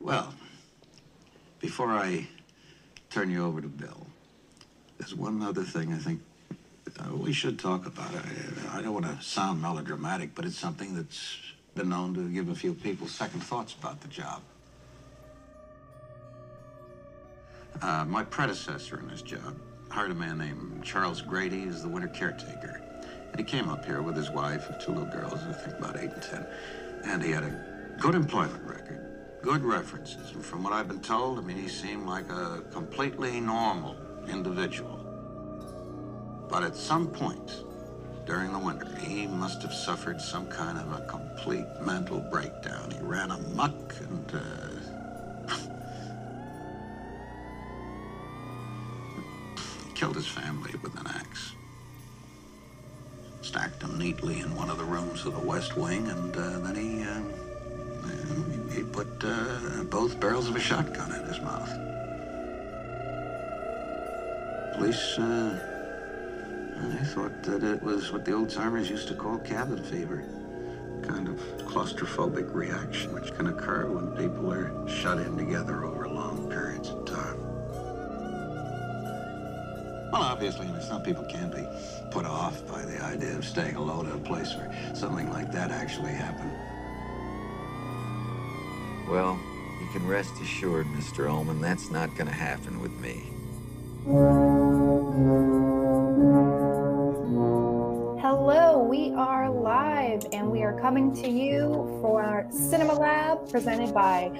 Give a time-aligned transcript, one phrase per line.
[0.00, 0.34] Well,
[1.60, 2.26] before I
[3.10, 4.06] turn you over to Bill,
[4.98, 6.20] there's one other thing I think
[7.00, 8.10] uh, we should talk about.
[8.14, 11.38] I, I don't want to sound melodramatic, but it's something that's
[11.74, 14.42] been known to give a few people second thoughts about the job.
[17.82, 19.56] Uh, my predecessor in this job
[19.88, 22.80] hired a man named Charles Grady as the winter caretaker.
[23.30, 25.96] And he came up here with his wife and two little girls, I think about
[25.96, 26.46] eight and ten.
[27.04, 29.03] And he had a good employment record,
[29.44, 30.32] good references.
[30.32, 33.94] And from what I've been told, I mean, he seemed like a completely normal
[34.26, 34.98] individual.
[36.48, 37.62] But at some point
[38.24, 42.90] during the winter, he must have suffered some kind of a complete mental breakdown.
[42.90, 45.50] He ran amuck and uh,
[49.94, 51.52] killed his family with an axe.
[53.42, 56.76] Stacked them neatly in one of the rooms of the West Wing, and uh, then
[56.76, 57.20] he uh,
[58.74, 61.70] he put uh, both barrels of a shotgun in his mouth.
[64.74, 69.82] Police, uh, I thought that it was what the old timers used to call cabin
[69.84, 70.24] fever.
[71.02, 71.36] Kind of
[71.68, 77.04] claustrophobic reaction which can occur when people are shut in together over long periods of
[77.04, 77.38] time.
[80.10, 81.66] Well, obviously, you know, some people can be
[82.10, 85.70] put off by the idea of staying alone in a place where something like that
[85.70, 86.52] actually happened.
[89.08, 89.38] Well,
[89.80, 91.28] you can rest assured, Mr.
[91.28, 93.30] Ullman, that's not going to happen with me.
[98.20, 103.13] Hello, we are live and we are coming to you for our Cinema Lab
[103.50, 104.30] presented by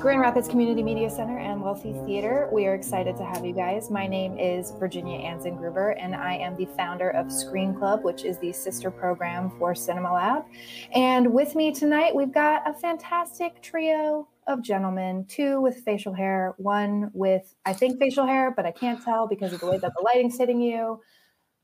[0.00, 2.48] Grand Rapids Community Media Center and Wealthy Theater.
[2.52, 3.90] We are excited to have you guys.
[3.90, 8.24] My name is Virginia Anson Gruber and I am the founder of Screen Club, which
[8.24, 10.44] is the sister program for Cinema Lab.
[10.92, 16.54] And with me tonight, we've got a fantastic trio of gentlemen, two with facial hair,
[16.56, 19.92] one with, I think, facial hair, but I can't tell because of the way that
[19.96, 21.00] the lighting's hitting you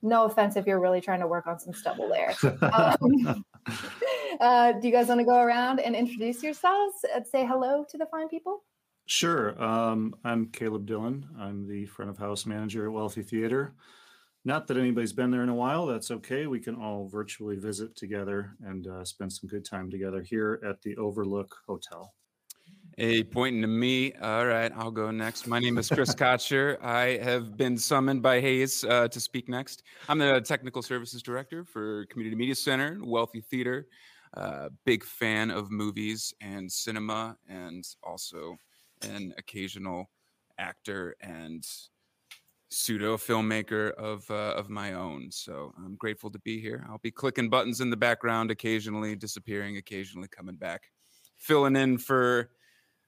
[0.04, 2.34] no offense if you're really trying to work on some stubble there.
[2.74, 3.44] Um,
[4.40, 7.98] uh, do you guys want to go around and introduce yourselves and say hello to
[7.98, 8.64] the fine people?
[9.06, 9.62] Sure.
[9.62, 11.26] Um, I'm Caleb Dillon.
[11.38, 13.74] I'm the front of house manager at Wealthy Theater.
[14.46, 15.86] Not that anybody's been there in a while.
[15.86, 16.46] That's okay.
[16.46, 20.82] We can all virtually visit together and uh, spend some good time together here at
[20.82, 22.14] the Overlook Hotel.
[22.96, 24.12] Hey, pointing to me.
[24.22, 25.48] All right, I'll go next.
[25.48, 26.80] My name is Chris Kotcher.
[26.80, 29.82] I have been summoned by Hayes uh, to speak next.
[30.08, 33.88] I'm the Technical Services Director for Community Media Center, Wealthy Theater.
[34.36, 38.56] Uh, big fan of movies and cinema, and also
[39.02, 40.08] an occasional
[40.58, 41.66] actor and
[42.70, 45.32] pseudo filmmaker of uh, of my own.
[45.32, 46.86] So I'm grateful to be here.
[46.88, 50.92] I'll be clicking buttons in the background occasionally, disappearing, occasionally coming back,
[51.36, 52.50] filling in for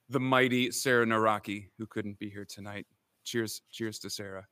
[0.09, 2.87] the mighty Sarah Naraki, who couldn't be here tonight.
[3.25, 4.47] Cheers, cheers to Sarah.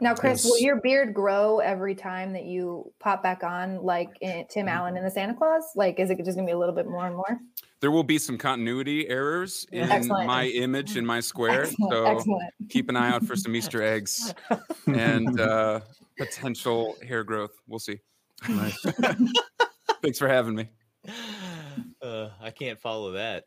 [0.00, 0.50] Now, Chris, yes.
[0.50, 4.10] will your beard grow every time that you pop back on, like
[4.50, 5.62] Tim Allen in the Santa Claus?
[5.74, 7.40] Like, is it just gonna be a little bit more and more?
[7.80, 10.26] There will be some continuity errors in Excellent.
[10.26, 11.92] my image in my square, Excellent.
[11.92, 12.54] so Excellent.
[12.68, 14.34] keep an eye out for some Easter eggs
[14.86, 15.80] and uh,
[16.18, 17.52] potential hair growth.
[17.66, 18.00] We'll see.
[18.48, 18.78] Nice.
[20.02, 20.68] Thanks for having me.
[22.06, 23.44] Uh, I can't follow that.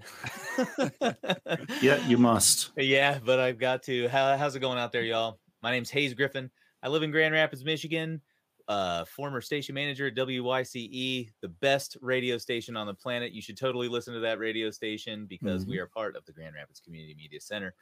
[1.82, 2.72] yeah, you must.
[2.76, 4.10] Yeah, but I've got to.
[4.10, 5.40] How, how's it going out there, y'all?
[5.64, 6.52] My name's Hayes Griffin.
[6.84, 8.22] I live in Grand Rapids, Michigan.
[8.68, 13.32] Uh, former station manager at WYCE, the best radio station on the planet.
[13.32, 15.72] You should totally listen to that radio station because mm-hmm.
[15.72, 17.74] we are part of the Grand Rapids Community Media Center.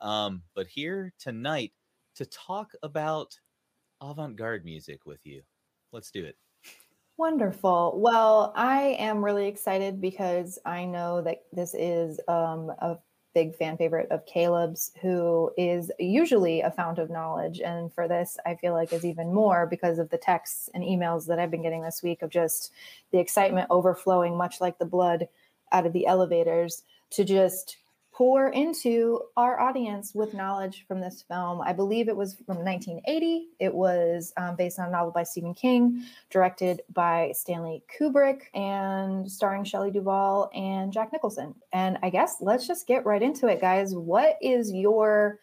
[0.00, 1.72] Um, but here tonight
[2.16, 3.38] to talk about
[4.00, 5.42] avant garde music with you.
[5.92, 6.36] Let's do it.
[7.18, 7.94] Wonderful.
[8.00, 12.98] Well, I am really excited because I know that this is um, a
[13.34, 17.60] big fan favorite of Caleb's, who is usually a fount of knowledge.
[17.60, 21.26] And for this, I feel like is even more because of the texts and emails
[21.26, 22.72] that I've been getting this week of just
[23.12, 25.28] the excitement overflowing, much like the blood
[25.70, 27.76] out of the elevators, to just
[28.12, 31.62] pour into our audience with knowledge from this film.
[31.62, 33.48] I believe it was from 1980.
[33.58, 39.30] It was um, based on a novel by Stephen King, directed by Stanley Kubrick, and
[39.30, 41.54] starring Shelley Duvall and Jack Nicholson.
[41.72, 43.94] And I guess let's just get right into it, guys.
[43.94, 45.40] What is your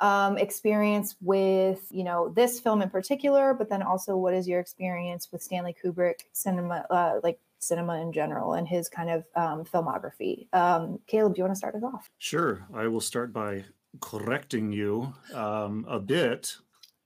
[0.00, 4.60] um, experience with you know this film in particular, but then also what is your
[4.60, 9.64] experience with Stanley Kubrick cinema, uh, like cinema in general and his kind of um,
[9.64, 10.46] filmography.
[10.52, 12.08] Um, Caleb, do you want to start us off?
[12.18, 12.66] Sure.
[12.74, 13.64] I will start by
[14.00, 16.56] correcting you um, a bit.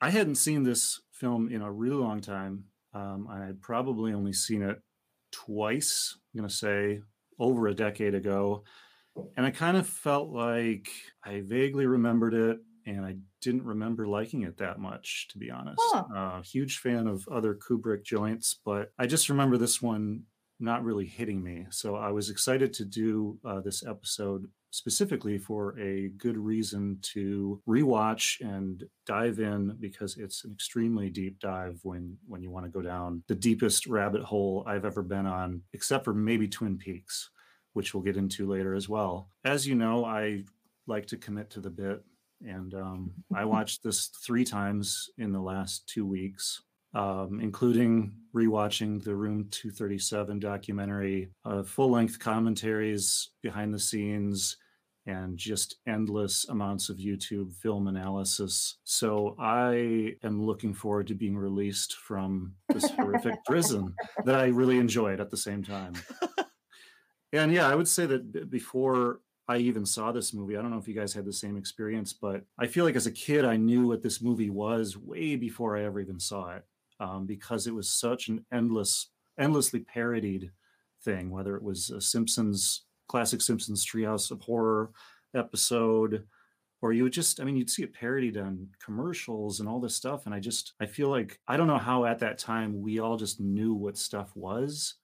[0.01, 2.65] I hadn't seen this film in a really long time.
[2.93, 4.81] Um, I had probably only seen it
[5.31, 7.01] twice, I'm going to say
[7.39, 8.65] over a decade ago.
[9.37, 10.89] and I kind of felt like
[11.25, 15.81] I vaguely remembered it, and I didn't remember liking it that much, to be honest.
[15.93, 16.05] Huh.
[16.15, 20.25] Uh, huge fan of other Kubrick joints, but I just remember this one
[20.63, 21.67] not really hitting me.
[21.71, 27.61] So I was excited to do uh, this episode specifically for a good reason to
[27.69, 32.71] rewatch and dive in because it's an extremely deep dive when when you want to
[32.71, 37.29] go down the deepest rabbit hole I've ever been on, except for maybe Twin Peaks,
[37.75, 39.29] which we'll get into later as well.
[39.45, 40.45] As you know, I
[40.87, 42.03] like to commit to the bit.
[42.45, 46.63] And um, I watched this three times in the last two weeks
[46.95, 54.57] um, including rewatching the Room 237 documentary, uh, full length commentaries behind the scenes,
[55.07, 58.79] and just endless amounts of YouTube film analysis.
[58.85, 63.95] So I am looking forward to being released from this horrific prison
[64.25, 65.95] that I really enjoyed at the same time.
[67.33, 70.71] And yeah, I would say that b- before I even saw this movie, I don't
[70.71, 73.45] know if you guys had the same experience, but I feel like as a kid,
[73.45, 76.65] I knew what this movie was way before I ever even saw it
[77.03, 80.53] um, because it was such an endless, endlessly parodied
[81.05, 84.93] thing, whether it was a Simpsons, classic Simpsons Treehouse of Horror
[85.35, 86.25] episode,
[86.81, 89.97] or you would just, I mean, you'd see it parodied on commercials and all this
[89.97, 90.27] stuff.
[90.27, 93.17] And I just, I feel like, I don't know how at that time we all
[93.17, 94.95] just knew what stuff was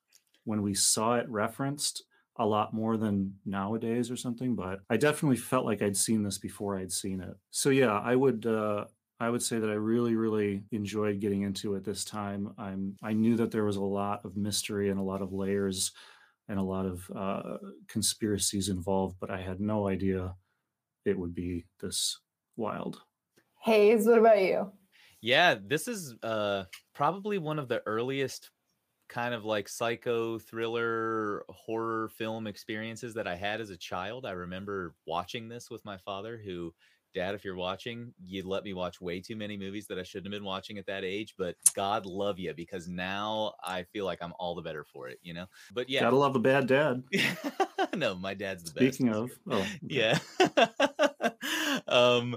[0.45, 2.05] when we saw it referenced
[2.41, 6.39] a lot more than nowadays or something but i definitely felt like i'd seen this
[6.39, 8.85] before i'd seen it so yeah i would uh
[9.21, 12.55] I would say that I really, really enjoyed getting into it this time.
[12.59, 15.93] I'm I knew that there was a lot of mystery and a lot of layers
[16.49, 20.35] and a lot of uh, conspiracies involved, but I had no idea
[21.05, 22.21] it would be this
[22.57, 23.03] wild.
[23.63, 24.73] Hayes, what about you?
[25.21, 28.51] Yeah, this is uh probably one of the earliest
[29.09, 34.27] kind of like psycho thriller horror film experiences that I had as a child.
[34.27, 36.75] I remember watching this with my father who
[37.15, 40.33] Dad, if you're watching, you let me watch way too many movies that I shouldn't
[40.33, 44.19] have been watching at that age, but God love you because now I feel like
[44.23, 45.47] I'm all the better for it, you know?
[45.73, 46.01] But yeah.
[46.01, 47.03] Gotta love a bad dad.
[47.97, 49.35] no, my dad's the Speaking best.
[49.35, 50.19] Speaking of, oh, okay.
[51.19, 51.81] Yeah.
[51.89, 52.37] um,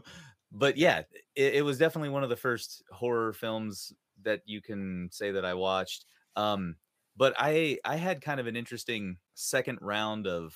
[0.52, 1.04] but yeah,
[1.36, 3.94] it, it was definitely one of the first horror films
[4.24, 6.06] that you can say that I watched.
[6.36, 6.76] Um,
[7.18, 10.56] but I I had kind of an interesting second round of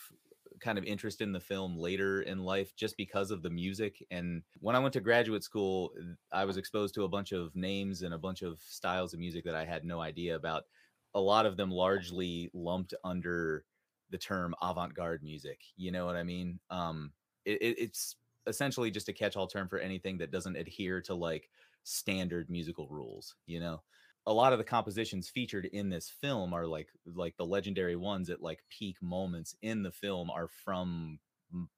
[0.59, 4.43] kind of interest in the film later in life just because of the music and
[4.59, 5.93] when I went to graduate school
[6.31, 9.45] I was exposed to a bunch of names and a bunch of styles of music
[9.45, 10.65] that I had no idea about
[11.13, 13.65] a lot of them largely lumped under
[14.09, 16.59] the term avant-garde music you know what I mean?
[16.69, 17.13] Um
[17.45, 18.15] it, it- it's
[18.47, 21.49] essentially just a catch-all term for anything that doesn't adhere to like
[21.83, 23.83] standard musical rules you know
[24.27, 28.29] a lot of the compositions featured in this film are like like the legendary ones
[28.29, 31.19] at like peak moments in the film are from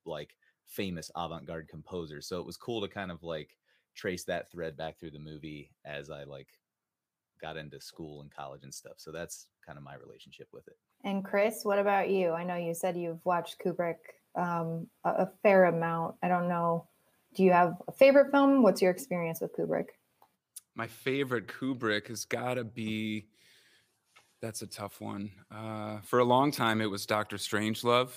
[0.06, 0.36] like
[0.66, 3.58] famous avant-garde composers so it was cool to kind of like
[3.96, 6.48] trace that thread back through the movie as i like
[7.42, 10.78] got into school and college and stuff so that's kind of my relationship with it
[11.04, 12.32] And Chris, what about you?
[12.32, 13.98] I know you said you've watched Kubrick
[14.36, 16.16] um, a, a fair amount.
[16.24, 16.88] I don't know.
[17.36, 18.64] Do you have a favorite film?
[18.64, 19.90] What's your experience with Kubrick?
[20.78, 23.30] My favorite Kubrick has got to be.
[24.44, 25.32] That's a tough one.
[25.50, 28.12] Uh, for a long time, it was Doctor Strangelove.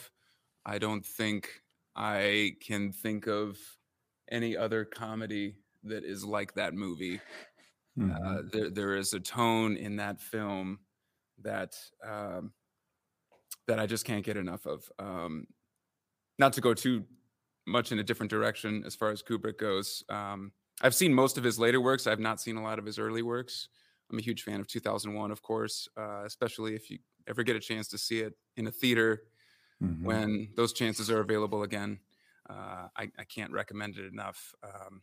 [0.66, 1.62] I don't think
[1.96, 3.56] I can think of
[4.30, 7.18] any other comedy that is like that movie.
[7.98, 8.14] Mhm.
[8.14, 10.80] Uh, there, there is a tone in that film
[11.42, 11.74] that
[12.06, 12.52] um,
[13.66, 14.84] that I just can't get enough of.
[14.98, 15.46] Um,
[16.38, 17.06] not to go too
[17.66, 20.04] much in a different direction as far as Kubrick goes.
[20.10, 22.06] Um, I've seen most of his later works.
[22.06, 23.68] I've not seen a lot of his early works.
[24.10, 27.60] I'm a huge fan of 2001, of course, uh, especially if you ever get a
[27.60, 29.24] chance to see it in a theater
[29.80, 30.20] Mhm.
[30.22, 32.00] when those chances are available again.
[32.48, 34.54] Uh, I, I can't recommend it enough.
[34.62, 35.02] Um,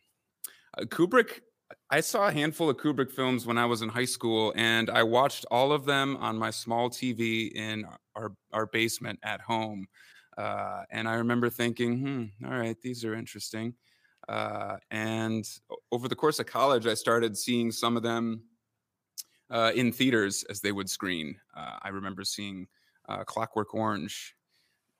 [0.77, 1.41] uh, Kubrick,
[1.89, 5.03] I saw a handful of Kubrick films when I was in high school, and I
[5.03, 9.87] watched all of them on my small TV in our, our basement at home.
[10.37, 13.75] Uh, and I remember thinking, hmm, all right, these are interesting.
[14.27, 15.47] Uh, and
[15.91, 18.43] over the course of college, I started seeing some of them
[19.49, 21.39] uh, in theaters as they would screen.
[21.55, 22.67] Uh, I remember seeing
[23.07, 24.35] uh, Clockwork Orange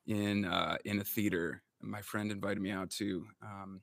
[0.05, 1.63] in uh, in a theater.
[1.81, 3.81] My friend invited me out to, um,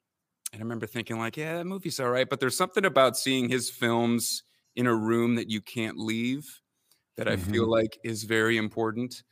[0.52, 3.48] and I remember thinking like, yeah, that movie's all right, but there's something about seeing
[3.48, 4.42] his films
[4.74, 6.60] in a room that you can't leave
[7.16, 9.22] that I feel like is very important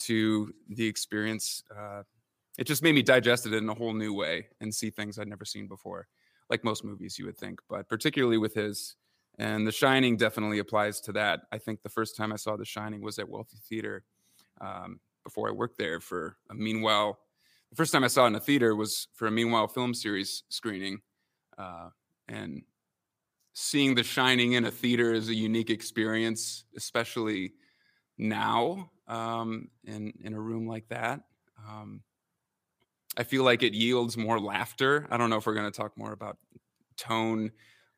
[0.00, 1.64] to the experience.
[2.58, 5.28] It just made me digest it in a whole new way and see things I'd
[5.28, 6.06] never seen before,
[6.50, 8.96] like most movies you would think, but particularly with his.
[9.38, 11.40] And The Shining definitely applies to that.
[11.50, 14.04] I think the first time I saw The Shining was at Wealthy Theater
[14.60, 17.18] um, before I worked there for a meanwhile
[17.72, 20.42] the first time I saw it in a theater was for a Meanwhile film series
[20.50, 21.00] screening,
[21.56, 21.88] uh,
[22.28, 22.62] and
[23.54, 27.54] seeing The Shining in a theater is a unique experience, especially
[28.18, 31.22] now um, in in a room like that.
[31.66, 32.02] Um,
[33.16, 35.06] I feel like it yields more laughter.
[35.10, 36.38] I don't know if we're going to talk more about
[36.96, 37.50] tone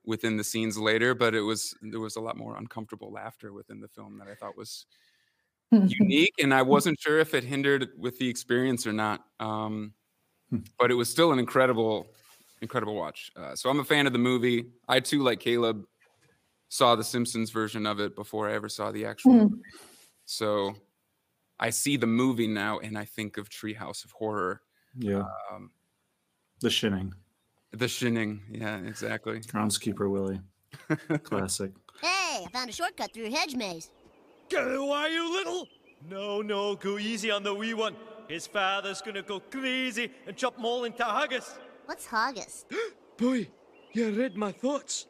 [0.05, 3.81] within the scenes later, but it was there was a lot more uncomfortable laughter within
[3.81, 4.87] the film that I thought was
[5.73, 9.25] unique, and I wasn't sure if it hindered with the experience or not.
[9.41, 9.95] Um,
[10.51, 10.59] Hmm.
[10.79, 12.07] but it was still an incredible,
[12.61, 13.33] incredible watch.
[13.35, 14.67] Uh, so I'm a fan of the movie.
[14.87, 15.87] I too, like Caleb,
[16.69, 19.33] saw the Simpsons version of it before I ever saw the actual.
[19.33, 19.63] Movie.
[20.27, 20.75] So
[21.59, 24.61] I see the movie now, and I think of Treehouse of Horror.
[24.99, 25.25] Yeah.
[25.53, 25.71] Um,
[26.61, 27.15] The Shinning.
[27.73, 29.41] the Shinning, yeah, exactly.
[29.41, 30.41] Groundskeeper Willie.
[31.25, 31.73] Classic.
[32.01, 33.91] Hey, I found a shortcut through a hedge maze.
[34.51, 35.67] Go, are you little?
[36.09, 37.97] No, no, go easy on the wee one.
[38.29, 41.59] His father's gonna go crazy and chop them all into haggis.
[41.87, 42.65] What's haggis?
[43.17, 43.49] Boy,
[43.93, 45.07] you read my thoughts.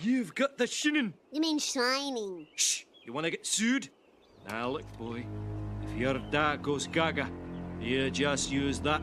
[0.00, 1.14] You've got the shinning.
[1.32, 2.46] You mean shining.
[2.54, 3.88] Shh, you wanna get sued?
[4.48, 5.26] Now look, boy,
[5.82, 7.28] if your dad goes gaga,
[7.80, 9.02] you just use that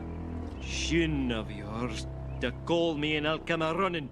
[0.66, 2.06] shin of yours
[2.40, 4.10] to call me and I'll come a running.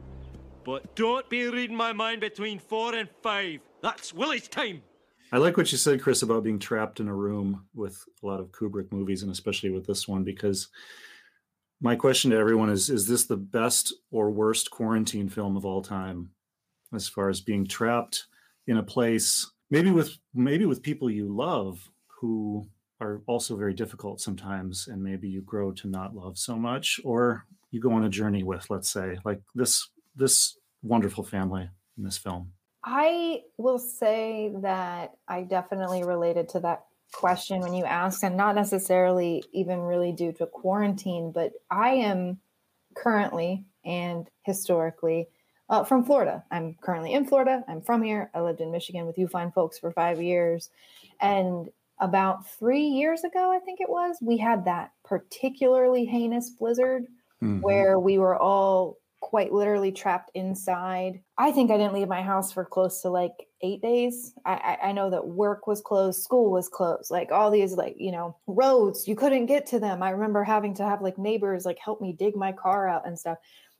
[0.65, 3.61] But don't be reading my mind between four and five.
[3.83, 4.83] That's Willie's time.
[5.33, 8.41] I like what you said, Chris, about being trapped in a room with a lot
[8.41, 10.69] of Kubrick movies, and especially with this one, because
[11.81, 15.83] my question to everyone is Is this the best or worst quarantine film of all
[15.83, 16.31] time?
[16.95, 18.27] As far as being trapped
[18.67, 22.67] in a place, maybe with maybe with people you love who
[23.05, 27.45] are also very difficult sometimes, and maybe you grow to not love so much, or
[27.71, 32.19] you go on a journey with, let's say, like this this wonderful family in this
[32.19, 32.53] film.
[32.85, 38.55] I will say that I definitely related to that question when you asked, and not
[38.55, 42.41] necessarily even really due to quarantine, but I am
[42.95, 45.29] currently and historically
[45.69, 46.45] uh, from Florida.
[46.51, 47.65] I'm currently in Florida.
[47.69, 48.31] I'm from here.
[48.35, 50.71] I lived in Michigan with you fine folks for five years.
[51.21, 51.69] And
[52.01, 57.07] about three years ago, I think it was, we had that particularly heinous blizzard
[57.43, 57.61] Mhm.
[57.63, 61.23] where we were all quite literally trapped inside.
[61.39, 63.33] I think I didn't leave my house for close to like
[63.63, 64.35] eight days.
[64.45, 67.95] I, I, I know that work was closed, school was closed, like all these like
[67.97, 70.03] you know roads you couldn't get to them.
[70.03, 73.19] I remember having to have like neighbors like help me dig my car out and
[73.19, 73.39] stuff.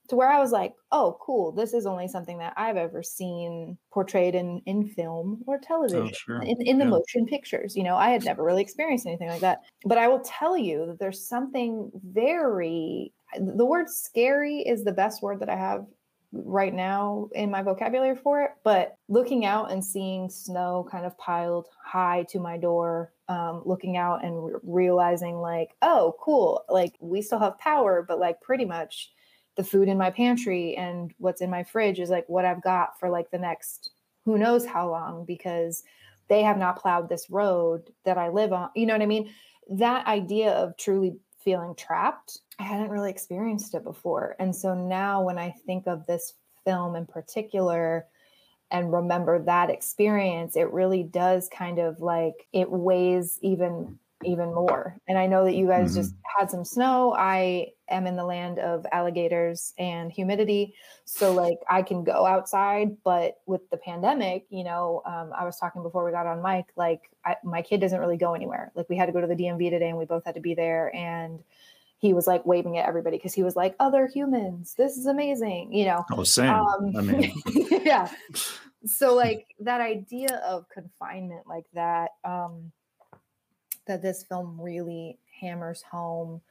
[0.09, 1.51] To where I was like, oh, cool.
[1.53, 6.43] This is only something that I've ever seen portrayed in in film or television, sure.
[6.43, 6.91] in, in the Yeah.
[6.91, 7.75] motion pictures.
[7.75, 9.63] You know, I had never really experienced anything like that.
[9.87, 15.23] But I will tell you that there's something very the word scary is the best
[15.23, 15.87] word that I have
[16.33, 18.51] right now in my vocabulary for it.
[18.63, 23.97] But looking out and seeing snow kind of piled high to my door, um, looking
[23.97, 28.65] out and re- realizing, like, oh, cool, like we still have power, but like pretty
[28.67, 29.13] much
[29.57, 32.99] the food in my pantry and what's in my fridge is like what I've got
[32.99, 33.91] for like the next
[34.25, 35.83] who knows how long because
[36.29, 38.71] they have not plowed this road that I live on.
[38.75, 39.31] You know what I mean?
[39.71, 44.35] That idea of truly feeling trapped, I hadn't really experienced it before.
[44.39, 46.35] And so now when I think of this
[46.65, 48.07] film in particular
[48.71, 54.97] and remember that experience, it really does kind of like it weighs even even more.
[55.09, 57.15] And I know that you guys just had some snow.
[57.17, 60.75] I am in the land of alligators and humidity.
[61.05, 65.59] So like I can go outside, but with the pandemic, you know, um, I was
[65.59, 68.73] talking before we got on mic, like I, my kid doesn't really go anywhere.
[68.75, 70.55] Like we had to go to the DMV today and we both had to be
[70.55, 70.95] there.
[70.95, 71.41] And
[71.99, 75.73] he was like waving at everybody because he was like, other humans, this is amazing,
[75.73, 76.05] you know?
[76.13, 76.51] Oh, same.
[76.51, 77.33] Um, I mean,
[77.85, 78.11] yeah.
[78.87, 82.73] So like that idea of confinement like that, um,
[83.87, 86.43] that this film really hammers home.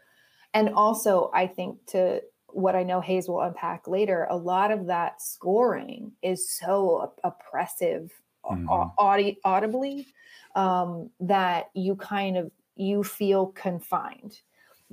[0.54, 4.86] And also, I think to what I know Hayes will unpack later, a lot of
[4.88, 8.94] that scoring is so op- oppressive Mhm.
[9.00, 10.08] audi- audibly
[10.56, 14.42] um, that you kind of you feel confined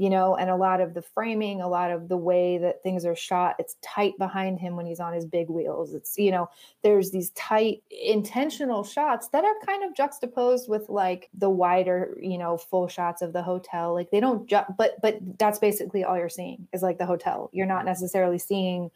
[0.01, 3.05] you know and a lot of the framing a lot of the way that things
[3.05, 5.93] are shot it's tight behind him when he's on his big wheels.
[5.93, 6.49] It's you know
[6.83, 12.39] there's these tight intentional shots that are kind of juxtaposed with like the wider you
[12.39, 13.93] know full shots of the hotel.
[13.93, 17.51] Like they don't ju- but but that's basically all you're seeing is like the hotel.
[17.53, 18.91] You're not necessarily seeing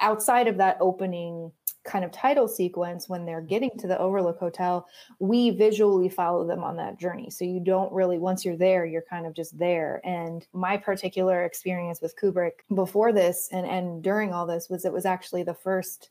[0.00, 1.52] outside of that opening
[1.84, 4.86] kind of title sequence when they're getting to the overlook hotel
[5.18, 7.28] we visually follow them on that journey.
[7.28, 10.00] So you don't really once you're there you're kind of just there.
[10.02, 14.92] And my particular experience with kubrick before this and and during all this was it
[14.92, 16.08] was actually the first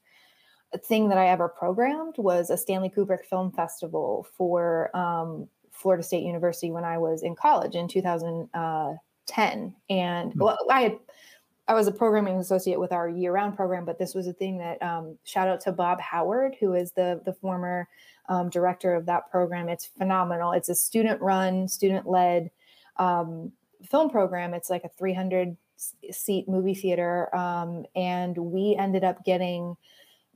[0.87, 6.23] thing that i ever programmed was a stanley kubrick film festival for um, florida state
[6.23, 8.93] university when i was in college in 2000 uh,
[9.27, 10.39] 10 and Hmm.
[10.39, 10.97] well i had
[11.67, 14.82] i was a programming associate with our year-round program but this was a thing that
[14.82, 17.88] um, shout out to bob howard who is the the former
[18.29, 19.70] um, director of that program.
[19.70, 20.51] It's phenomenal.
[20.53, 22.51] It's a student run student led
[22.98, 23.51] um,
[23.86, 24.53] film program.
[24.53, 25.58] It's like a 300
[26.12, 29.75] seat movie theater um, and we ended up getting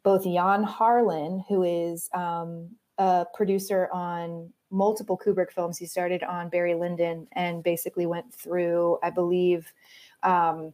[0.04, 2.68] both jan harlan who is um,
[2.98, 5.78] a producer on multiple Kubrick films.
[5.78, 9.72] He started on Barry Lyndon and basically went through, I believe,
[10.24, 10.74] um,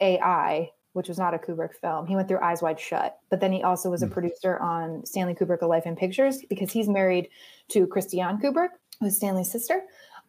[0.00, 2.06] AI, which was not a Kubrick film.
[2.06, 4.12] He went through Eyes Wide Shut, but then he also was a Hmm.
[4.12, 7.28] producer on Stanley Kubrick: A Life in Pictures because he's married
[7.68, 9.82] to Christiane Kubrick, who's Stanley's sister.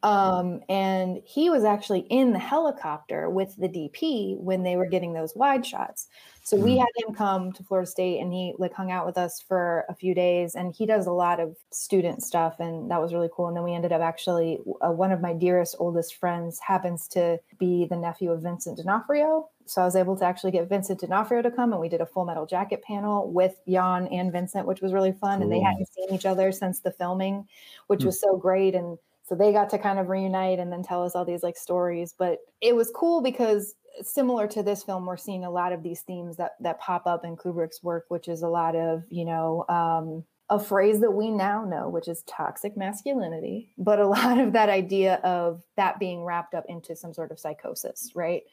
[0.03, 5.13] Um, and he was actually in the helicopter with the DP when they were getting
[5.13, 6.07] those wide shots.
[6.41, 6.79] So we Mm.
[6.79, 9.93] had him come to Florida State and he like hung out with us for a
[9.93, 13.47] few days and he does a lot of student stuff and that was really cool.
[13.47, 17.39] And then we ended up actually uh, one of my dearest oldest friends happens to
[17.59, 19.49] be the nephew of Vincent D'Onofrio.
[19.71, 22.05] So I was able to actually get Vincent D'Onofrio to come and we did a
[22.05, 25.41] full metal jacket panel with Jan and Vincent, which was really fun.
[25.41, 27.47] And they hadn't seen each other since the filming,
[27.87, 28.07] which Hmm.
[28.07, 28.75] was so great.
[28.75, 31.55] And so they got to kind of reunite and then tell us all these like
[31.55, 32.13] stories.
[32.17, 36.01] But it was cool because similar to this film, we're seeing a lot of these
[36.01, 39.65] themes that that pop up in Kubrick's work, which is a lot of you know
[39.69, 44.53] um, a phrase that we now know, which is toxic masculinity, but a lot of
[44.53, 48.43] that idea of that being wrapped up into some sort of psychosis, right?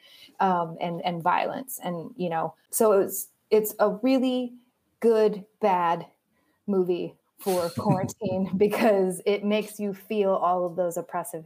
[0.40, 4.54] Um, and and violence, and you know, so it's it's a really
[5.00, 6.06] good bad
[6.66, 11.44] movie for quarantine because it makes you feel all of those oppressive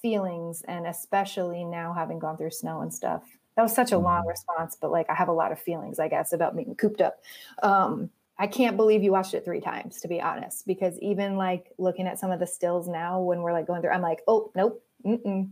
[0.00, 3.22] feelings and especially now having gone through snow and stuff
[3.56, 4.26] that was such a long Mhm.
[4.26, 7.20] response but like i have a lot of feelings i guess about being cooped up
[7.62, 11.72] um i can't believe you watched it three times to be honest because even like
[11.78, 14.50] looking at some of the stills now when we're like going through i'm like oh
[14.56, 15.48] nope mm-mm.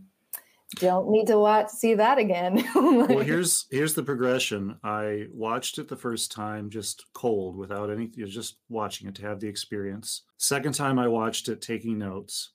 [0.75, 2.63] don't need to watch see that again.
[2.75, 4.77] Well here's here's the progression.
[4.83, 9.39] I watched it the first time just cold without any just watching it to have
[9.39, 10.23] the experience.
[10.37, 12.51] Second time i watched it taking notes.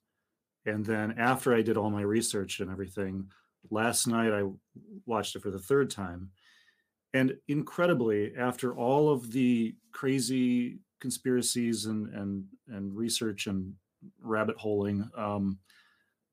[0.65, 3.31] And then after i did all my research and everything
[3.71, 4.45] last night i
[5.07, 6.31] watched it for the third time.
[7.13, 13.75] And incredibly after all of the crazy conspiracies and and and research and
[14.21, 15.59] rabbit holing um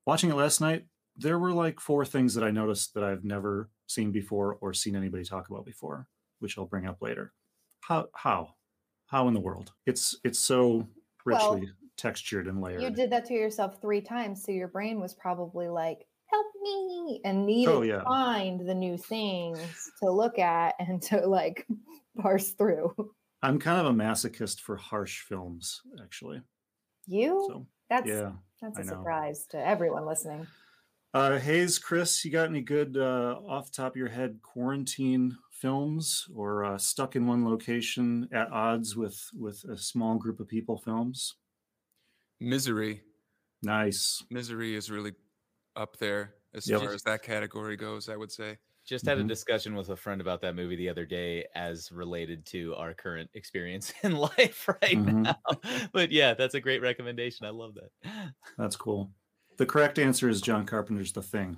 [0.05, 0.85] watching it last night
[1.17, 4.95] there were like four things that I noticed that I've never seen before or seen
[4.95, 6.07] anybody talk about before,
[6.39, 7.33] which I'll bring up later.
[7.81, 8.55] How how
[9.07, 9.73] how in the world?
[9.85, 10.87] It's it's so
[11.25, 12.81] Well, richly textured and layered.
[12.81, 17.21] you did that to yourself three times so your brain was probably like help me
[17.25, 21.67] and needed Oh, to find the new things to look at and to like
[22.21, 22.95] parse through
[23.41, 26.41] I'm kind of a masochist for harsh films, actually.
[27.07, 28.33] you So that's yeah.
[28.61, 28.91] that's I a know.
[28.93, 30.47] surprise to everyone listening
[31.13, 35.37] Uh, Hayes, Chris, you got any good uh, off the top of your head quarantine
[35.51, 40.47] films or uh, stuck in one location at odds with with a small group of
[40.47, 41.35] people films?
[42.39, 43.03] Misery.
[43.61, 44.23] Nice.
[44.29, 45.13] Misery is really
[45.75, 46.81] up there as Yep.
[46.81, 48.57] far as that category goes, I would say.
[48.91, 49.23] Just had Mhm.
[49.23, 52.93] a discussion with a friend about that movie the other day as related to our
[52.93, 55.23] current experience in life right Mhm.
[55.23, 55.87] now.
[55.93, 57.45] But yeah, that's a great recommendation.
[57.45, 58.33] I love that.
[58.57, 59.09] That's cool.
[59.55, 61.57] The correct answer is John Carpenter's The Thing,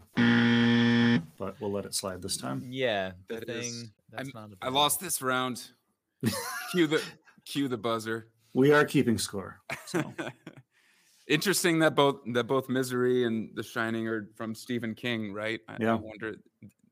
[1.40, 2.62] but we'll let it slide this time.
[2.70, 3.92] Yeah, the That is- thing.
[4.10, 5.72] That's not a I lost this round.
[6.72, 7.02] cue the
[7.46, 8.30] cue the buzzer.
[8.54, 9.60] We are keeping score.
[9.88, 10.14] So
[11.28, 15.62] Interesting that both that both Misery and The Shining are from Stephen King, right?
[15.68, 15.94] I, I Yeah.
[15.96, 16.36] wonder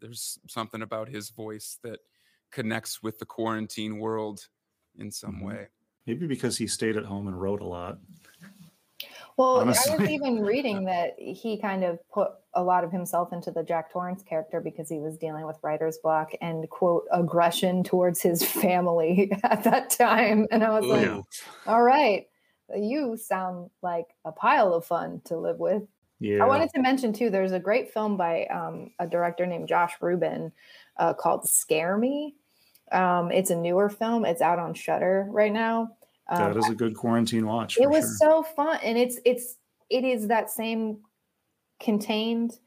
[0.02, 2.00] there's something about his voice that
[2.52, 4.48] connects with the quarantine world
[4.98, 5.46] in some Mhm.
[5.46, 5.68] way.
[6.08, 8.00] maybe because he stayed at home and wrote a lot.
[9.38, 13.50] well i was even reading that he kind of put a lot of himself into
[13.52, 18.22] the jack torrance character because he was dealing with writer's block and quote aggression towards
[18.22, 21.24] his family at that time and i was like
[21.68, 22.28] all right
[22.76, 25.84] you sound like a pile of fun to live with
[26.22, 26.44] Yeah.
[26.44, 27.32] I wanted to mention too.
[27.32, 30.52] There's a great film by um, a director named Josh Ruben
[30.98, 32.36] uh, called "Scare Me."
[32.92, 34.24] Um, it's a newer film.
[34.24, 35.98] It's out on Shudder right now.
[36.30, 37.80] Um, that is a good quarantine watch.
[37.80, 38.44] it was sure.
[38.44, 39.58] so fun, and it's it's
[39.90, 41.00] it is that same
[41.80, 42.60] contained,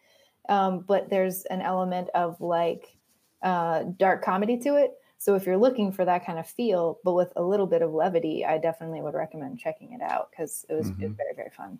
[0.48, 2.96] um, but there's an element of like
[3.42, 4.94] uh, dark comedy to it.
[5.18, 7.92] So if you're looking for that kind of feel, but with a little bit of
[7.92, 11.16] levity, I definitely would recommend checking it out because it was, it was Mhm.
[11.16, 11.78] very very fun.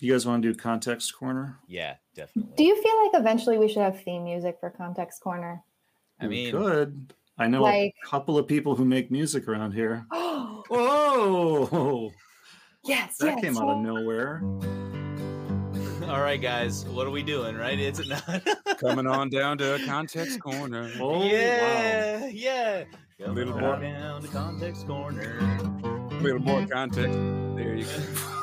[0.00, 1.58] You guys want to do context corner?
[1.68, 2.52] Yeah, definitely.
[2.56, 5.62] Do you feel like eventually we should have theme music for Context Corner?
[6.18, 7.14] I We mean, could.
[7.38, 10.06] I know Like- a couple of people who make music around here.
[10.12, 12.10] oh, Whoa!
[12.84, 13.40] yes, That yes.
[13.42, 14.40] came out of nowhere.
[16.10, 17.56] All right, guys, what are we doing?
[17.56, 17.78] Right?
[17.78, 18.42] It's not
[18.80, 20.90] Coming on down to Context Corner.
[20.98, 21.24] Oh, wow.
[21.24, 22.84] yeah, yeah.
[23.24, 23.80] A little Coming more.
[23.80, 25.36] down to context corner.
[26.10, 27.12] A little more context.
[27.54, 28.39] There you go.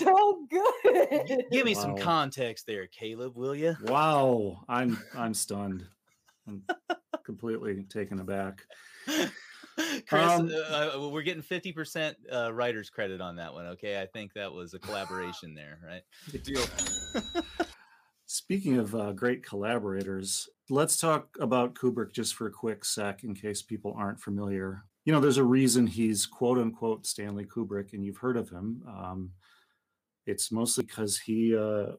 [0.00, 1.44] That was so good.
[1.50, 3.76] Give me some context there, Caleb, will you?
[3.84, 5.84] Wow, I'm I'm stunned.
[6.46, 6.62] I'm
[7.24, 8.62] completely taken aback.
[10.06, 13.66] Chris, Um, uh, uh, we're getting 50% uh, writer's credit on that one.
[13.68, 14.00] Okay.
[14.00, 16.02] I think that was a collaboration there, right?
[16.30, 16.64] Good deal.
[18.26, 23.34] Speaking of uh, great collaborators, let's talk about Kubrick just for a quick sec in
[23.34, 24.84] case people aren't familiar.
[25.04, 28.82] You know, there's a reason he's quote unquote Stanley Kubrick, and you've heard of him.
[28.86, 29.30] Um,
[30.26, 31.92] it's mostly because he uh,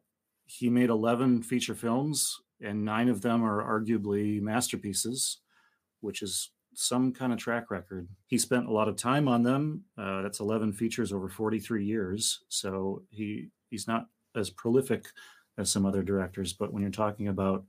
[0.46, 5.40] he made 11 feature films, and nine of them are arguably masterpieces,
[6.02, 8.08] which is some kind of track record.
[8.28, 9.84] He spent a lot of time on them.
[9.98, 15.06] Uh, that's 11 features over 43 years, so he he's not as prolific
[15.58, 16.54] as some other directors.
[16.54, 17.66] But when you're talking about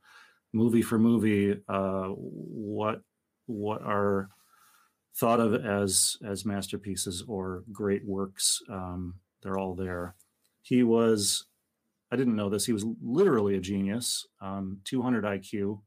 [0.52, 3.02] movie for movie, uh, what
[3.46, 4.30] what are
[5.16, 10.14] thought of as as masterpieces or great works, um, they're all there.
[10.64, 11.46] He was,
[12.10, 12.66] I didn't know this.
[12.66, 14.26] He was literally a genius.
[14.40, 15.80] Um, 200 IQ.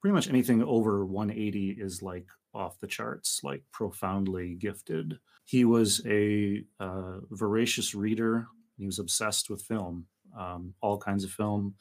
[0.00, 5.18] Pretty much anything over 180 is like off the charts, like profoundly gifted.
[5.44, 8.48] He was a uh, voracious reader.
[8.76, 11.74] He was obsessed with film um, all kinds of film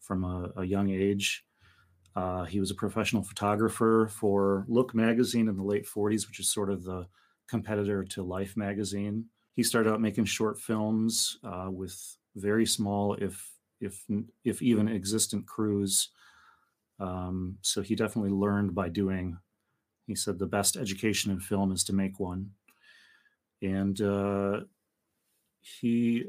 [0.00, 1.44] from a, a young age.
[2.14, 6.52] Uh, he was a professional photographer for Look magazine in the late 40s, which is
[6.52, 7.06] sort of the
[7.48, 9.26] competitor to Life magazine.
[9.54, 14.04] He started out making short films uh, with very small, if if
[14.44, 16.08] if even existent crews.
[17.00, 19.38] Um, so he definitely learned by doing.
[20.06, 22.50] He said the best education in film is to make one,
[23.60, 24.60] and uh,
[25.60, 26.24] he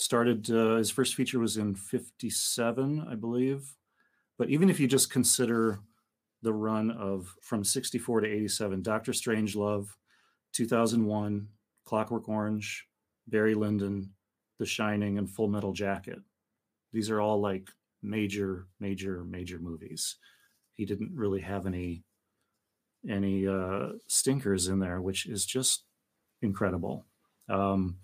[0.00, 3.74] started uh, his first feature was in 57 i believe
[4.38, 5.80] but even if you just consider
[6.42, 9.88] the run of from 64 to 87 dr strangelove
[10.52, 11.48] 2001
[11.90, 12.86] clockwork orange
[13.26, 14.12] barry lyndon
[14.60, 16.20] the shining and full metal jacket
[16.92, 17.68] these are all like
[18.00, 20.18] major major major movies
[20.74, 22.04] he didn't really have any
[23.08, 25.82] any uh stinkers in there which is just
[26.42, 27.04] incredible
[27.48, 27.96] um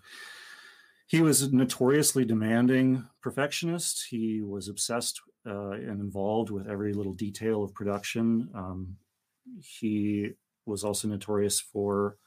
[1.07, 4.07] he was notoriously demanding perfectionist.
[4.09, 8.49] He was obsessed uh, and involved with every little detail of production.
[8.53, 8.97] Um,
[9.61, 10.31] he
[10.65, 12.17] was also notorious for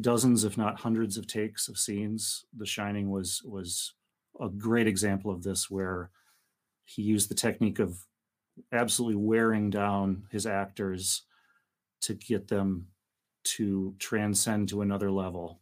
[0.00, 2.44] dozens, if not hundreds, of takes of scenes.
[2.56, 3.94] The Shining was was
[4.40, 6.10] a great example of this, where
[6.84, 8.06] he used the technique of
[8.72, 11.22] absolutely wearing down his actors
[12.02, 12.88] to get them
[13.44, 15.60] to transcend to another level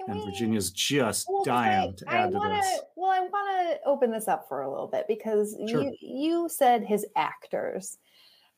[0.00, 2.80] Can and we- Virginia's just Well, dying to add to wanna, this.
[2.96, 5.82] Well, I want to open this up for a little bit because Sure.
[5.82, 7.98] you you said his actors,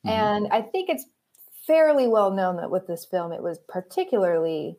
[0.06, 0.10] Mhm.
[0.10, 1.04] and I think it's
[1.66, 4.78] fairly well known that with this film it was particularly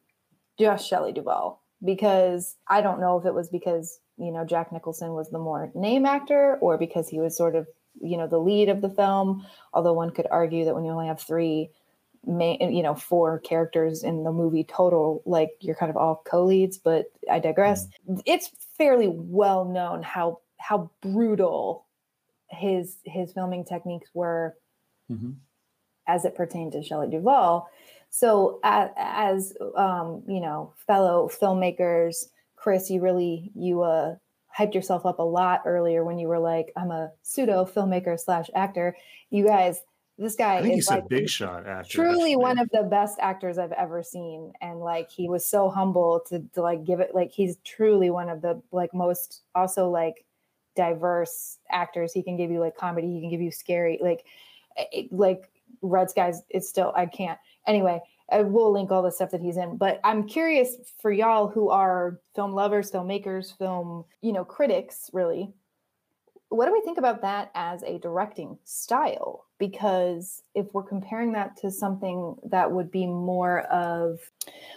[0.59, 5.13] just Shelley Duvall because I don't know if it was because you know Jack Nicholson
[5.13, 7.67] was the more name actor or because he was sort of
[8.01, 9.45] you know the lead of the film.
[9.73, 11.69] Although one could argue that when you only have three
[12.25, 16.77] main, you know, four characters in the movie total, like you're kind of all co-leads,
[16.77, 17.87] but I digress.
[18.25, 21.85] It's fairly well known how how brutal
[22.47, 24.55] his his filming techniques were
[25.11, 25.35] Mhm.
[26.07, 27.67] as it pertained to Shelley Duvall.
[28.15, 34.17] So as, as um, you know, fellow filmmakers, Chris, you really you uh
[34.55, 38.51] hyped yourself up a lot earlier when you were like, I'm a pseudo filmmaker slash
[38.53, 38.95] actor.
[39.31, 39.81] You guys,
[40.19, 41.89] this guy is he's a big shot actor.
[41.89, 44.53] truly one of the best actors I've ever seen.
[44.61, 48.29] And like he was so humble to, to like give it like he's truly one
[48.29, 50.23] of the like most also like
[50.75, 52.13] diverse actors.
[52.13, 54.23] He can give you like comedy, he can give you scary, like
[54.77, 55.49] it, like
[55.81, 57.39] Red Skies, it's still I can't.
[57.67, 59.77] Anyway, I will link all the stuff that he's in.
[59.77, 65.53] But I'm curious for y'all who are film lovers, filmmakers, film, you know, critics, really
[66.53, 71.57] what do we think about that as a directing style because if we're comparing that
[71.57, 74.19] to something that would be more of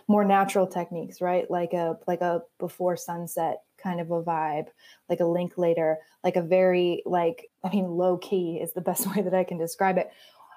[0.09, 4.69] more natural techniques right like a like a before sunset kind of a vibe
[5.11, 9.21] like a Linklater like a very like i mean low key is the best way
[9.21, 10.11] that i can describe it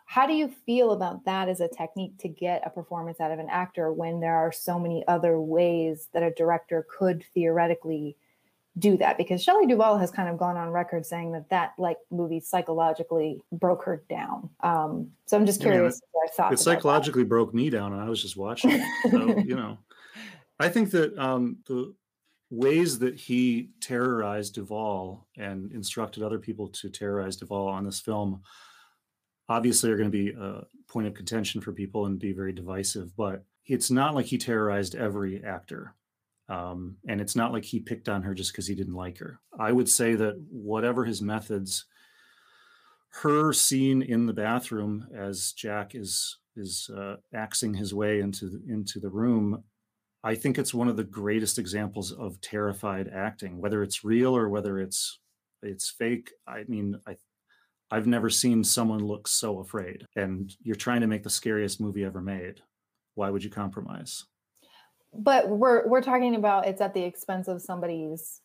[0.10, 3.38] how do you feel about that as a technique to get a performance out of
[3.38, 8.18] an actor when there are so many other ways that a director could theoretically
[8.80, 11.98] do that because Shelley Duvall has kind of gone on record saying that that like
[12.10, 14.50] movie psychologically broke her down.
[14.62, 16.02] Um, so I'm just curious thoughts.
[16.02, 16.58] it about that.
[16.58, 19.12] psychologically broke me down and i was just watching it.
[19.12, 19.78] so you know
[20.60, 21.94] i think that um the
[22.50, 28.42] ways that he terrorized Duvall and instructed other people to terrorize Duvall on this film
[29.50, 33.16] obviously are going to be a point of contention for people and be very divisive,
[33.18, 35.96] but it's not like he terrorized every actor.
[36.48, 39.40] Um, and it's not like he picked on her just because he didn't like her.
[39.60, 41.86] I would say that whatever his methods,
[43.22, 48.62] her scene in the bathroom as Jack is is uh, axing his way into the,
[48.68, 49.64] into the room,
[50.24, 54.50] I think it's one of the greatest examples of terrified acting, whether it's real or
[54.50, 55.20] whether it's
[55.62, 56.32] it's fake.
[56.48, 57.16] I mean, I
[57.92, 60.06] I've never seen someone look so afraid.
[60.16, 62.62] And you're trying to make the scariest movie ever made.
[63.16, 64.26] Why would you compromise?
[65.14, 68.42] But we're we're talking about it's at the expense of somebody's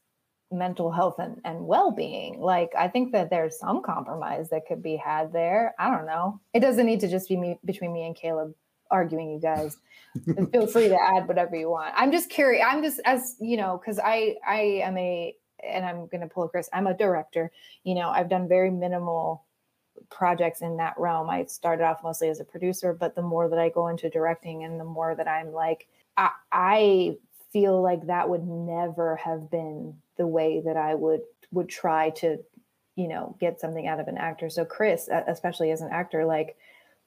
[0.50, 4.94] mental health and, and well-being like i think that there's some compromise that could be
[4.96, 8.14] had there i don't know it doesn't need to just be me between me and
[8.14, 8.52] caleb
[8.90, 9.78] arguing you guys
[10.52, 13.80] feel free to add whatever you want i'm just curious i'm just as you know
[13.80, 15.34] because i i am a
[15.66, 17.50] and i'm going to pull a chris i'm a director
[17.84, 19.44] you know i've done very minimal
[20.10, 23.58] projects in that realm i started off mostly as a producer but the more that
[23.58, 27.16] i go into directing and the more that i'm like i, I
[27.54, 31.22] feel like that would never have been the way that I would
[31.52, 32.38] would try to,
[32.96, 34.50] you know, get something out of an actor.
[34.50, 36.56] So Chris, especially as an actor, like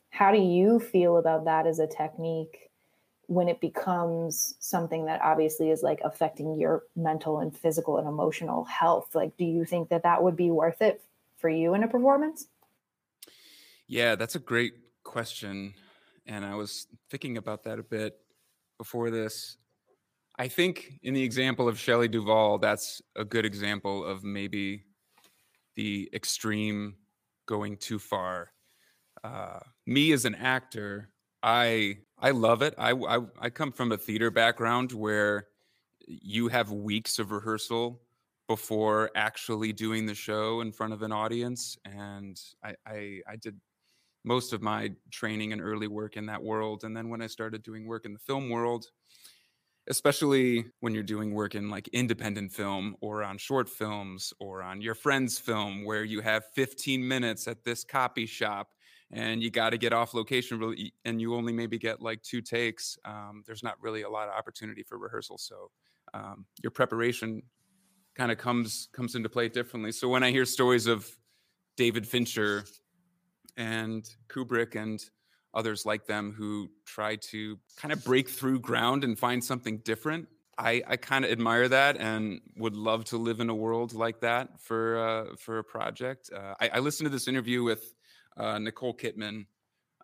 [0.10, 2.67] how do you feel about that as a technique
[3.28, 8.64] when it becomes something that obviously is like affecting your mental and physical and emotional
[8.66, 9.14] health?
[9.14, 11.02] Like do you think that that would be worth it
[11.38, 12.48] for you in a performance?
[13.88, 15.74] Yeah, that's a great question
[16.26, 18.18] and I was thinking about that a bit
[18.78, 19.58] before this
[20.40, 24.84] I think in the example of Shelley Duvall, that's a good example of maybe
[25.76, 26.96] the extreme
[27.48, 28.52] going too far.
[29.24, 31.10] Uh, me as an actor,
[31.42, 32.74] I I love it.
[32.78, 35.48] I, I I come from a theater background where
[36.08, 38.02] you have weeks of rehearsal
[38.48, 43.60] before actually doing the show in front of an audience, and I, I, I did
[44.24, 46.84] most of my training and early work in that world.
[46.84, 48.88] And then when I started doing work in the film world,
[49.90, 54.82] especially when you're doing work in like independent film or on short films or on
[54.82, 58.68] your friend's film where you have 15 minutes at this copy shop
[59.12, 62.42] and you got to get off location really and you only maybe get like two
[62.42, 65.70] takes um, there's not really a lot of opportunity for rehearsal so
[66.14, 67.42] um, your preparation
[68.16, 71.10] kind of comes comes into play differently so when i hear stories of
[71.78, 72.66] david fincher
[73.58, 75.02] and kubrick and
[75.54, 80.28] others like them who try to kind of break through ground and find something different.
[80.60, 84.22] I, I kind of admire that and would love to live in a world like
[84.22, 86.30] that for uh, for a project.
[86.36, 87.94] Uh, I, I, listened to this interview with
[88.38, 89.46] uh, Nicole Kidman.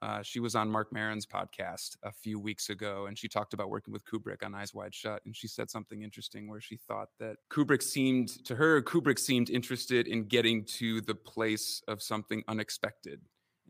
[0.02, 3.70] Uh, she was on Marc Maron's podcast a few weeks ago, and she talked about
[3.70, 5.22] working with Kubrick on Eyes Wide Shut.
[5.26, 9.50] And she said something interesting where she thought that Kubrick seemed to her, Kubrick seemed
[9.50, 13.22] interested in getting to the place of something unexpected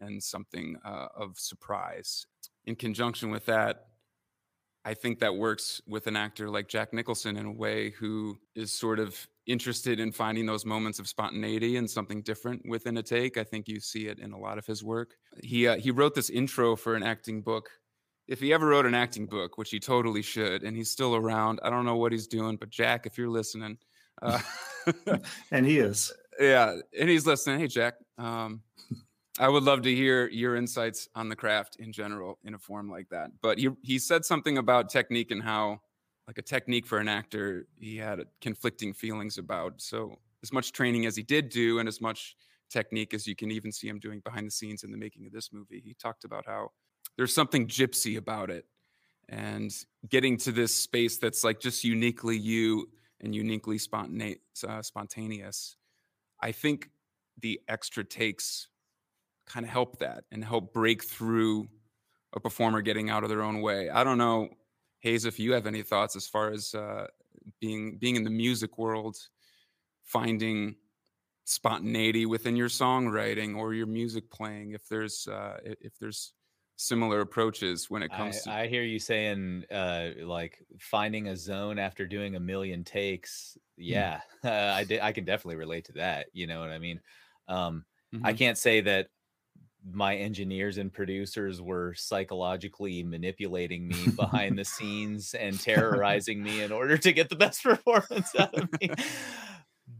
[0.02, 2.26] and something uh, of surprise.
[2.66, 3.90] In conjunction with that,
[4.86, 8.78] I think that works with an actor like Jack Nicholson in a way who is
[8.78, 13.38] sort of interested in finding those moments of spontaneity and something different within a take.
[13.38, 15.16] I think you see it in a lot of his work.
[15.42, 17.70] He uh, he wrote this intro for an acting book.
[18.28, 21.60] If he ever wrote an acting book, which he totally should, and he's still around,
[21.64, 23.78] I don't know what he's doing, but Jack, if you're listening,
[24.22, 24.40] uh,
[25.52, 27.60] and he is, yeah, and he's listening.
[27.60, 28.62] Hey, Jack, um,
[29.40, 32.90] I would love to hear your insights on the craft in general in a form
[32.90, 33.32] like that.
[33.42, 35.82] But he he said something about technique and how
[36.28, 39.82] like a technique for an actor he had conflicting feelings about.
[39.82, 42.36] So as much training as he did do and as much
[42.70, 45.32] technique as you can even see him doing behind the scenes in the making of
[45.32, 46.70] this movie, he talked about how
[47.18, 48.66] there's something gypsy about it
[49.30, 49.74] and
[50.10, 52.90] getting to this space that's like just uniquely you
[53.22, 55.76] and uniquely spontane- uh, spontaneous.
[56.42, 56.90] I think
[57.42, 58.68] the extra takes
[59.46, 61.68] kind of help that and help break through
[62.34, 63.90] a performer getting out of their own way.
[63.90, 64.50] I don't know,
[65.02, 67.08] Hayes, if you have any thoughts as far as uh,
[67.60, 69.18] being being in the music world,
[70.04, 70.76] finding
[71.46, 74.72] spontaneity within your songwriting or your music playing.
[74.72, 76.34] If there's uh, if there's
[76.76, 81.38] similar approaches when it comes I, to I hear you saying uh like finding a
[81.38, 83.84] zone after doing a million takes Hmm.
[83.86, 87.00] yeah uh, i did i can definitely relate to that you know what i mean
[87.48, 87.86] um
[88.24, 88.38] i Mhm.
[88.38, 89.10] can't say that
[89.92, 96.72] my engineers and producers were psychologically manipulating me behind the scenes and terrorizing me in
[96.72, 98.90] order to get the best performance out of me.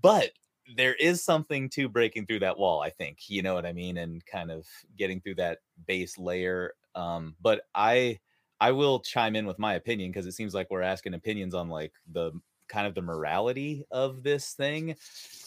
[0.02, 0.32] But
[0.76, 3.30] there is something to breaking through that wall, I think.
[3.30, 3.98] You know what I mean?
[3.98, 4.66] And kind of
[4.98, 6.74] getting through that base layer.
[6.96, 8.20] Um, but I
[8.62, 11.68] I will chime in with my opinion because it seems like we're asking opinions on
[11.68, 12.32] like the
[12.68, 14.96] kind of the morality of this thing.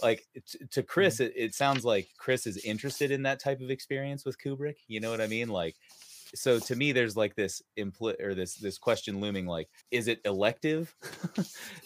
[0.02, 0.86] Like t- to mm-hmm.
[0.86, 4.76] Chris, it, it sounds like Chris is interested in that type of experience with Kubrick.
[4.88, 5.48] You know what I mean?
[5.48, 5.76] Like,
[6.34, 10.20] so to me, there's like this impl or this this question looming: like, is it
[10.24, 10.94] elective?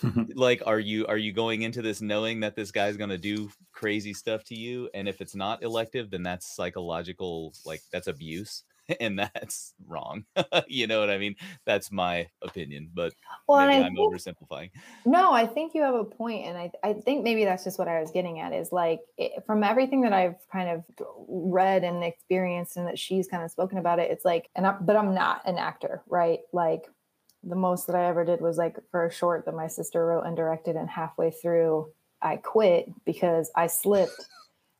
[0.03, 0.25] Mm-hmm.
[0.35, 4.15] like, are you are you going into this knowing that this guy's gonna do crazy
[4.15, 4.89] stuff to you?
[4.95, 8.65] And if it's not elective, then that's psychological, like that's abuse
[9.01, 10.25] and that's wrong.
[10.69, 11.37] you know what I mean?
[11.65, 13.13] That's my opinion, but
[13.47, 14.71] Well, maybe I'm think- oversimplifying.
[15.05, 17.89] No, I think you have a point, and I I think maybe that's just what
[17.89, 20.85] I was getting at is like it, from everything that I've kind of
[21.29, 24.11] read and experienced, and that she's kind of spoken about it.
[24.11, 26.41] It's like, and I, but I'm not an actor, right?
[26.53, 26.85] Like
[27.43, 30.27] the most that I ever did was like for a short that my sister wrote
[30.27, 34.27] and directed, and halfway through I quit because I slipped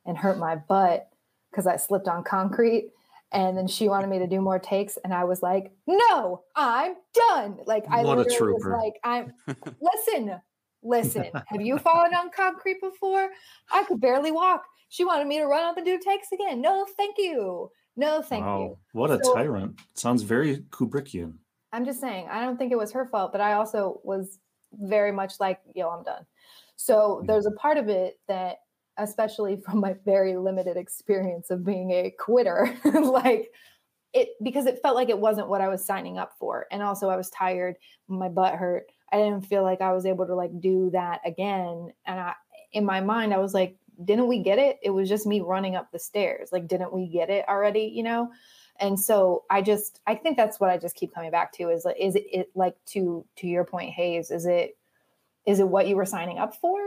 [0.05, 1.09] and hurt my butt
[1.49, 2.91] because I slipped on concrete.
[3.33, 6.95] And then she wanted me to do more takes, and I was like, "No, I'm
[7.13, 9.33] done." Like I What a literally was like, "I'm
[9.81, 10.41] listen,
[10.83, 11.25] listen.
[11.47, 13.29] Have you fallen on concrete before?
[13.71, 14.63] I could barely walk.
[14.89, 16.61] She wanted me to run up and do takes again.
[16.61, 17.71] No, thank you.
[17.95, 18.77] No, thank wow, you.
[18.93, 19.79] what a So- tyrant!
[19.95, 21.35] Sounds very Kubrickian.
[21.73, 24.39] I'm just saying, I don't think it was her fault, but I also was
[24.73, 26.25] very much like, yo, I'm done.
[26.75, 27.27] So Mm.
[27.27, 28.57] there's a part of it that,
[28.97, 33.51] especially from my very limited experience of being a quitter, like
[34.13, 36.65] it because it felt like it wasn't what I was signing up for.
[36.71, 37.75] And also I was tired,
[38.07, 38.91] my butt hurt.
[39.11, 41.91] I didn't feel like I was able to like do that again.
[42.05, 42.33] And I
[42.73, 44.79] in my mind, I was like, didn't we get it?
[44.81, 46.49] It was just me running up the stairs.
[46.51, 47.91] Like, didn't we get it already?
[47.93, 48.31] You know?
[48.81, 51.85] and so i just i think that's what i just keep coming back to is
[51.85, 54.77] like is it, it like to to your point hayes is it
[55.45, 56.79] is it what you were signing up for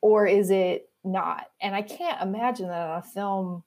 [0.00, 3.62] or is it not and i can't imagine that on a film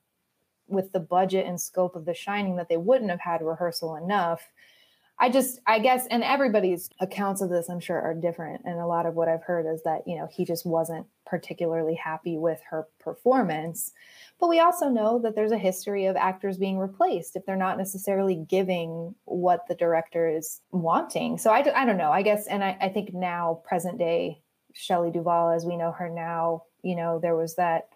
[0.68, 4.48] with the budget and scope of the shining that they wouldn't have had rehearsal enough
[5.18, 8.86] i just i guess and everybody's accounts of this i'm sure are different and a
[8.86, 12.60] lot of what i've heard is that you know he just wasn't particularly happy with
[12.68, 13.92] her performance
[14.42, 17.78] but we also know that there's a history of actors being replaced if they're not
[17.78, 21.38] necessarily giving what the director is wanting.
[21.38, 22.10] So I, I don't know.
[22.10, 24.42] I guess, and I, I think now, present day
[24.74, 27.88] Shelley Duvall, as we know her now, you know, there was that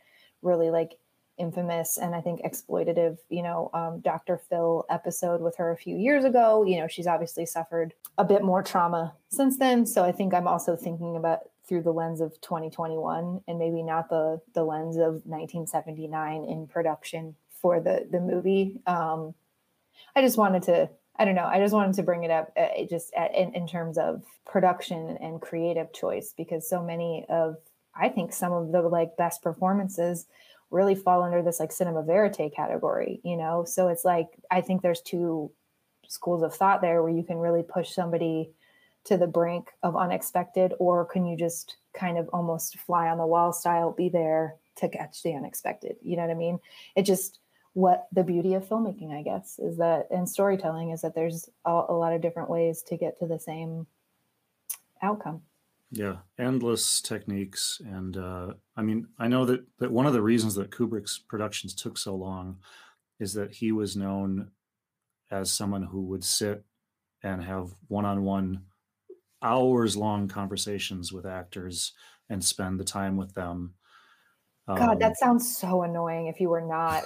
[0.42, 0.98] really like
[1.38, 4.38] infamous and I think exploitative, you know, um, Dr.
[4.38, 6.64] Phil episode with her a few years ago.
[6.64, 9.86] You know, she's obviously suffered a bit more trauma since then.
[9.86, 14.08] So I think I'm also thinking about through the lens of 2021 and maybe not
[14.08, 18.80] the the lens of 1979 in production for the the movie.
[18.86, 19.34] Um,
[20.14, 22.84] I just wanted to I don't know I just wanted to bring it up uh,
[22.88, 27.56] just at, in, in terms of production and creative choice because so many of
[27.98, 30.26] I think some of the like best performances
[30.70, 33.64] really fall under this like cinema verite category, you know.
[33.64, 35.50] So it's like I think there's two
[36.08, 38.50] schools of thought there where you can really push somebody
[39.04, 43.26] to the brink of unexpected or can you just kind of almost fly on the
[43.26, 46.58] wall style be there to catch the unexpected you know what i mean
[46.96, 47.38] it just
[47.74, 51.70] what the beauty of filmmaking i guess is that and storytelling is that there's a,
[51.70, 53.86] a lot of different ways to get to the same
[55.02, 55.40] outcome
[55.90, 60.56] Yeah, endless techniques, and uh, I mean, I know that that one of the reasons
[60.56, 62.58] that Kubrick's productions took so long
[63.20, 64.50] is that he was known
[65.30, 66.64] as someone who would sit
[67.22, 68.62] and have one-on-one,
[69.42, 71.92] hours-long conversations with actors
[72.28, 73.74] and spend the time with them.
[74.74, 77.04] god Um, that sounds so annoying if you were not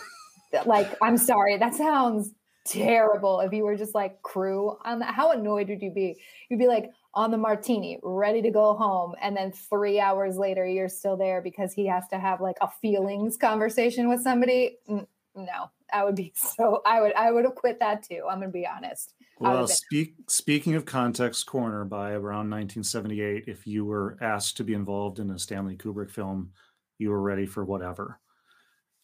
[0.66, 2.32] like i'm sorry that sounds
[2.66, 6.58] terrible if you were just like crew on that how annoyed would you be you'd
[6.58, 10.88] be like on the martini ready to go home and then three hours later you're
[10.88, 16.04] still there because he has to have like a feelings conversation with somebody no i
[16.04, 19.14] would be so i would i would have quit that too i'm gonna be honest
[19.40, 24.74] Well, speak, speaking of Context Corner, by around 1978, if you were asked to be
[24.74, 26.52] involved in a Stanley Kubrick film,
[26.98, 28.20] you were ready for whatever,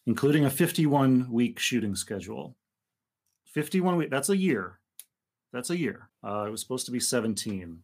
[0.05, 2.55] including a 51 week shooting schedule.
[3.45, 4.79] 51 week, that's a year.
[5.51, 6.09] That's a year.
[6.23, 7.81] Uh, it was supposed to be 17,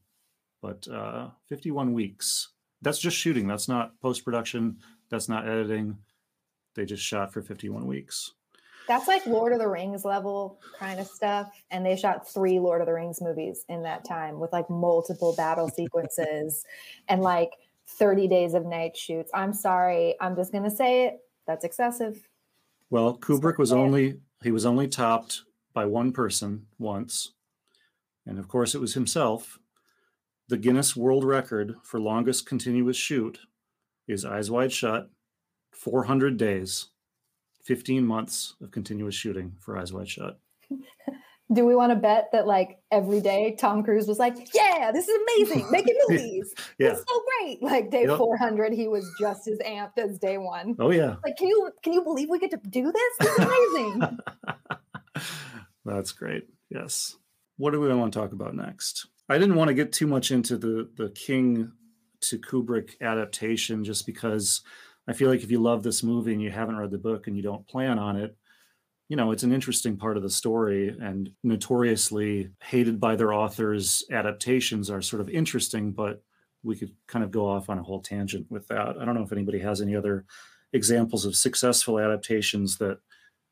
[0.63, 2.49] but uh, 51 weeks.
[2.81, 3.47] That's just shooting.
[3.47, 4.77] That's not post production.
[5.09, 5.97] That's not editing.
[6.73, 8.31] They just shot for 51 weeks.
[8.87, 12.81] that's like lord of the rings level kind of stuff and they shot three lord
[12.81, 16.65] of the rings movies in that time with like multiple battle sequences
[17.07, 17.51] and like
[17.87, 22.27] 30 days of night shoots i'm sorry i'm just going to say it that's excessive
[22.89, 25.43] Well, Kubrick was only he was only topped
[25.73, 27.31] by one person once,
[28.25, 29.59] and of course it was himself.
[30.53, 33.39] The Guinness World Record for longest continuous shoot
[34.07, 35.09] is Eyes Wide Shut,
[35.71, 36.89] 400 days,
[37.63, 40.39] 15 months of continuous shooting for Eyes Wide Shut.
[41.51, 45.07] Do we want to bet that like every day Tom Cruise was like, "Yeah, this
[45.07, 46.89] is amazing, making movies, Yeah.
[46.91, 48.19] it's so great." Like day Yep.
[48.19, 50.75] 400, he was just as amped as day one.
[50.77, 51.15] Oh yeah.
[51.25, 53.13] Like, can you can you believe we get to do this?
[53.19, 54.19] This is amazing.
[55.83, 56.47] That's great.
[56.69, 57.17] Yes.
[57.57, 59.07] What do we want to talk about next?
[59.33, 61.71] I didn't want to get too much into the the King
[62.21, 64.61] to Kubrick adaptation just because
[65.07, 67.35] I feel like if you love this movie and you haven't read the book and
[67.35, 68.37] you don't plan on it,
[69.09, 74.05] you know, it's an interesting part of the story and notoriously hated by their authors
[74.11, 76.23] adaptations are sort of interesting, but
[76.63, 78.95] we could kind of go off on a whole tangent with that.
[78.97, 80.25] I don't know if anybody has any other
[80.71, 82.99] examples of successful adaptations that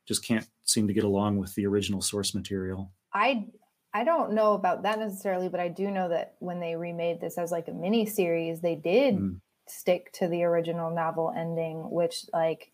[0.08, 2.90] just can't seem to get along with the original source material.
[3.12, 3.46] I
[3.94, 7.36] I don't know about that necessarily, but I do know that when they remade this
[7.38, 9.40] as like a mini series, they did Mm.
[9.68, 12.72] stick to the original novel ending, which like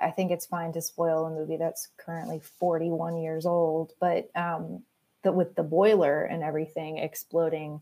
[0.00, 4.84] I think it's fine to spoil a movie that's currently 41 years old, but um
[5.22, 7.80] that with the boiler and everything exploding.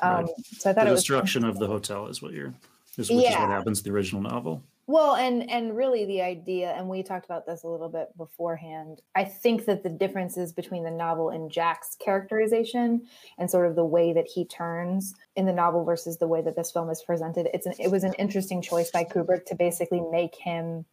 [0.00, 0.34] Um Right.
[0.58, 2.54] so I thought the it was destruction of the hotel is what you're
[2.96, 4.62] is, which is what happens in the original novel.
[4.88, 9.02] Well, and and really the idea, and we talked about this a little bit beforehand.
[9.14, 13.84] I think that the differences between the novel and Jack's characterization and sort of the
[13.84, 17.50] way that he turns in the novel versus the way that this film is presented,
[17.52, 20.86] it's an, it was an interesting choice by Kubrick to basically make him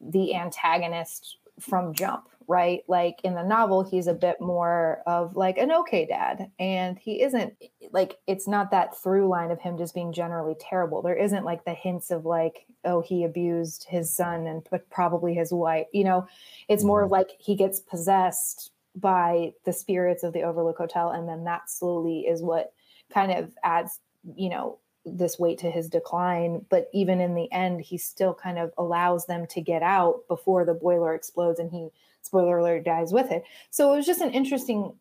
[0.00, 2.82] the antagonist from jump, right?
[2.88, 7.22] Like in the novel, he's a bit more of like an okay dad, and he
[7.22, 7.54] isn't
[7.92, 11.02] like it's not that through line of him just being generally terrible.
[11.02, 15.52] There isn't like the hints of like, oh, he abused his son and probably his
[15.52, 15.86] wife.
[15.92, 16.28] You know,
[16.68, 21.28] it's more of like he gets possessed by the spirits of the Overlook Hotel, and
[21.28, 22.72] then that slowly is what
[23.12, 24.00] kind of adds,
[24.34, 26.64] you know, this weight to his decline.
[26.70, 30.64] But even in the end, he still kind of allows them to get out before
[30.64, 31.90] the boiler explodes, and he,
[32.26, 33.44] spoiler alert, dies with it.
[33.70, 34.92] So it was just an interesting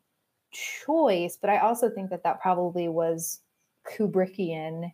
[0.52, 1.38] choice.
[1.40, 3.42] But I also think that that probably was
[3.86, 4.92] Kubrickian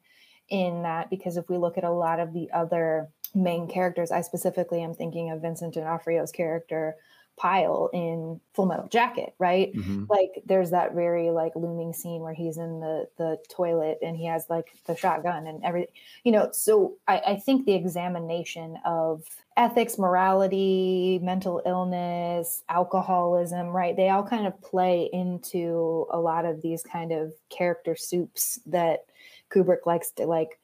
[0.50, 4.22] in that because if we look at a lot of the other main characters, I
[4.22, 6.96] specifically am thinking of Vincent D'Onofrio's character
[7.42, 9.74] Pyle in Full Metal Jacket, right?
[9.74, 10.08] Mhm.
[10.10, 14.26] Like there's that very like looming scene where he's in the the toilet and he
[14.26, 15.92] has like the shotgun and everything,
[16.24, 16.52] you know.
[16.52, 19.24] So I, I think the examination of
[19.58, 23.96] ethics, morality, mental illness, alcoholism, right?
[23.96, 29.06] They all kind of play into a lot of these kind of character soups that
[29.50, 30.60] Kubrick likes to like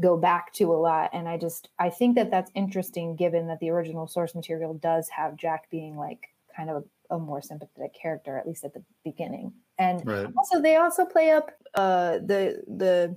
[0.00, 3.60] go back to a lot and i just i think that that's interesting given that
[3.60, 7.94] the original source material does have jack being like kind of a, a more sympathetic
[7.94, 10.26] character at least at the beginning and Right.
[10.36, 13.16] also they also play up uh the the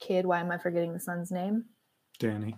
[0.00, 1.64] kid why am i forgetting the son's name
[2.18, 2.54] Danny.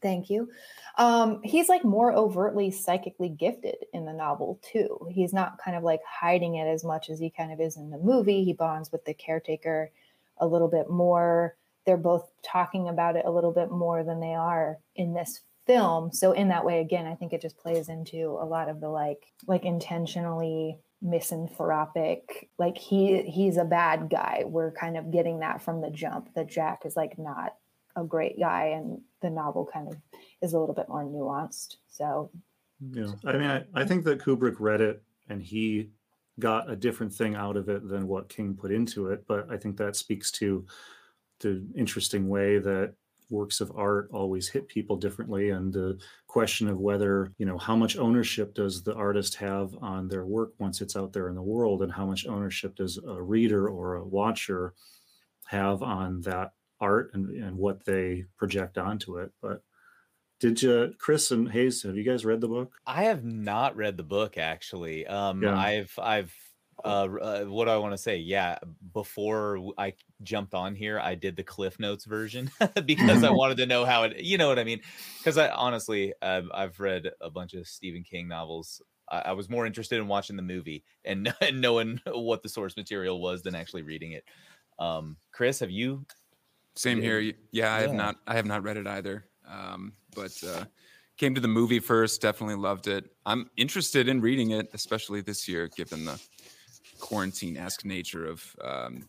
[0.00, 0.50] Thank you.
[0.98, 5.08] Um, he's like more overtly psychically gifted in the novel too.
[5.10, 7.88] He's not kind of like hiding it as much as he kind of is in
[7.90, 8.44] the movie.
[8.44, 9.90] He bonds with the caretaker
[10.38, 11.56] a little bit more.
[11.86, 16.12] They're both talking about it a little bit more than they are in this film.
[16.12, 18.88] So in that way, again, I think it just plays into a lot of the
[18.88, 25.60] like like intentionally misanthropic like he he's a bad guy we're kind of getting that
[25.60, 27.56] from the jump that jack is like not
[27.94, 29.96] a great guy and the novel kind of
[30.40, 32.30] is a little bit more nuanced so
[32.80, 33.12] Yeah.
[33.24, 35.90] I mean, I, I think that Kubrick read it and he
[36.40, 39.24] got a different thing out of it than what King put into it.
[39.26, 40.66] But I think that speaks to
[41.44, 42.94] the interesting way that
[43.30, 47.74] works of art always hit people differently and the question of whether you know how
[47.76, 51.42] much ownership does the artist have on their work once it's out there in the
[51.42, 54.74] world and how much ownership does a reader or a watcher
[55.46, 59.62] have on that art and, and what they project onto it but
[60.38, 63.96] did you chris and hayes have you guys read the book I have not read
[63.96, 65.06] the book actually.
[65.06, 65.56] Um, Yeah.
[65.56, 66.34] I've I've
[66.84, 68.18] uh, uh, what do I want to say?
[68.18, 68.58] Yeah,
[68.92, 72.50] before I jumped on here, I did the Cliff Notes version
[72.84, 74.20] because I wanted to know how it.
[74.20, 74.80] You know what I mean?
[75.18, 78.82] Because I honestly, um, I've read a bunch of Stephen King novels.
[79.08, 82.76] I, I was more interested in watching the movie and, and knowing what the source
[82.76, 84.24] material was than actually reading it.
[84.78, 86.04] Um, Chris, have you?
[86.76, 87.04] Same Yeah.
[87.04, 87.20] here.
[87.20, 88.16] Y- Yeah, I have not.
[88.26, 89.26] I have not read it either.
[89.46, 90.64] Um, but uh,
[91.16, 92.20] came to the movie first.
[92.20, 93.04] Definitely loved it.
[93.24, 96.20] I'm interested in reading it, especially this year, given the
[97.04, 99.06] quarantine-esque nature of um,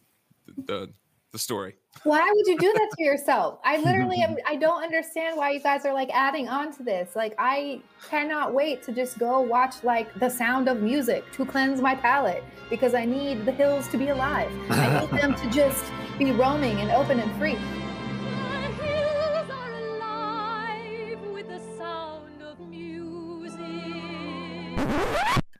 [0.70, 0.90] the
[1.32, 1.76] the story.
[2.04, 5.60] why would you do that to yourself i literally am i don't understand why you
[5.60, 9.76] guys are like adding on to this like i cannot wait to just go watch
[9.84, 13.98] like the sound of music to cleanse my palate because i need the hills to
[13.98, 15.84] be alive i need them to just
[16.18, 23.60] be roaming and open and free The hills are alive with the sound of music.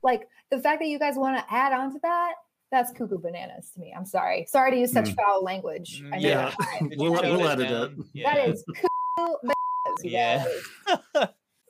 [0.04, 2.34] like the fact that you guys want to add on to that,
[2.72, 3.94] that's cuckoo bananas to me.
[3.96, 4.46] I'm sorry.
[4.50, 5.16] Sorry to use such Mm.
[5.16, 6.04] foul language.
[6.12, 6.48] I know Yeah.
[6.48, 6.90] it's fine.
[6.90, 7.96] Could you We'll- tone we'll it edit down?
[7.98, 8.06] that.
[8.14, 8.34] Yeah.
[8.36, 10.46] That is cuckoo bananas, Yeah.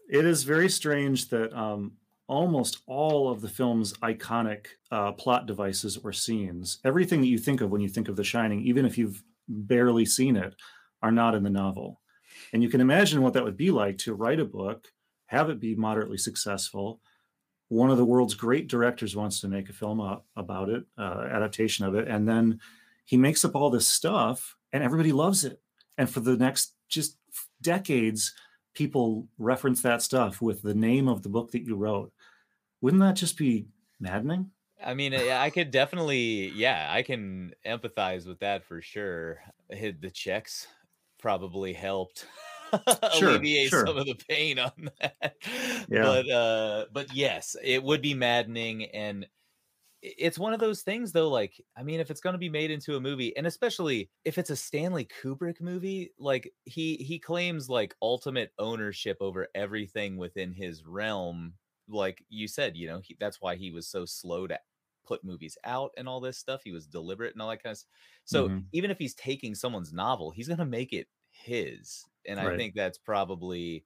[0.07, 1.93] It is very strange that um,
[2.27, 7.59] almost all of the film's iconic uh, plot devices or scenes, everything that you think
[7.61, 10.53] of when you think of The Shining, even if you've barely seen it,
[11.01, 12.01] are not in the novel.
[12.53, 14.89] And you can imagine what that would be like to write a book,
[15.27, 17.01] have it be moderately successful.
[17.69, 21.27] One of the world's great directors wants to make a film uh, about it, uh,
[21.31, 22.59] adaptation of it, and then
[23.05, 25.61] he makes up all this stuff, and everybody loves it.
[25.97, 27.17] And for the next just
[27.61, 28.33] decades,
[28.73, 32.11] people reference that stuff with the name of the book that you wrote.
[32.81, 33.67] Wouldn't that just be
[33.99, 34.51] maddening?
[34.83, 39.39] I mean, I I could definitely, yeah, I can empathize with that for sure.
[39.69, 40.67] Hit the checks
[41.17, 42.27] probably helped
[43.09, 43.85] Sure, alleviate sure.
[43.85, 45.35] some of the pain on that.
[45.87, 46.17] Yeah.
[46.17, 49.27] But uh but yes, it would be maddening and
[50.01, 52.71] it's one of those things though like I mean if it's going to be made
[52.71, 57.69] into a movie and especially if it's a Stanley Kubrick movie like he he claims
[57.69, 61.55] like ultimate ownership over everything within his realm
[61.87, 64.59] like you said you know he, that's why he was so slow to
[65.05, 67.77] put movies out and all this stuff he was deliberate and all that kind of
[67.77, 67.85] s-
[68.25, 68.71] so Mhm.
[68.71, 71.07] even if he's taking someone's novel he's going to make it
[71.43, 73.85] his and i think that's probably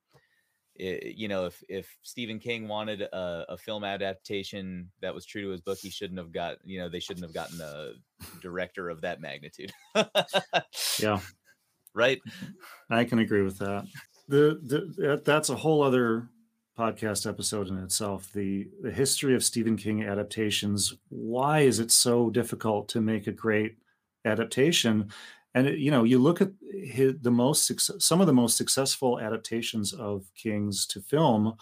[0.79, 5.41] i- you know if if stephen king wanted a, a film adaptation that was true
[5.43, 7.93] to his book he shouldn't have got you know they shouldn't have gotten a
[8.41, 9.71] director of that magnitude
[10.99, 11.19] Yeah,
[11.93, 12.19] right
[12.89, 13.87] I can agree with that.
[14.27, 16.29] The, the that- that's a whole other
[16.77, 18.31] podcast episode in itself.
[18.31, 20.95] The the history of Stephen King adaptations.
[21.09, 23.77] Why is it so difficult to make a great
[24.25, 25.11] adaptation?
[25.55, 26.51] And it, you know, you look at
[26.83, 31.55] his, the most success, some of the most successful adaptations of King's to film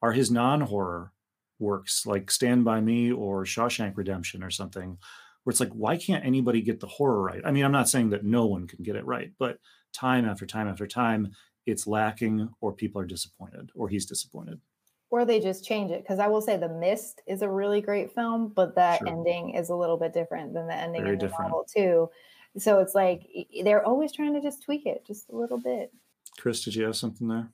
[0.00, 1.12] are his non-horror
[1.58, 4.98] works, like Stand by Me or Shawshank Redemption or something,
[5.42, 7.42] where it's like, why can't anybody get the horror right?
[7.44, 9.58] I mean, I'm not saying that no one can get it right, but
[9.92, 11.32] time after time after time,
[11.66, 14.60] it's lacking, or people are disappointed, or he's disappointed.
[15.10, 16.02] Or they just change it.
[16.02, 19.08] Because I will say The Mist is a really great film, but that Sure.
[19.08, 21.50] ending is a little bit different than the ending Very in the different.
[21.50, 22.08] novel, too.
[22.56, 25.58] So it's like i- i- they're always trying to just tweak it just a little
[25.58, 25.92] bit.
[26.38, 27.50] Chris, did you have something there?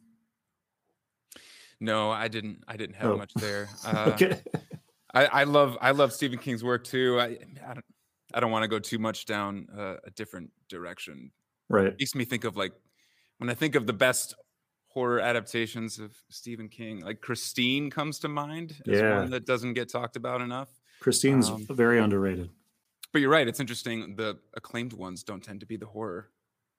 [1.80, 2.62] No, I didn't.
[2.68, 3.16] I didn't have Oh.
[3.16, 3.68] much there.
[3.84, 4.42] Uh, okay.
[5.12, 7.18] I, I love I love Stephen King's work too.
[7.18, 7.84] I I don't
[8.34, 11.32] I don't want to go too much down uh, a different direction.
[11.68, 11.86] Right.
[11.88, 12.72] It makes me think of like
[13.38, 14.34] when I think of the best
[14.88, 19.20] horror adaptations of Stephen King, like Christine comes to mind as Yeah.
[19.20, 20.68] one that doesn't get talked about enough.
[21.01, 22.51] Christine's Um, very underrated.
[23.12, 24.16] But you're right; it's interesting.
[24.16, 26.30] The acclaimed ones don't tend to be the horror.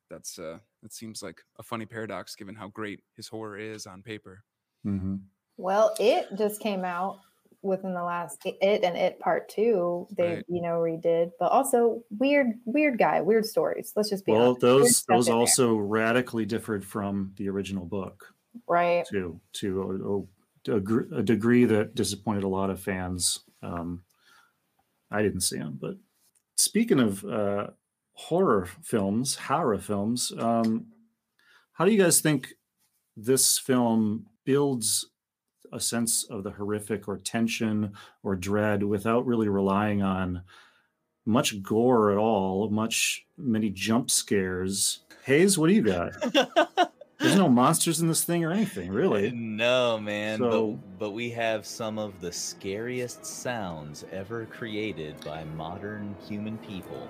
[0.10, 4.02] That's uh, that seems like a funny paradox, given how great his horror is on
[4.04, 4.44] paper.
[4.84, 5.18] hmm
[5.58, 7.20] Well, it just came out
[7.64, 10.08] within the last it and it part two.
[10.18, 10.46] They Right.
[10.48, 13.94] you know redid, but also weird weird guy, weird stories.
[13.96, 14.62] Let's just be Well, honest.
[14.62, 18.34] Those stuff those in there, also radically differed from the original book
[18.68, 19.08] right.
[19.12, 20.28] to to
[20.68, 20.78] a, a,
[21.18, 23.40] a degree that disappointed a lot of fans.
[23.64, 24.04] Um,
[25.12, 25.98] I didn't see them, but
[26.64, 27.68] speaking of uh,
[28.14, 30.88] horror films, horror films, um,
[31.74, 32.54] how do you guys think
[33.18, 35.08] this film builds
[35.74, 37.94] a sense of the horrific or tension
[38.24, 40.44] or dread without really relying on
[41.26, 45.00] much gore at all, much many jump scares?
[45.24, 46.12] Hayes, what do you got?
[47.22, 49.32] There's no monsters in this thing or anything, really.
[49.32, 50.40] No, man.
[50.40, 56.58] So- but, but we have some of the scariest sounds ever created by modern human
[56.60, 57.08] people.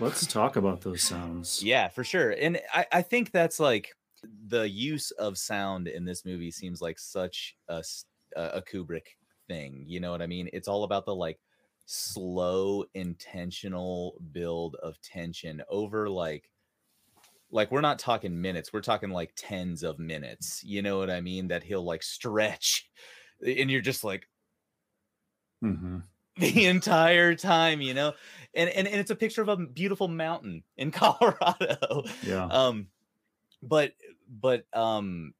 [0.00, 1.60] Let's talk about those sounds.
[1.62, 2.30] Yeah, for sure.
[2.30, 3.96] And I, I think that's like
[4.48, 7.82] the use of sound in this movie seems like such a,
[8.36, 9.06] a Kubrick
[9.48, 9.84] thing.
[9.86, 10.50] You know what I mean?
[10.52, 11.40] It's all about the like
[11.86, 16.50] slow, intentional build of tension over like
[17.50, 20.62] like we're not talking minutes, we're talking like tens of minutes.
[20.64, 21.48] You know what I mean?
[21.48, 22.90] That he'll like stretch
[23.46, 24.28] and you're just like
[25.62, 25.98] hmm
[26.36, 28.14] the entire time, you know?
[28.54, 32.04] And, and and it's a picture of a beautiful mountain in Colorado.
[32.22, 32.50] Yeah.
[32.50, 32.88] Um
[33.62, 33.94] but
[34.28, 35.34] but um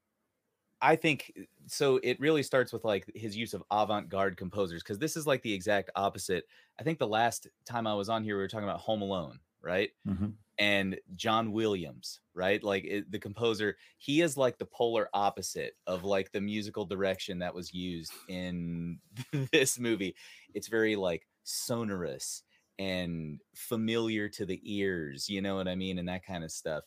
[0.81, 1.33] I think
[1.67, 5.43] so it really starts with like his use of avant-garde composers because this is like
[5.43, 6.47] the exact opposite.
[6.79, 9.41] I think the last time I was on here we were talking about Home Alone,
[9.61, 9.91] right?
[10.05, 12.63] hmm and John Williams, right?
[12.63, 17.39] Like it, the composer, he is like the polar opposite of like the musical direction
[17.39, 19.01] that was used in
[19.53, 20.17] this movie.
[20.55, 22.43] It's very like sonorous
[22.79, 26.85] and familiar to the ears you know what i mean and that kind of stuff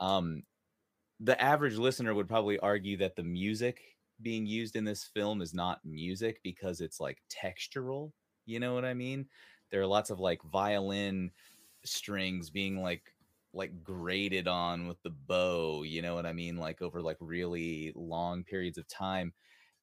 [0.00, 0.42] um
[1.20, 3.80] the average listener would probably argue that the music
[4.22, 8.12] being used in this film is not music because it's like textural
[8.46, 9.26] you know what i mean?
[9.70, 11.32] There are lots of like violin
[11.84, 13.02] strings being like
[13.52, 16.56] like graded on with the bow you know what i mean?
[16.56, 19.32] Like over like really long periods of time.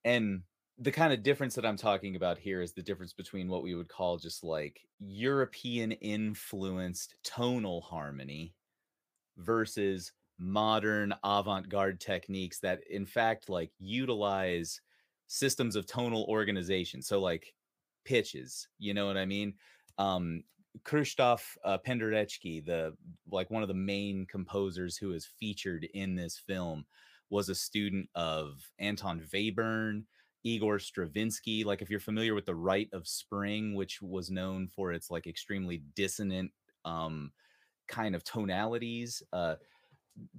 [0.05, 0.43] And
[0.79, 3.75] the kind of difference that i'm talking about here is the difference between what we
[3.75, 8.55] would call just like european influenced tonal harmony
[9.37, 10.11] versus
[10.43, 14.81] modern avant-garde techniques that in fact like utilize
[15.27, 17.53] systems of tonal organization so like
[18.05, 19.53] pitches you know what i mean
[19.97, 20.43] um
[20.83, 22.95] Krzysztof uh, Penderecki, the
[23.29, 26.85] like one of the main composers who is featured in this film,
[27.29, 30.03] was a student of Anton Webern,
[30.43, 31.63] Igor Stravinsky.
[31.63, 35.27] Like if you're familiar with the Rite of Spring, which was known for its like
[35.27, 36.51] extremely dissonant
[36.85, 37.31] um,
[37.87, 39.55] kind of tonalities, uh,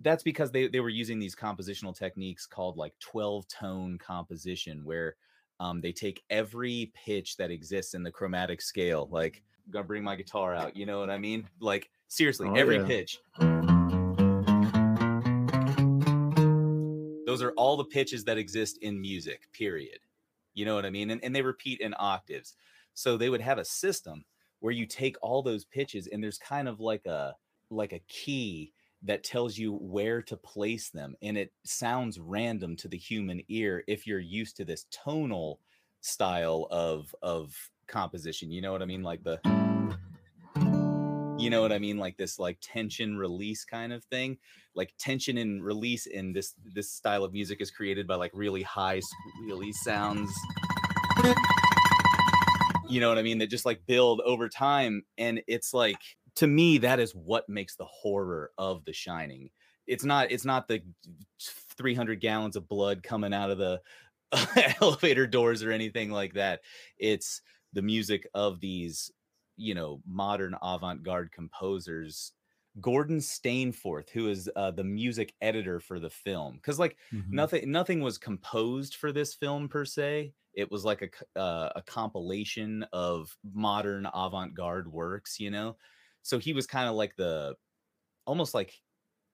[0.02, 5.16] that's because they they were using these compositional techniques called like 12 tone composition, where
[5.60, 10.04] um, they take every pitch that exists in the chromatic scale, like I'm gonna bring
[10.04, 10.76] my guitar out.
[10.76, 11.48] You know what I mean?
[11.60, 12.86] Like seriously, Oh, every yeah.
[12.86, 13.18] pitch.
[17.26, 19.98] Those are all the pitches that exist in music, period.
[20.54, 21.10] You know what I mean?
[21.10, 22.54] And, and they repeat in octaves.
[22.92, 24.24] So they would have a system
[24.60, 27.34] where you take all those pitches and there's kind of like a
[27.70, 28.72] like a key
[29.04, 33.84] that tells you where to place them and it sounds random to the human ear
[33.86, 35.60] if you're used to this tonal
[36.00, 37.54] style of of
[37.86, 39.02] composition you know what i mean?
[39.02, 39.38] Like the
[41.38, 41.98] you know what i mean?
[41.98, 44.38] Like this like tension release kind of thing?
[44.74, 48.62] Like tension and release in this this style of music is created by like really
[48.62, 50.32] high squealy sounds.
[52.88, 53.38] You know what i mean?
[53.38, 56.00] That just like build over time and it's like
[56.36, 59.50] to me that is what makes the horror of the shining.
[59.86, 60.82] It's not it's not the
[61.40, 63.82] 300 gallons of blood coming out of the
[64.80, 66.62] elevator doors or anything like that.
[66.98, 69.10] It's the music of these
[69.56, 72.32] you know modern avant-garde composers
[72.80, 76.56] gordon stainforth who is uh, the music editor for the film.
[76.56, 77.30] Because like Mhm.
[77.30, 80.34] nothing nothing was composed for this film per se.
[80.54, 81.02] It was like
[81.36, 85.76] a uh, a compilation of modern avant-garde works you know
[86.24, 87.54] so he was kind of like the
[88.26, 88.80] almost like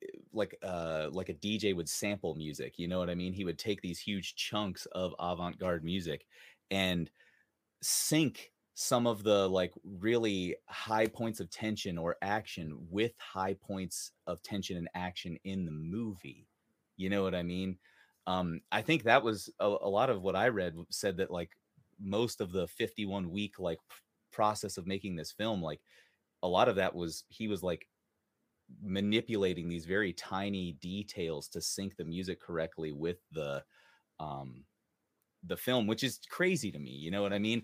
[0.03, 3.33] eh, like uh like a DJ would sample music you know what i mean?
[3.33, 6.27] He would take these huge chunks of avant-garde music
[6.71, 7.11] and
[7.81, 14.13] sync some of the like really high points of tension or action with high points
[14.27, 16.47] of tension and action in the movie
[16.97, 17.79] you know what i mean?
[18.27, 21.51] Um i think that was a, a lot of what i read said that like
[22.01, 23.79] most of the 51 week like
[24.33, 25.81] process of making this film like
[26.43, 27.87] a lot of that was he was like
[28.83, 33.63] manipulating these very tiny details to sync the music correctly with the
[34.21, 34.65] um
[35.45, 37.63] the film which is crazy to me you know what i mean?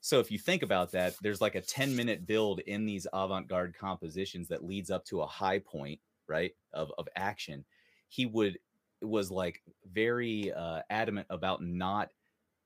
[0.00, 3.74] So if you think about that there's like a 10 minute build in these avant-garde
[3.78, 7.64] compositions that leads up to a high point right of of action.
[8.08, 8.58] He would
[9.02, 9.62] was like
[9.92, 12.10] very uh adamant about not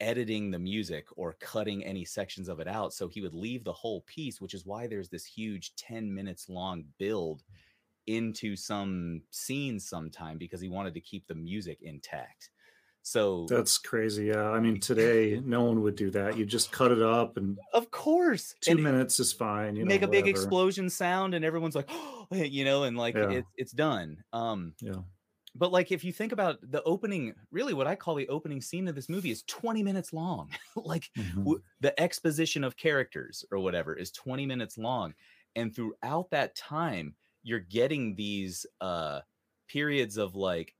[0.03, 3.73] editing the music or cutting any sections of it out so he would leave the
[3.73, 7.43] whole piece which is why there's this huge 10 minutes long build
[8.09, 12.51] into some scene sometime because he wanted to keep the music intact
[13.05, 14.27] so That's crazy.
[14.27, 14.51] Yeah.
[14.51, 16.37] I mean, today, no one would do that.
[16.37, 19.75] You just cut it up and of course two and minutes is fine.
[19.75, 21.91] You know, make a big explosion sound and everyone's like
[22.31, 23.31] you know and like Yeah.
[23.31, 25.03] it's it's done um Yeah.
[25.55, 28.89] But like if you think about the opening really what i call the opening scene
[28.89, 31.45] of this movie is 20 minutes long like Mhm.
[31.45, 35.15] w- the exposition of characters or whatever is 20 minutes long
[35.57, 39.21] and throughout that time you're getting these uh
[39.69, 40.75] periods of like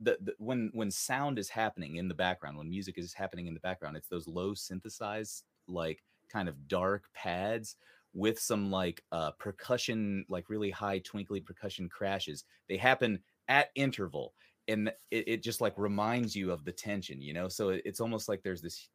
[0.00, 3.54] the, the when when sound is happening in the background when music is happening in
[3.54, 7.76] the background it's those low synthesized like kind of dark pads
[8.14, 14.34] with some like uh percussion like really high twinkly percussion crashes they happen at interval
[14.68, 17.48] and it, it just like reminds you of the tension you know?
[17.48, 18.88] So it- it's almost like there's this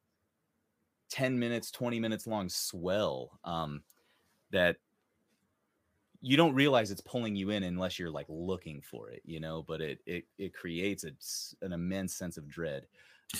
[1.09, 3.83] 10 minutes 20 minutes long swell um
[4.51, 4.77] that
[6.21, 9.61] you don't realize it's pulling you in unless you're like looking for it you know?
[9.63, 12.87] But it it, it creates a an immense sense of dread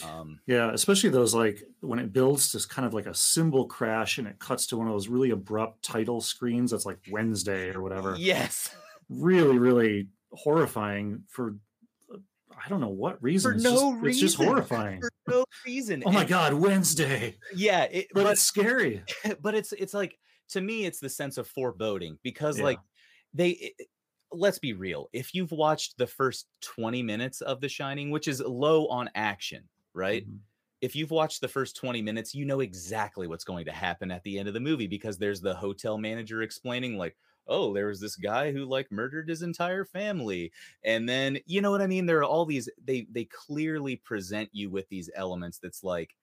[0.01, 4.17] um Yeah, especially those like when it builds to kind of like a cymbal crash
[4.17, 7.81] and it cuts to one of those really abrupt title screens that's like Wednesday or
[7.81, 8.23] whatever.
[8.23, 8.75] yes.
[9.09, 11.55] Really, really horrifying for
[12.13, 12.17] uh,
[12.63, 13.51] I don't know what reason.
[13.51, 15.01] For it's, no just, it's just horrifying.
[15.01, 16.03] for no reason.
[16.05, 17.35] Oh my God, Wednesday.
[17.55, 19.03] Yeah, it, But but it's scary.
[19.41, 20.17] but it's it's like
[20.49, 22.63] to me it's the sense of foreboding because Yeah.
[22.65, 22.79] like
[23.33, 23.87] they it-
[24.35, 28.41] let's be real if you've watched the first 20 minutes of the shining which is
[28.41, 29.61] low on action
[29.93, 30.39] right Mhm.
[30.81, 34.23] if you've watched the first 20 minutes you know exactly what's going to happen at
[34.23, 37.15] the end of the movie because there's the hotel manager explaining like
[37.47, 40.51] oh there was this guy who like murdered his entire family.
[40.83, 42.05] And then you know what i mean?
[42.05, 46.15] There are all these they they clearly present you with these elements that's like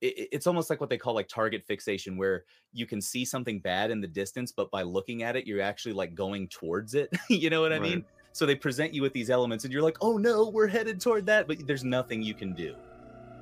[0.00, 3.24] it, it- it's almost like what they call like target fixation where you can see
[3.24, 6.94] something bad in the distance but by looking at it you're actually like going towards
[6.94, 7.10] it.
[7.28, 8.04] You know what i mean?
[8.32, 11.26] So they present you with these elements and you're like oh no we're headed toward
[11.26, 12.74] that but there's nothing you can do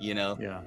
[0.00, 0.36] you know?
[0.40, 0.60] Yeah.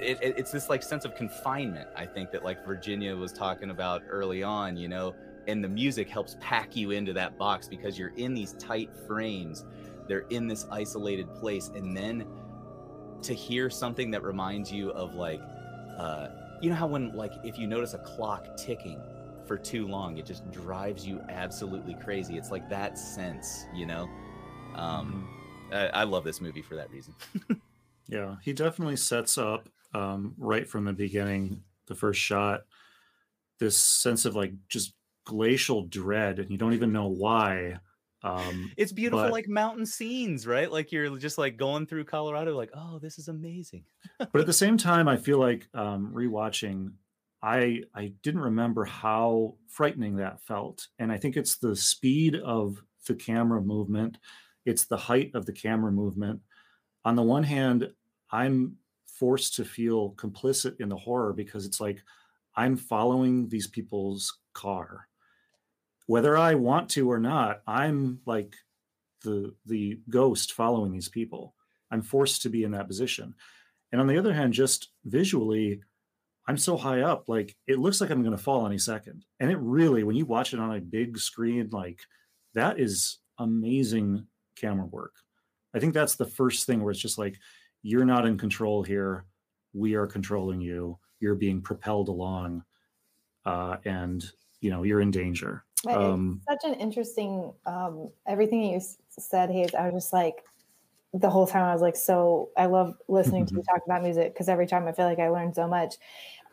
[0.00, 3.70] it, it- it's this like sense of confinement i think that like virginia was talking
[3.70, 5.14] about early on you know
[5.46, 9.64] and the music helps pack you into that box because you're in these tight frames.
[10.08, 11.70] They're in this isolated place.
[11.74, 12.26] And then
[13.22, 15.40] to hear something that reminds you of like
[15.98, 16.28] uh
[16.60, 19.00] you know how when like if you notice a clock ticking
[19.46, 22.36] for too long it just drives you absolutely crazy.
[22.36, 24.08] It's like that sense you know?
[24.74, 25.28] Um
[25.72, 27.14] I, I love this movie for that reason.
[28.08, 32.62] Yeah, he definitely sets up um, right from the beginning, the first shot,
[33.58, 34.94] this sense of like just
[35.24, 37.78] glacial dread, and you don't even know why.
[38.22, 40.70] Um, It's beautiful, But- like mountain scenes, right?
[40.70, 43.84] Like you're just like going through Colorado, like, oh, this is amazing.
[44.18, 46.92] but at the same time, I feel like um, rewatching,
[47.42, 52.82] I I didn't remember how frightening that felt, and I think it's the speed of
[53.06, 54.16] the camera movement,
[54.64, 56.40] it's the height of the camera movement.
[57.04, 57.92] On the one hand,
[58.30, 62.02] I'm forced to feel complicit in the horror because it's like
[62.56, 65.06] I'm following these people's car,
[66.06, 67.62] whether I want to or not.
[67.66, 68.54] I'm like
[69.22, 71.54] the the ghost following these people.
[71.90, 73.34] I'm forced to be in that position.
[73.92, 75.80] And on the other hand, just visually,
[76.48, 79.24] I'm so high up, like it looks like I'm going to fall any second.
[79.38, 82.00] And it really, when you watch it on a big screen, like
[82.54, 84.26] that is amazing
[84.56, 85.14] camera work.
[85.74, 87.36] I think that's the first thing where it's just like,
[87.82, 89.26] you're not in control here.
[89.72, 90.98] We are controlling you.
[91.20, 92.64] You're being propelled along.
[93.44, 94.24] Uh, and,
[94.60, 95.64] you know, you're in danger.
[95.86, 98.80] Um, such an interesting um everything you
[99.10, 100.44] said hayes i was just like
[101.12, 104.32] the whole time i was like so i love listening to you talk about music
[104.32, 105.94] because every time i feel like i learn so much.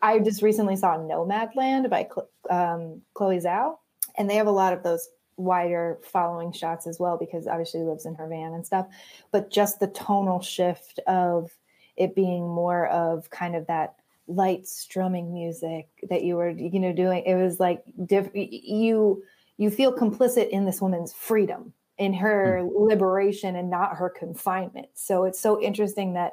[0.04, 2.08] I just recently saw nomadland by
[2.50, 3.76] um, chloe zhao
[4.18, 7.84] and they have a lot of those wider following shots as well because obviously she
[7.84, 8.86] lives in her van and stuff
[9.30, 11.50] but just the tonal shift of
[11.96, 13.94] it being more of kind of that
[14.34, 19.22] light strumming music that you were you know doing it was like diff- you
[19.58, 22.68] you feel complicit in this woman's freedom in her hmm.
[22.86, 24.88] liberation and not her confinement.
[24.94, 26.32] So it's so interesting that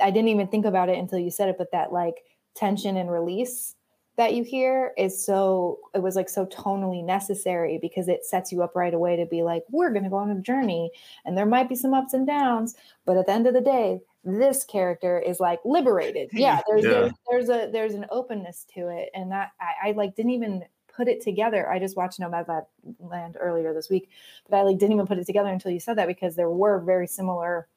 [0.00, 2.16] i didn't even think about it until you said it but that like
[2.54, 3.74] tension and release
[4.20, 8.62] that you hear is so it was like so tonally necessary because it sets you
[8.62, 10.90] up right away to be like we're going to go on a journey
[11.24, 12.74] and there might be some ups and downs
[13.06, 16.28] but at the end of the day this character is like liberated.
[16.34, 16.60] Yeah.
[16.68, 16.90] There's Yeah.
[16.90, 20.66] There's, there's a there's an openness to it and that I, I like didn't even
[20.94, 21.70] put it together.
[21.70, 22.66] I just watched nomadland
[22.98, 24.10] land earlier this week
[24.50, 26.78] but i like didn't even put it together until you said that because there were
[26.78, 27.68] very similar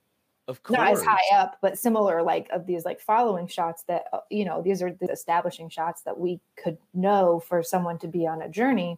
[0.48, 0.78] Of course.
[0.78, 4.44] not as high up, but similar like of these like following shots that uh, you
[4.44, 8.42] know these are the establishing shots that we could know for someone to be on
[8.42, 8.98] a journey.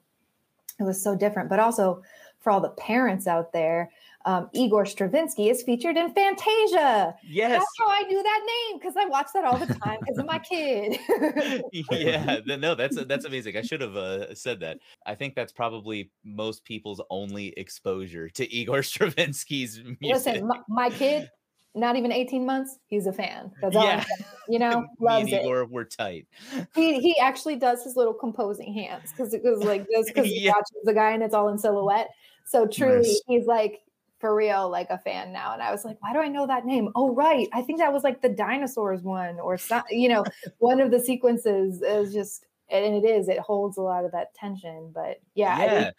[0.80, 2.02] It was so different, but also
[2.40, 3.92] for all the parents out there,
[4.26, 7.16] um, Igor Stravinsky is featured in Fantasia.
[7.30, 7.52] Yes.
[7.52, 10.26] That's how I knew that name because I watch that all the time because of
[10.26, 11.00] my kid.
[11.92, 13.56] yeah, no, that's that's amazing.
[13.56, 14.80] I should have uh, said that.
[15.06, 20.26] I think that's probably most people's only exposure to Igor Stravinsky's music.
[20.36, 21.30] Listen, my, my kid,
[21.76, 23.52] not even 18 months, he's a fan.
[23.62, 24.06] That's all I'm Yeah.
[24.50, 25.42] You know, Me loves and it.
[25.44, 26.28] Igor were tight.
[26.74, 30.42] he he actually does his little composing hands because it was like this because he
[30.46, 30.52] Yeah.
[30.52, 32.10] watches the guy and it's all in silhouette.
[32.46, 33.22] So truly, Nice.
[33.28, 33.82] he's like
[34.20, 35.54] for real, like a fan now.
[35.54, 36.90] And I was like, why do I know that name?
[36.96, 40.24] Oh, right, I think that was like the dinosaurs one or some, you know,
[40.60, 44.34] one of the sequences is just, and it is, it holds a lot of that
[44.34, 44.92] tension.
[44.94, 45.96] But yeah, I, didn't,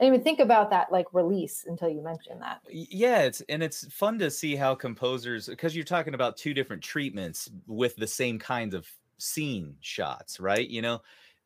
[0.00, 2.60] I didn't even think about that like release until you mentioned that.
[2.68, 6.82] Yeah it's and it's fun to see how composers because you're talking about two different
[6.82, 8.88] treatments with the same kinds of
[9.18, 11.00] scene shots right you know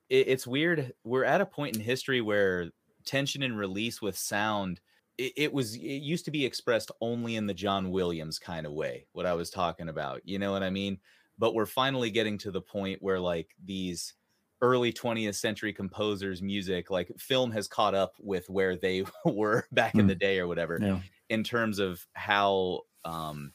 [0.09, 2.71] it, it's weird we're at a point in history where
[3.05, 4.81] tension and release with sound
[5.19, 8.73] it, it was it used to be expressed only in the john williams kind of
[8.73, 10.99] way what i was talking about you know what i mean
[11.39, 14.14] but we're finally getting to the point where like these
[14.61, 19.99] early 20th century composers music like film has caught up with where they were back
[19.99, 20.09] in Hmm.
[20.09, 21.03] the day or whatever Yeah.
[21.29, 23.53] in terms of how um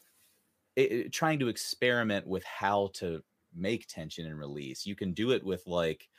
[0.75, 5.31] it, it- trying to experiment with how to make tension and release you can do
[5.31, 6.09] it with like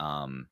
[0.00, 0.48] um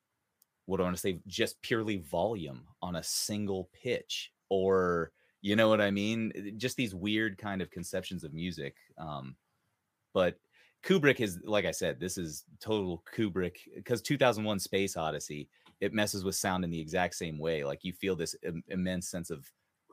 [0.65, 5.55] what do i want to say just purely volume on a single pitch or you
[5.55, 6.31] know what i mean?
[6.37, 9.35] Uh, just these weird kind of conceptions of music um
[10.13, 10.35] but
[10.83, 15.49] kubrick is like i said this is total kubrick because 2001 space odyssey
[15.81, 19.09] it messes with sound in the exact same way like you feel this im- immense
[19.09, 19.49] sense of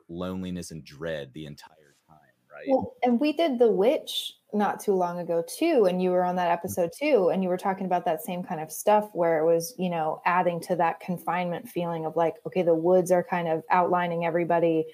[0.09, 2.17] loneliness and dread the entire time
[2.57, 2.67] right?
[2.69, 6.37] Well, and we did The Witch not too long ago too, and you were on
[6.37, 6.53] that mm-hmm.
[6.53, 9.75] episode too, and you were talking about that same kind of stuff where it was,
[9.79, 13.63] you know, adding to that confinement feeling of like, okay, the woods are kind of
[13.71, 14.87] outlining everybody,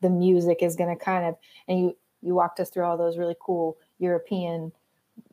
[0.00, 1.36] the music is going to kind of,
[1.68, 4.72] and you you walked us through all those really cool European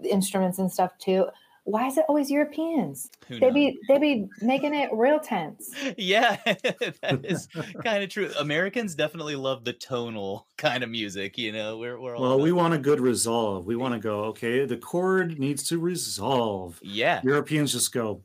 [0.04, 1.26] instruments and stuff too.
[1.68, 3.09] Why is it always Europeans?
[3.30, 3.53] They knows?
[3.53, 5.70] be they be making it real tense.
[5.97, 7.47] yeah that is
[7.84, 12.15] kind of true americans definitely love the tonal kind of music you know we're, we're
[12.15, 13.65] all Well, we want a good resolve.
[13.65, 16.80] We want to go, okay, the chord needs to resolve.
[16.82, 18.22] yeah Europeans just go,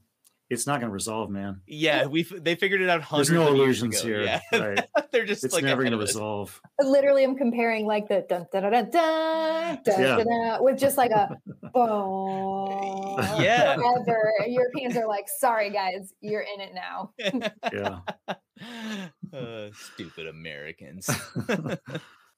[0.52, 1.60] it's not going to resolve, man.
[1.66, 4.08] yeah we they figured it out There's no of years illusions ago.
[4.08, 4.22] here.
[4.22, 4.84] yeah Right.
[5.10, 6.10] they're just It's like never going to of us.
[6.14, 6.60] resolve.
[6.80, 10.16] literally I'm comparing like the dun dun dun dun dun, dun, Yeah.
[10.16, 11.36] dun, dun, with just like a
[11.74, 13.76] boom Yeah.
[13.76, 14.32] forever.
[14.46, 17.12] Europeans are like, sorry guys, you're in it now.
[17.72, 17.98] Yeah.
[19.32, 21.08] Uh, stupid americans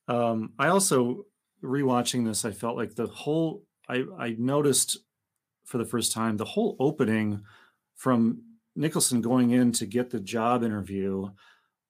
[0.09, 1.25] um, I also
[1.63, 4.99] rewatching this, I felt like the whole I I noticed
[5.65, 7.43] for the first time the whole opening
[7.97, 8.43] from
[8.77, 11.29] Nicholson going in to get the job interview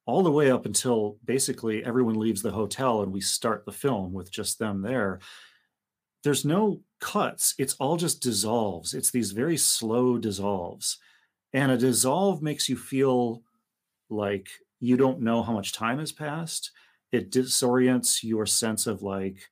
[0.07, 4.13] all the way up until basically everyone leaves the hotel and we start the film
[4.13, 5.19] with just them there.
[6.23, 7.55] There's no cuts.
[7.59, 8.95] It's all just dissolves.
[8.95, 10.99] It's these very slow dissolves.
[11.53, 13.43] And a dissolve makes you feel
[14.11, 14.49] like
[14.81, 16.71] you don't know how much time has passed.
[17.13, 19.49] It disorients your sense of like,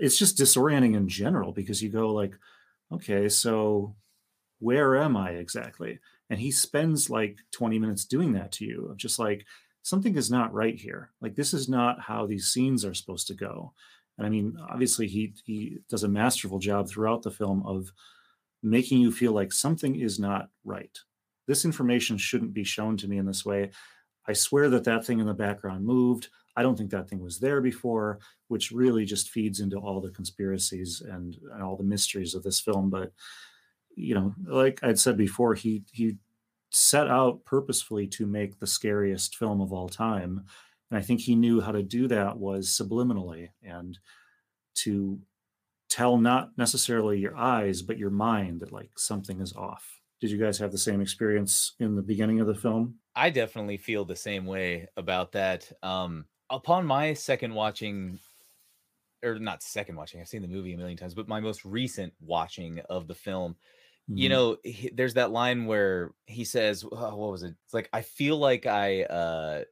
[0.00, 2.38] it's just disorienting in general because you go like,
[2.92, 3.94] okay, so
[4.64, 5.98] where am I exactly?
[6.30, 9.44] And he spends like 20 minutes doing that to you of just like,
[9.82, 11.10] something is not right here.
[11.20, 13.74] Like this is not how these scenes are supposed to go.
[14.16, 17.92] And I mean, obviously he he does a masterful job throughout the film of
[18.62, 20.98] making you feel like something is not right.
[21.46, 23.70] This information shouldn't be shown to me in this way.
[24.26, 26.28] I swear that that thing in the background moved.
[26.56, 30.12] I don't think that thing was there before, which really just feeds into all the
[30.12, 32.88] conspiracies and, and all the mysteries of this film.
[32.88, 33.12] But
[33.96, 36.16] you know, like I'd said before, he he
[36.70, 40.44] set out purposefully to make the scariest film of all time.
[40.90, 43.98] And I think he knew how to do that was subliminally and
[44.76, 45.20] to
[45.88, 50.00] tell not necessarily your eyes, but your mind that like something is off.
[50.20, 52.96] Did you guys have the same experience in the beginning of the film?
[53.14, 55.70] I definitely feel the same way about that.
[55.82, 58.18] Um, upon my second watching,
[59.22, 62.12] or not second watching, I've seen the movie a million times, but my most recent
[62.20, 63.56] watching of the film,
[64.08, 64.32] you Mhm.
[64.32, 68.02] know, he, there's that line where he says, oh, "What was it?" It's like I
[68.02, 69.64] feel like I, uh,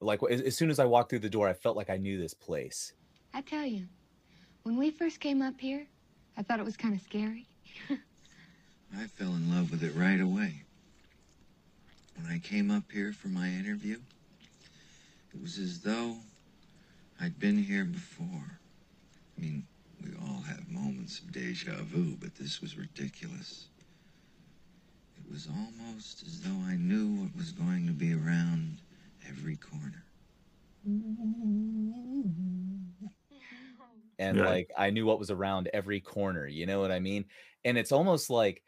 [0.00, 2.18] like as, as soon as I walked through the door, I felt like I knew
[2.18, 2.92] this place.
[3.34, 3.86] I tell you,
[4.64, 5.86] when we first came up here,
[6.36, 7.46] I thought it was kind of scary.
[8.94, 10.64] I fell in love with it right away.
[12.16, 13.98] When I came up here for my interview,
[15.34, 16.16] it was as though
[17.20, 18.58] I'd been here before.
[19.38, 19.66] I mean,
[20.04, 23.68] we all have moments of deja vu, but this was ridiculous.
[25.16, 28.78] It was almost as though I knew what was going to be around
[29.28, 30.04] every corner.
[34.18, 34.40] and Yeah.
[34.40, 36.46] like I knew what was around every corner.
[36.46, 37.24] You know what I mean?
[37.64, 38.62] And it's almost like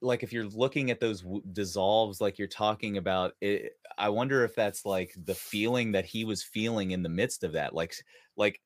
[0.00, 4.44] like if you're looking at those w- dissolves like you're talking about it i wonder
[4.44, 7.92] if that's like the feeling that he was feeling in the midst of that like
[8.36, 8.60] like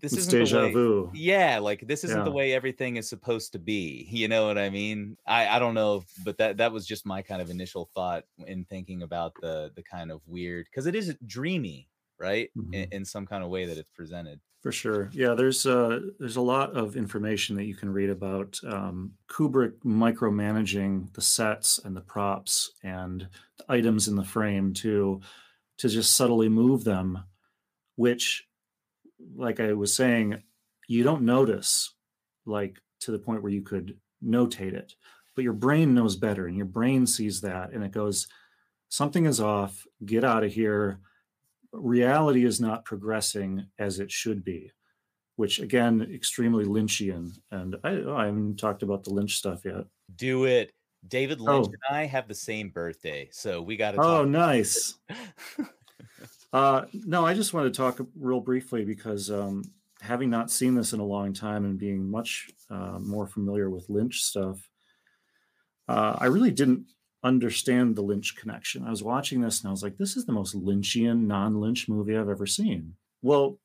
[0.00, 1.10] this isn't the deja way, vu.
[1.14, 4.70] yeah like this isn't the way everything is supposed to be you know what i
[4.70, 8.24] mean i i don't know but that that was just my kind of initial thought
[8.46, 11.88] in thinking about the the kind of weird because it is dreamy
[12.18, 12.92] right in, Mhm.
[12.92, 15.08] in some kind of way that it's presented For sure.
[15.12, 19.78] Yeah, there's uh there's a lot of information that you can read about um, Kubrick
[19.84, 23.28] micromanaging the sets and the props and
[23.58, 25.20] the items in the frame to
[25.78, 27.22] to just subtly move them,
[27.94, 28.47] which,
[29.36, 30.42] like I was saying,
[30.86, 31.94] you don't notice
[32.46, 34.94] like to the point where you could notate it,
[35.34, 38.26] but your brain knows better and your brain sees that and it goes,
[38.88, 41.00] something is off, get out of here
[41.72, 44.72] reality is not progressing as it should be,
[45.36, 47.30] which again, extremely Lynchian.
[47.50, 49.84] And I, oh, I haven't talked about the Lynch stuff yet.
[50.16, 50.72] do it
[51.06, 51.72] David Lynch Oh.
[51.88, 54.00] and I have the same birthday, so we got to.
[54.00, 54.94] Oh, nice.
[56.52, 59.64] Uh, no, I just wanted to talk real briefly because um,
[60.00, 63.90] having not seen this in a long time and being much uh, more familiar with
[63.90, 64.68] Lynch stuff,
[65.88, 66.86] uh, I really didn't
[67.22, 68.84] understand the Lynch connection.
[68.84, 71.88] I was watching this and I was like, this is the most Lynchian, non Lynch
[71.88, 72.94] movie I've ever seen.
[73.22, 73.58] Well,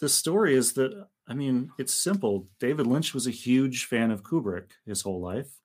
[0.00, 2.48] the story is that, I mean, it's simple.
[2.60, 5.60] David Lynch was a huge fan of Kubrick his whole life.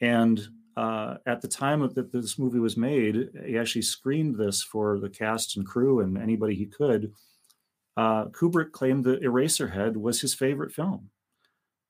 [0.00, 0.40] And
[0.76, 5.10] uh, at the time that this movie was made, he actually screened this for the
[5.10, 7.12] cast and crew and anybody he could.
[7.96, 11.10] Uh, Kubrick claimed that Eraserhead was his favorite film.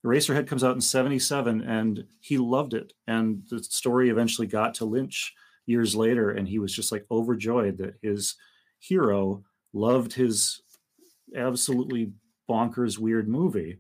[0.05, 2.93] Eraserhead comes out in 77 and he loved it.
[3.07, 5.33] And the story eventually got to Lynch
[5.67, 8.35] years later, and he was just like overjoyed that his
[8.81, 10.61] hero loved his
[11.37, 12.13] absolutely
[12.49, 13.79] bonkers, weird movie.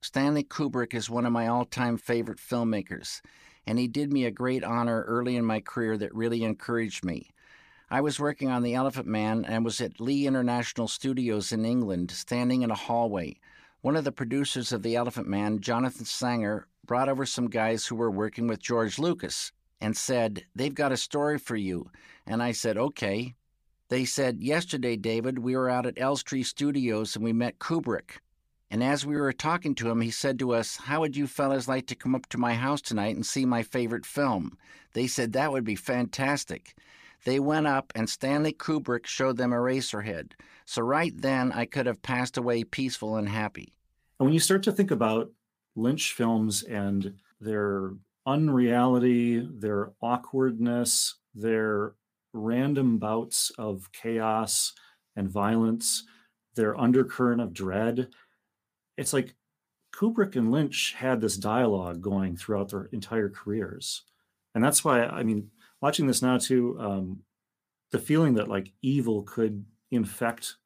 [0.00, 3.20] Stanley Kubrick is one of my all time favorite filmmakers,
[3.68, 7.28] and he did me a great honor early in my career that really encouraged me.
[7.90, 12.10] I was working on The Elephant Man and was at Lee International Studios in England,
[12.10, 13.38] standing in a hallway.
[13.82, 17.96] One of the producers of The Elephant Man, Jonathan Sanger, brought over some guys who
[17.96, 19.52] were working with George Lucas
[19.82, 21.90] and said, They've got a story for you.
[22.26, 23.34] And I said, Okay.
[23.90, 28.12] They said, Yesterday, David, we were out at Elstree Studios and we met Kubrick.
[28.70, 31.68] And as we were talking to him, he said to us, How would you fellas
[31.68, 34.58] like to come up to my house tonight and see my favorite film?
[34.92, 36.74] They said that would be fantastic.
[37.24, 40.32] They went up, and Stanley Kubrick showed them Eraserhead.
[40.66, 43.72] So right then, I could have passed away peaceful and happy.
[44.20, 45.30] And when you start to think about
[45.74, 47.92] Lynch films and their
[48.26, 51.94] unreality, their awkwardness, their
[52.32, 54.74] random bouts of chaos
[55.16, 56.04] and violence,
[56.54, 58.08] their undercurrent of dread,
[58.98, 59.34] it's like
[59.94, 64.02] Kubrick and Lynch had this dialogue going throughout their entire careers.
[64.54, 67.20] And that's why, I mean, watching this now too, um,
[67.90, 70.56] the feeling that like evil could infect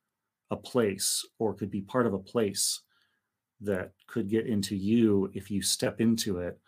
[0.50, 2.80] a place or could be part of a place
[3.60, 6.58] that could get into you if you step into it.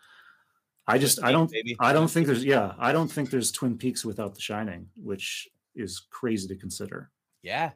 [0.87, 1.51] I just I don't.
[1.79, 5.49] I don't think there's yeah, I don't think there's Twin Peaks without The Shining, which
[5.75, 7.09] is crazy to consider.
[7.41, 7.71] Yeah,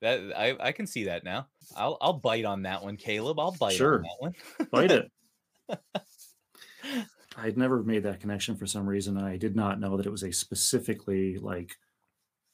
[0.00, 1.46] that I, I can see that now.
[1.76, 3.38] I'll I'll bite on that one, Caleb.
[3.38, 3.96] I'll bite Sure.
[3.96, 4.34] on that one.
[4.70, 5.10] Bite it.
[7.36, 9.16] I'd never made that connection for some reason.
[9.16, 11.72] I did not know that it was a specifically like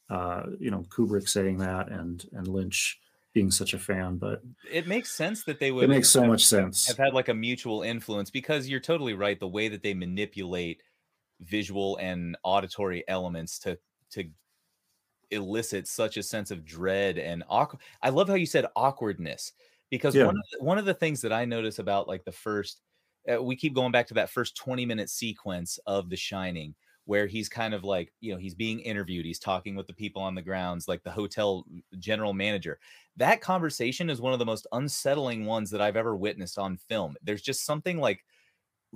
[0.08, 2.98] uh, you know, Kubrick saying that and and Lynch
[3.32, 4.40] being such a fan, but
[4.70, 5.84] It makes sense that they would.
[5.84, 6.86] it makes so have- much sense.
[6.86, 9.38] have had like a mutual influence because you're totally right.
[9.38, 10.80] The way that they manipulate
[11.40, 13.78] visual and auditory elements to
[14.12, 14.24] to
[15.30, 17.82] elicit such a sense of dread and awkward.
[18.02, 19.52] I love how you said awkwardness
[19.90, 20.18] because Yeah.
[20.18, 22.80] one of the, one of the things that I notice about like the first,
[23.32, 26.74] uh, we keep going back to that first 20 minute sequence of The Shining
[27.04, 30.20] where he's kind of like you know he's being interviewed he's talking with the people
[30.20, 31.64] on the grounds like the hotel
[32.00, 32.80] general manager
[33.16, 37.16] that conversation is one of the most unsettling ones that i've ever witnessed on film
[37.22, 38.24] there's just something like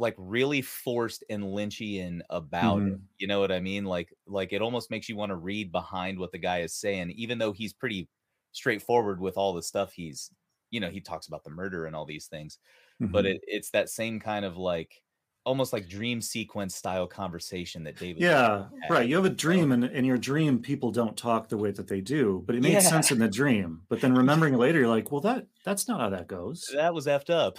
[0.00, 3.08] like really forced and lynchian about it Mhm.
[3.18, 6.18] you know what i mean like like it almost makes you want to read behind
[6.18, 8.08] what the guy is saying even though he's pretty
[8.52, 10.30] straightforward with all the stuff he's
[10.70, 12.58] you know he talks about the murder and all these things
[13.02, 13.26] but Mhm.
[13.26, 15.02] it, it's that same kind of like
[15.44, 18.88] almost like dream sequence style conversation that david Yeah, had.
[18.88, 19.08] right.
[19.08, 22.00] You have a dream, and in your dream, people don't talk the way that they
[22.00, 22.86] do, but it makes Yeah.
[22.86, 23.84] sense in the dream.
[23.88, 26.76] But then remembering later, you're like, well, that that's not how that goes.
[26.76, 27.58] that was effed up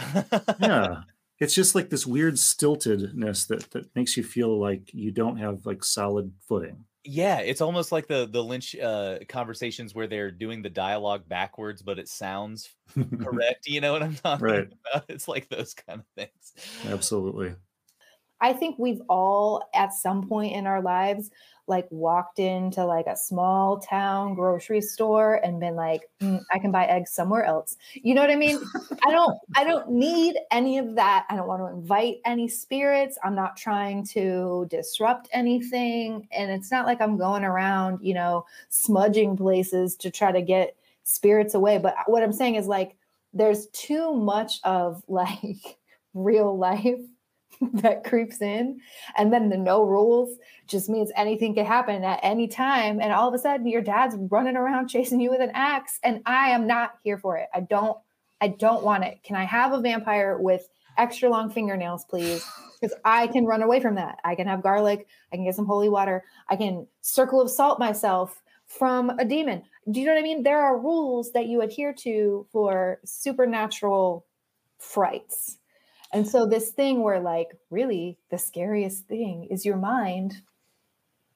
[0.57, 1.03] Yeah,
[1.41, 5.65] it's just like this weird stiltedness that that makes you feel like you don't have
[5.65, 6.85] like solid footing.
[7.03, 11.81] Yeah, it's almost like the the Lynch uh, conversations where they're doing the dialogue backwards,
[11.81, 12.69] but it sounds
[13.21, 13.65] correct.
[13.67, 14.67] You know what I'm talking Right.
[14.93, 15.05] about?
[15.09, 16.53] It's like those kind of things.
[16.85, 17.55] Absolutely.
[18.41, 21.29] I think we've all at some point in our lives
[21.67, 26.71] like walked into like a small town grocery store and been like "Mm, I can
[26.71, 27.77] buy eggs somewhere else.
[27.93, 28.59] You know what I mean?
[29.05, 31.25] I don't I don't need any of that.
[31.29, 33.17] I don't want to invite any spirits.
[33.23, 38.45] I'm not trying to disrupt anything and it's not like I'm going around, you know,
[38.69, 42.95] smudging places to try to get spirits away, but what I'm saying is like
[43.33, 45.77] there's too much of like
[46.13, 46.99] real life
[47.73, 48.81] that creeps in.
[49.17, 50.37] And then the no rules
[50.67, 52.99] just means anything can happen at any time.
[52.99, 56.21] And all of a sudden your dad's running around chasing you with an axe and
[56.25, 57.47] i am not here for it.
[57.53, 57.97] I don't
[58.39, 59.21] i don't want it.
[59.23, 62.45] Can i have a vampire with extra long fingernails please?
[62.81, 64.17] Because i can run away from that.
[64.23, 65.05] I can have garlic.
[65.31, 66.23] I can get some holy water.
[66.49, 69.61] I can circle of salt myself from a demon.
[69.91, 70.41] Do you know what i mean?
[70.41, 74.25] There are rules that you adhere to for supernatural
[74.79, 75.59] frights
[76.13, 80.41] And so this thing where like really the scariest thing is your mind.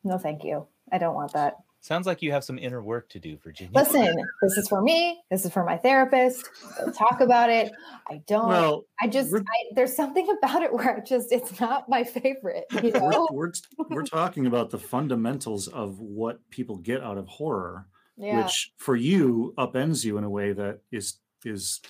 [0.03, 0.67] No, thank you.
[0.91, 1.55] I don't want that.
[1.82, 3.71] Sounds like you have some inner work to do, Virginia.
[3.76, 5.21] Listen, this is for me.
[5.30, 6.49] This is for my therapist.
[6.80, 7.71] We'll talk about it.
[8.09, 8.47] I don't.
[8.47, 9.41] Well, I just I,
[9.76, 12.65] there's something about it where I just it's not my favorite.
[12.71, 13.51] You we're, we're,
[13.89, 18.43] we're talking about the fundamentals of what people get out of horror yeah.
[18.43, 21.82] which for you upends you in a way that is is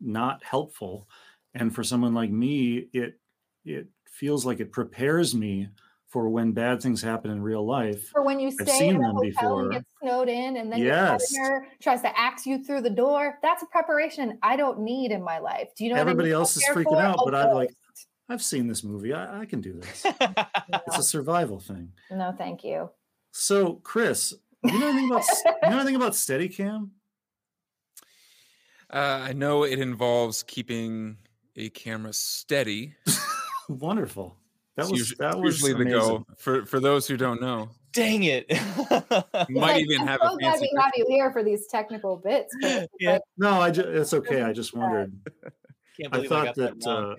[0.00, 1.08] not helpful
[1.56, 3.18] and for someone like me it
[3.64, 5.68] it feels like it prepares me
[6.06, 8.96] for when bad things happen in real life For when you I've stay seen in
[8.96, 9.62] a them hotel before.
[9.62, 11.32] and get snowed in, and then Yes.
[11.32, 13.38] your partner tries to axe you through the door.
[13.42, 15.74] That's a preparation I don't need in my life.
[15.76, 16.00] Do you know?
[16.00, 17.02] everybody need else is freaking for?
[17.02, 17.70] out but I'm like,
[18.28, 20.04] I've seen this movie i, I can do this
[20.86, 22.90] it's a survival thing no, thank you.
[23.32, 24.32] so chris
[24.64, 26.90] you know anything about s- you know anything about steadicam
[28.88, 31.16] Uh, I know it involves keeping
[31.56, 32.94] a camera steady.
[33.68, 34.36] wonderful
[34.76, 36.18] that was usu- that was usually the amazing.
[36.18, 36.26] go.
[36.36, 38.46] For for those who don't know, Dang it.
[38.90, 40.68] might Like, even I'm have so a glad fancy.
[40.72, 42.54] we have you here for these technical bits.
[43.00, 43.18] Yeah.
[43.38, 45.12] no i just it's okay i just wondered
[46.04, 47.14] I believe I, thought that, that, uh,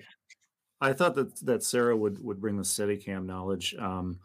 [0.80, 3.74] I thought that that Sarah would would bring the Steadicam knowledge.
[3.76, 4.20] Um,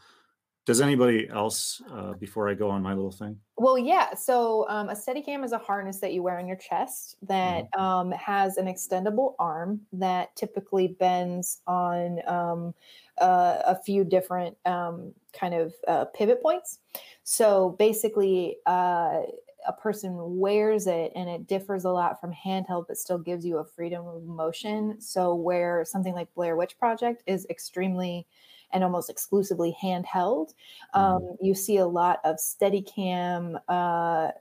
[0.66, 3.39] does anybody else uh, before I go on my little thing?
[3.55, 4.16] Well, yeah.
[4.16, 7.80] So um, a Steadicam is a harness that you wear on your chest that Mm-hmm.
[7.80, 12.74] um, has an extendable arm that typically bends on um,
[13.20, 16.80] uh, a few different um, kind of uh, pivot points.
[17.24, 19.22] So basically, uh,
[19.66, 23.59] a person wears it and it differs a lot from handheld, but still gives you
[23.59, 24.99] a freedom of motion.
[24.99, 28.28] So where something like Blair Witch Project is extremely
[28.74, 30.53] and almost exclusively handheld,
[30.93, 34.32] um, you see a lot of Steadicam uh,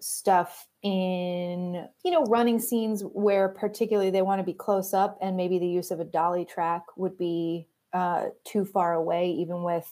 [0.00, 5.36] stuff in you know running scenes where particularly they want to be close up and
[5.36, 9.90] maybe the use of a dolly track would be uh, too far away even with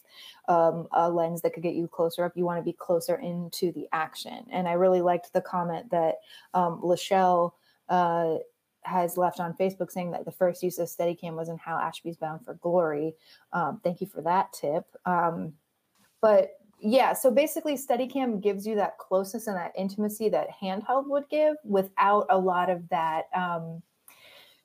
[0.48, 2.32] um, a lens that could get you closer up.
[2.36, 4.44] You want to be closer into the action.
[4.52, 6.16] And i really liked the comment that
[6.52, 7.52] um, lachelle
[7.88, 8.36] uh,
[8.84, 12.16] has left on facebook saying that the first use of steadicam was in Hal Ashby's
[12.16, 13.14] bound for glory.
[13.52, 14.84] Um, thank you for that tip.
[15.04, 15.54] Um,
[16.20, 21.28] but yeah so basically steadicam gives you that closeness and that intimacy that handheld would
[21.30, 23.80] give without a lot of that um,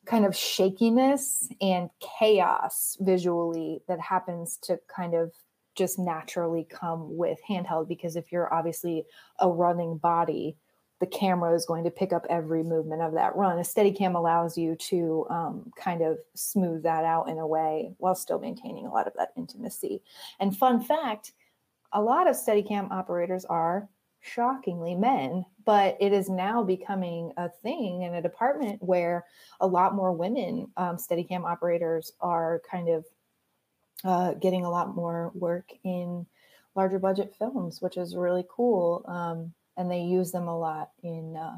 [0.10, 5.32] kind of shakiness and chaos visually that happens to kind of
[5.76, 7.88] just naturally come with handheld.
[7.88, 9.06] Because if you're obviously
[9.40, 10.58] a running body
[11.00, 14.58] the camera is going to pick up every movement of that run a steadicam allows
[14.58, 18.92] you to um, kind of smooth that out in a way while still maintaining a
[18.92, 20.02] lot of that intimacy
[20.40, 21.32] and fun fact
[21.94, 23.90] a lot of Steadicam operators are
[24.22, 29.26] shockingly men, but it is now becoming a thing in a department where
[29.62, 33.06] a lot more women um, Steadicam operators are kind of
[34.04, 36.26] uh, getting a lot more work in
[36.76, 39.04] larger budget films, which is really cool.
[39.08, 41.58] Um, and they use them a lot in uh,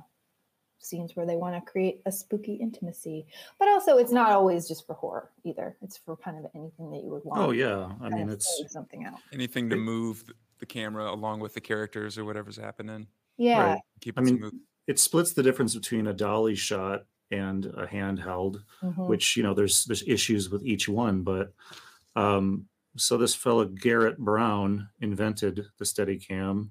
[0.78, 3.26] scenes where they want to create a spooky intimacy.
[3.60, 5.76] But also, it's not always just for horror either.
[5.82, 7.42] It's for kind of anything that you would want.
[7.42, 9.16] Oh yeah, I mean it's something out.
[9.34, 10.24] Anything to move
[10.60, 13.08] the camera along with the characters or whatever's happening.
[13.38, 13.72] Yeah.
[13.74, 13.82] Right.
[14.02, 14.54] Keep I it mean, smooth.
[14.88, 19.08] it splits the difference between a dolly shot and a handheld, Mhm.
[19.08, 21.54] which you know there's there's issues with each one, but
[22.16, 22.68] um,
[22.98, 26.70] so this fellow Garrett Brown invented the Steadicam.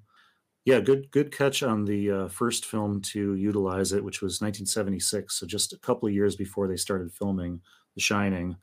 [0.63, 5.33] Yeah, good good catch on the uh, first film to utilize it, which was 1976,
[5.33, 7.61] so just a couple of years before they started filming
[7.95, 8.57] The Shining.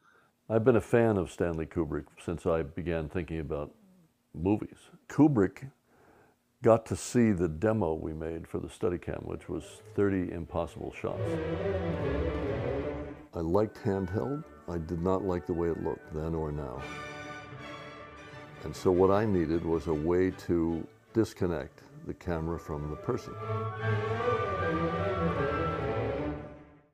[0.49, 3.75] I've been a fan of Stanley Kubrick since I began thinking about
[4.33, 4.79] movies.
[5.09, 5.71] Kubrick
[6.63, 9.65] got to see the demo we made for the Steadicam, which was
[9.97, 11.21] 30 impossible shots.
[13.35, 14.45] I liked handheld.
[14.69, 16.81] I did not like the way it looked then or now.
[18.63, 23.35] And so what I needed was a way to disconnect the camera from the person.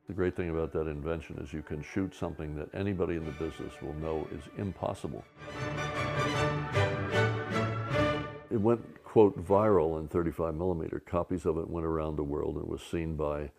[0.08, 3.30] The great thing about that invention is you can shoot something that anybody in the
[3.30, 5.24] business will know is impossible.
[8.50, 10.98] It went, quote, viral in 35 millimeter.
[10.98, 13.50] Copies of it went around the world and was seen by,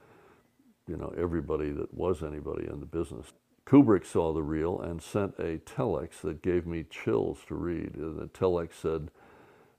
[0.87, 3.27] you know, everybody that was anybody in the business.
[3.65, 7.95] Kubrick saw the reel and sent a telex that gave me chills to read.
[7.95, 9.09] And the telex said,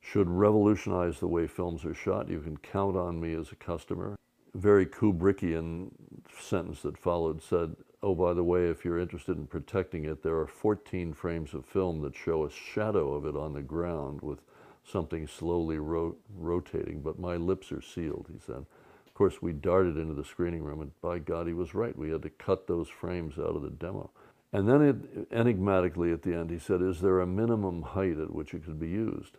[0.06, 2.28] should revolutionize the way films are shot.
[2.28, 4.16] You can count on me as a customer.
[4.54, 5.90] Very Kubrickian
[6.38, 7.74] sentence that followed said,
[8.04, 11.64] oh, by the way, if you're interested in protecting it, there are 14 frames of
[11.66, 14.38] film that show a shadow of it on the ground with
[14.84, 18.64] something slowly ro- rotating, but my lips are sealed, he said.
[19.06, 21.98] Of course, we darted into the screening room, and by God, he was right.
[21.98, 24.10] We had to cut those frames out of the demo.
[24.52, 28.32] And then, it, enigmatically at the end, he said, Is there a minimum height at
[28.32, 29.38] which it could be used?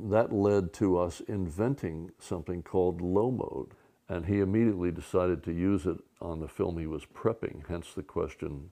[0.00, 3.72] That led to us inventing something called low mode.
[4.08, 8.02] And he immediately decided to use it on the film he was prepping, hence the
[8.02, 8.70] question,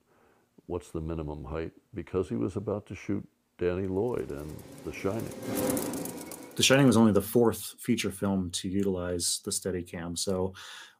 [0.66, 1.72] What's the minimum height?
[1.94, 3.26] Because he was about to shoot
[3.58, 4.52] Danny Lloyd and
[4.84, 5.32] The Shining.
[6.56, 10.54] The Shining was only the fourth feature film to utilize the Steadicam, so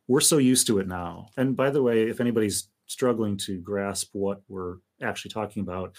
[0.07, 1.31] we're so used to it now.
[1.37, 5.97] And by the way, if anybody's struggling to grasp what we're actually talking about,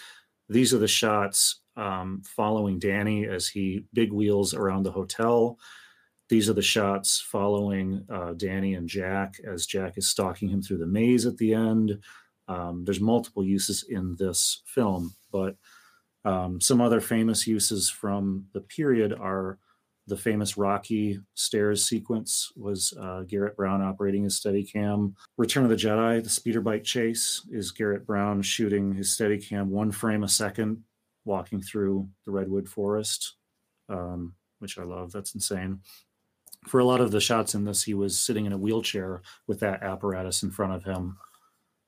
[0.48, 5.58] these are the shots um, following Danny as he big wheels around the hotel.
[6.30, 10.80] These are the shots following uh, Danny and Jack as Jack is stalking him through
[10.80, 12.00] the maze at the end.
[12.50, 15.56] Um, there's multiple uses in this film, but
[16.26, 19.60] um, some other famous uses from the period are
[20.08, 25.14] the famous Rocky stairs sequence was uh, Garrett Brown operating his Steadicam.
[25.38, 29.92] Return of the Jedi, the speeder bike chase is Garrett Brown shooting his Steadicam one
[29.92, 30.82] frame a second,
[31.28, 33.36] walking through the redwood forest,
[33.90, 35.12] um, which I love.
[35.12, 35.82] That's insane.
[36.66, 39.60] For a lot of the shots in this, he was sitting in a wheelchair with
[39.60, 41.18] that apparatus in front of him.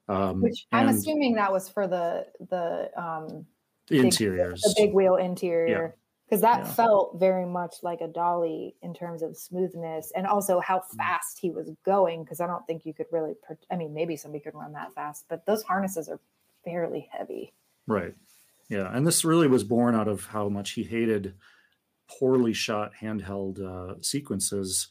[0.08, 3.46] Um, Which I'm assuming that was for the the um
[3.88, 4.62] the big- interiors.
[4.62, 5.96] the big wheel interior.
[6.26, 6.72] Because that Yeah.
[6.74, 10.98] felt very much like a dolly in terms of smoothness and also how Mm.
[10.98, 12.24] fast he was going.
[12.24, 14.94] Because I don't think you could really, pro- I mean, maybe somebody could run that
[14.94, 16.20] fast, but those harnesses are
[16.64, 17.52] fairly heavy.
[17.88, 18.14] Right.
[18.70, 18.96] Yeah.
[18.96, 21.34] And this really was born out of how much he hated
[22.10, 24.88] poorly shot handheld uh, sequences.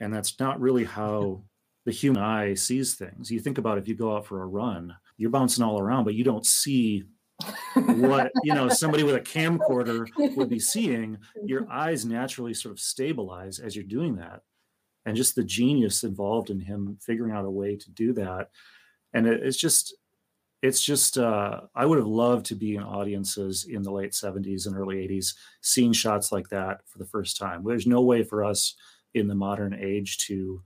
[0.00, 1.44] And that's not really how
[1.84, 3.30] the human eye sees things.
[3.30, 6.14] You think about if you go out for a run, you're bouncing all around, but
[6.14, 7.04] you don't see
[7.74, 11.18] what, you know, somebody with a camcorder would be seeing.
[11.44, 14.42] Your eyes naturally sort of stabilize as you're doing that.
[15.04, 18.50] And just the genius involved in him figuring out a way to do that.
[19.12, 19.94] And it, it's just,
[20.62, 24.66] it's just uh, I would have loved to be in audiences in the late 70s
[24.66, 27.64] and early 80s seeing shots like that for the first time.
[27.64, 28.76] There's no way for us
[29.12, 30.62] in the modern age to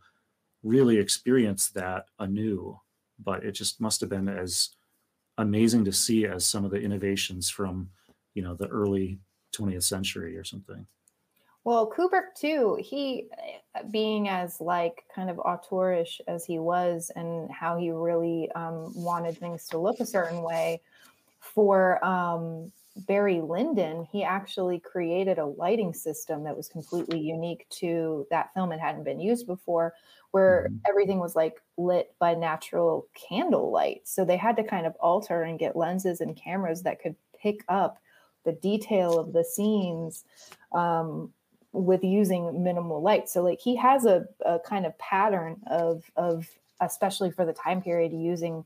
[0.62, 2.78] really experience that anew,
[3.18, 4.70] but it just must have been as
[5.38, 7.88] amazing to see as some of the innovations from,
[8.34, 9.18] you know, the early
[9.56, 10.86] 20th century or something.
[11.66, 13.26] Well, Kubrick too, he
[13.74, 18.92] uh, being as like kind of auteurish as he was and how he really um,
[18.94, 20.80] wanted things to look a certain way
[21.40, 22.70] for um,
[23.08, 28.70] Barry Lyndon, he actually created a lighting system that was completely unique to that film.
[28.70, 29.92] It hadn't been used before,
[30.30, 34.02] where everything was like lit by natural candlelight.
[34.04, 37.64] So they had to kind of alter and get lenses and cameras that could pick
[37.68, 37.98] up
[38.44, 40.24] the detail of the scenes
[40.72, 41.32] um,
[41.84, 43.28] with using minimal light.
[43.28, 46.48] So like he has a, a kind of pattern of of
[46.80, 48.64] especially for the time period using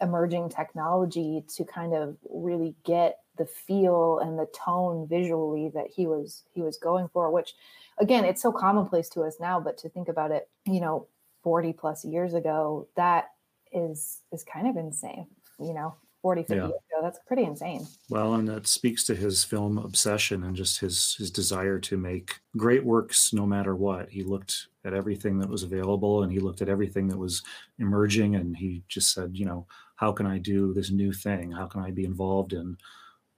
[0.00, 6.06] emerging technology to kind of really get the feel and the tone visually that he
[6.06, 7.54] was he was going for which
[7.98, 11.06] again it's so commonplace to us now but to think about it you know
[11.42, 13.30] 40 plus years ago that
[13.72, 15.26] is is kind of insane
[15.60, 15.94] you know
[16.28, 16.60] 40 50 Yeah.
[16.68, 20.78] years ago that's pretty insane Well, and that speaks to his film obsession and just
[20.80, 24.10] his his desire to make great works no matter what.
[24.10, 27.42] He looked at everything that was available and he looked at everything that was
[27.78, 31.50] emerging and he just said, you know, how can I do this new thing?
[31.50, 32.76] How can I be involved in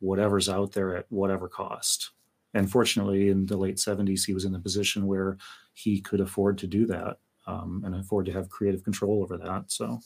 [0.00, 2.10] whatever's out there at whatever cost?
[2.54, 5.36] And fortunately, in the late 70s, he was in the position where
[5.74, 9.70] he could afford to do that um, and afford to have creative control over that.
[9.70, 10.00] So,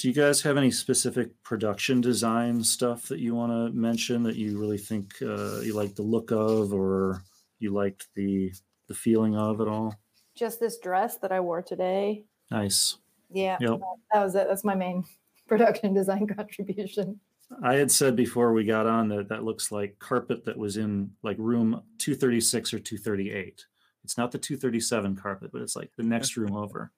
[0.00, 4.34] do you guys have any specific production design stuff that you want to mention that
[4.36, 7.22] you really think uh, you like the look of or
[7.58, 8.50] you liked the
[8.88, 9.94] the feeling of at all?
[10.34, 12.96] just this dress that i wore today Nice.
[13.30, 13.80] yeah Yep.
[14.14, 15.04] that was it that's my main
[15.48, 17.20] production design contribution
[17.62, 21.10] I had said before we got on that that looks like carpet that was in
[21.24, 23.66] like room 236 or 238.
[24.04, 26.92] It's not the 237 carpet, but it's like the next room over.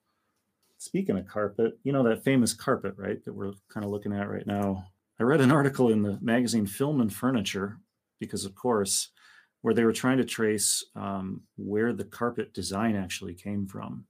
[0.83, 3.23] Speaking of carpet, you know that famous carpet, right?
[3.23, 4.85] That we're kind of looking at right now.
[5.17, 7.77] I read an article in the magazine Film and Furniture,
[8.19, 9.11] because of course,
[9.61, 14.03] where they were trying to trace um, where the carpet design actually came from.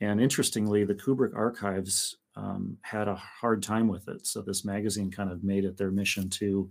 [0.00, 4.28] And interestingly, the Kubrick archives um, had a hard time with it.
[4.28, 6.70] So this magazine kind of made it their mission to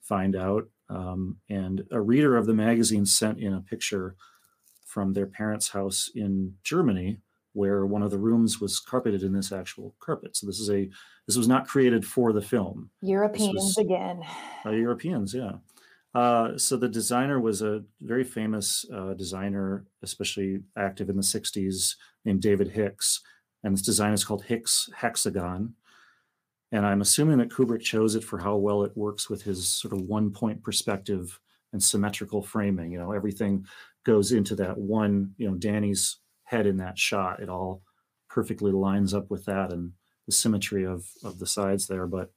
[0.00, 0.68] find out.
[0.88, 4.14] Um, and a reader of the magazine sent in a picture
[4.86, 7.18] from their parents' house in Germany,
[7.52, 10.36] where one of the rooms was carpeted in this actual carpet.
[10.36, 10.88] So this is a
[11.26, 12.90] this was not created for the film.
[13.02, 14.22] europeans was- again
[14.66, 15.52] Uh, Europeans, yeah.
[16.12, 21.94] Uh, so the designer was a very famous uh, designer, especially active in the 60s,
[22.24, 23.20] named David Hicks.
[23.62, 25.74] And this design is called Hicks Hexagon.
[26.72, 29.92] And I'm assuming that Kubrick chose it for how well it works with his sort
[29.92, 31.38] of one point perspective
[31.72, 32.90] and symmetrical framing.
[32.92, 33.64] You know, everything
[34.04, 36.16] goes into that one, you know, Danny's
[36.50, 37.40] head in that shot.
[37.40, 37.82] It all
[38.28, 39.92] perfectly lines up with that and
[40.26, 42.06] the symmetry of of the sides there.
[42.06, 42.30] But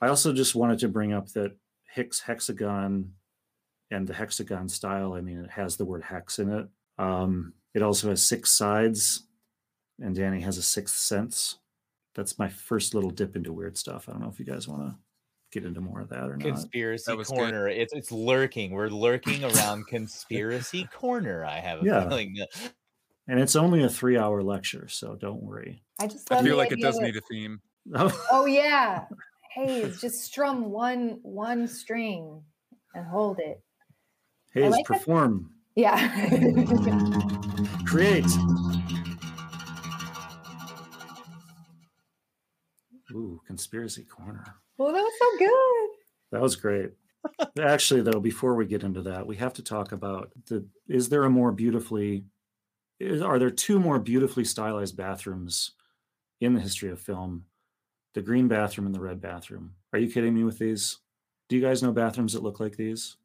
[0.00, 1.56] I also just wanted to bring up that
[1.94, 3.12] Hicks hexagon
[3.90, 6.66] and the hexagon style, I mean, it has the word hex in it.
[6.98, 9.26] Um, it also has six sides,
[10.00, 11.58] and Danny has a sixth sense.
[12.16, 14.08] That's my first little dip into weird stuff.
[14.08, 14.96] I don't know if you guys want to
[15.52, 16.46] get into more of that or not.
[16.46, 17.26] Conspiracy That good.
[17.26, 17.68] corner.
[17.68, 18.72] It's it's lurking.
[18.72, 21.44] We're lurking around conspiracy corner.
[21.44, 22.08] I have a Yeah.
[22.08, 22.36] feeling.
[23.26, 25.82] And it's only a three hour lecture, so don't worry.
[26.00, 27.60] I just I feel like it does that- need a theme.
[28.32, 29.04] Oh yeah.
[29.54, 32.42] Hayes, just strum one one string
[32.94, 33.62] and hold it.
[34.52, 34.98] Hayes, like that.
[34.98, 35.98] perform, Yeah.
[37.86, 38.26] create.
[43.12, 44.44] Ooh, conspiracy corner.
[44.78, 45.90] well, that was so good.
[46.32, 46.90] That was great.
[47.60, 51.24] Actually, though, before we get into that, we have to talk about the is there
[51.24, 52.24] a more beautifully
[53.04, 55.72] is, are there two more beautifully stylized bathrooms
[56.40, 57.44] in the history of film?
[58.14, 59.74] The green bathroom and the red bathroom.
[59.92, 60.98] Are you kidding me with these?
[61.48, 63.16] Do you guys know bathrooms that look like these?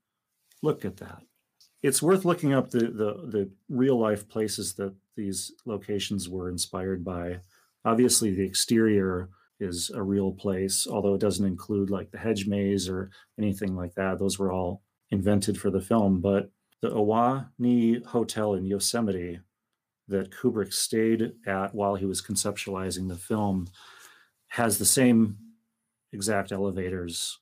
[0.61, 1.21] Look at that.
[1.81, 7.05] It's worth looking up the the the real life places that these locations were inspired
[7.05, 7.39] by.
[7.85, 9.29] Obviously, the exterior
[9.59, 13.93] is a real place, although it doesn't include like the hedge maze or anything like
[13.95, 14.19] that.
[14.19, 14.81] Those were all
[15.11, 16.19] invented for the film.
[16.19, 16.49] But
[16.81, 19.39] the Ahwahnee Hotel in Yosemite
[20.09, 23.67] that Kubrick stayed at while he was conceptualizing the film
[24.47, 25.37] has the same
[26.11, 27.39] exact elevators,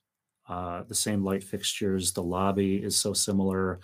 [0.48, 2.12] uh, the same light fixtures.
[2.12, 3.80] The lobby is so similar.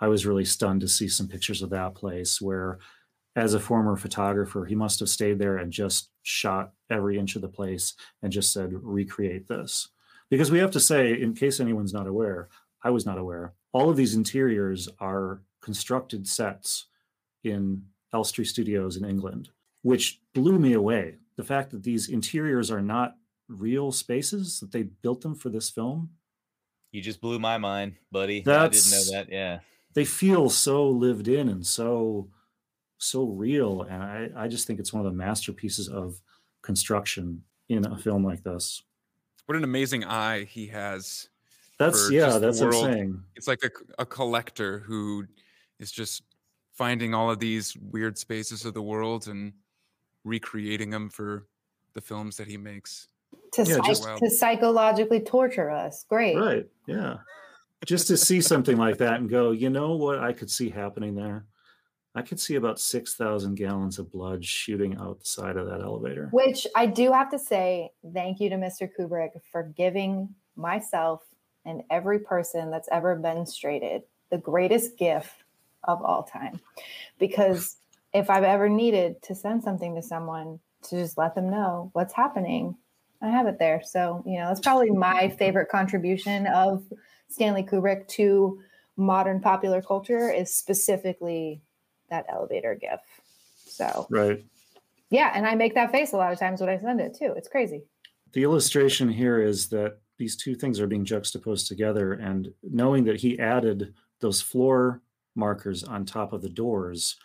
[0.00, 2.78] I was really stunned to see some pictures of that place where
[3.36, 7.42] as a former photographer, he must have stayed there and just shot every inch of
[7.42, 9.88] the place and just said, recreate this.
[10.30, 12.48] Because we have to say, in case anyone's not aware,
[12.82, 16.86] I was not aware, all of these interiors are constructed sets
[17.42, 17.82] in
[18.14, 19.50] Elstree Studios in England,
[19.82, 21.16] which blew me away.
[21.36, 23.16] The fact that these interiors are not
[23.48, 26.10] real spaces, that they built them for this film,
[26.92, 28.38] You just blew my mind, buddy.
[28.46, 29.26] I didn't know that.
[29.30, 29.58] Yeah.
[29.94, 32.28] they feel so lived in and so
[32.98, 36.20] so real and i i just think it's one of the masterpieces of
[36.62, 38.82] construction in a film like this
[39.46, 41.28] What an amazing eye he has.
[41.78, 43.62] that's yeah that's what i'm saying It's like
[43.98, 45.26] a collector who
[45.80, 46.22] is just
[46.74, 49.52] finding all of these weird spaces of the world and
[50.24, 51.46] recreating them for
[51.94, 53.08] the films that he makes.
[53.54, 56.04] To, Yeah, psych- just- to psychologically torture us.
[56.08, 56.36] Great.
[56.36, 57.16] right yeah
[57.86, 61.14] just to see something like that and go you know what i could see happening
[61.14, 61.44] there
[62.14, 66.28] i could see about 6000 gallons of blood shooting out the side of that elevator
[66.32, 68.88] Which I do have to say, thank you to Mr.
[68.98, 71.22] Kubrick for giving myself
[71.66, 75.43] and every person that's ever been straighted the greatest gift
[75.86, 76.60] of all time.
[77.18, 77.76] Because
[78.12, 82.14] if I've ever needed to send something to someone to just let them know what's
[82.14, 82.76] happening,
[83.22, 83.82] I have it there.
[83.84, 86.84] So, you know, that's probably my favorite contribution of
[87.28, 88.60] Stanley Kubrick to
[88.96, 91.62] modern popular culture is specifically
[92.10, 93.00] that elevator gif.
[93.66, 94.44] So, right
[95.14, 97.34] yeah, and I make that face a lot of times when I send it too.
[97.36, 97.84] It's crazy.
[98.32, 103.20] the illustration here is that these two things are being juxtaposed together and knowing that
[103.20, 105.02] he added those floor
[105.34, 107.16] markers on top of the doors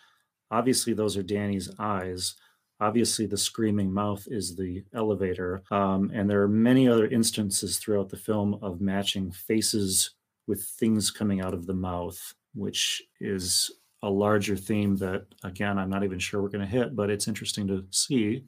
[0.50, 2.34] obviously those are danny's eyes
[2.80, 8.08] obviously the screaming mouth is the elevator um, and there are many other instances throughout
[8.08, 10.14] the film of matching faces
[10.46, 13.70] with things coming out of the mouth which is
[14.02, 17.28] a larger theme that again i'm not even sure we're going to hit but it's
[17.28, 18.44] interesting to see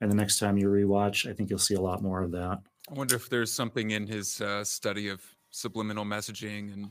[0.00, 2.60] and the next time you rewatch, I think you'll see a lot more of that.
[2.90, 6.90] I wonder if there's something in his uh, study of subliminal messaging and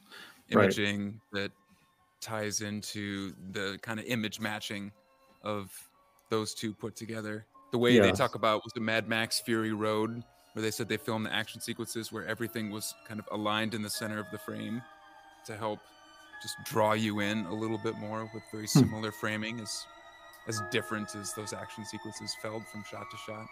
[0.51, 0.63] Right.
[0.63, 1.51] imaging that
[2.25, 4.91] ties into the kind of image matching
[5.43, 5.71] of
[6.29, 7.45] those two put together.
[7.71, 10.23] The way they talk about was the Mad Max Fury Road,
[10.53, 13.81] where they said they filmed the action sequences where everything was kind of aligned in
[13.81, 14.81] the center of the frame
[15.45, 15.79] to help
[16.41, 18.79] just draw you in a little bit more with very Hmm.
[18.79, 19.85] similar framing as
[20.47, 23.47] as different as those action sequences felt from shot to shot.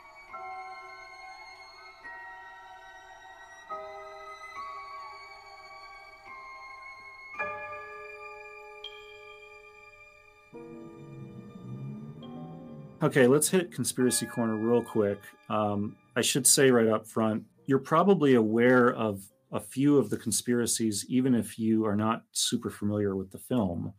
[13.03, 15.19] Okay, let's hit conspiracy corner real quick.
[15.49, 19.21] Um, I should say right up front, you're probably aware of
[19.51, 23.93] a few of the conspiracies, even if you are not super familiar with the film.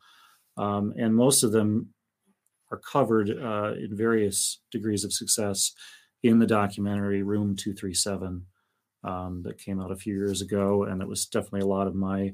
[0.57, 1.91] Um, and most of them
[2.73, 5.73] are covered uh, in various degrees of success
[6.23, 8.47] in the documentary Room 237
[9.05, 10.85] um, that came out a few years ago.
[10.85, 12.33] And it was definitely a lot of my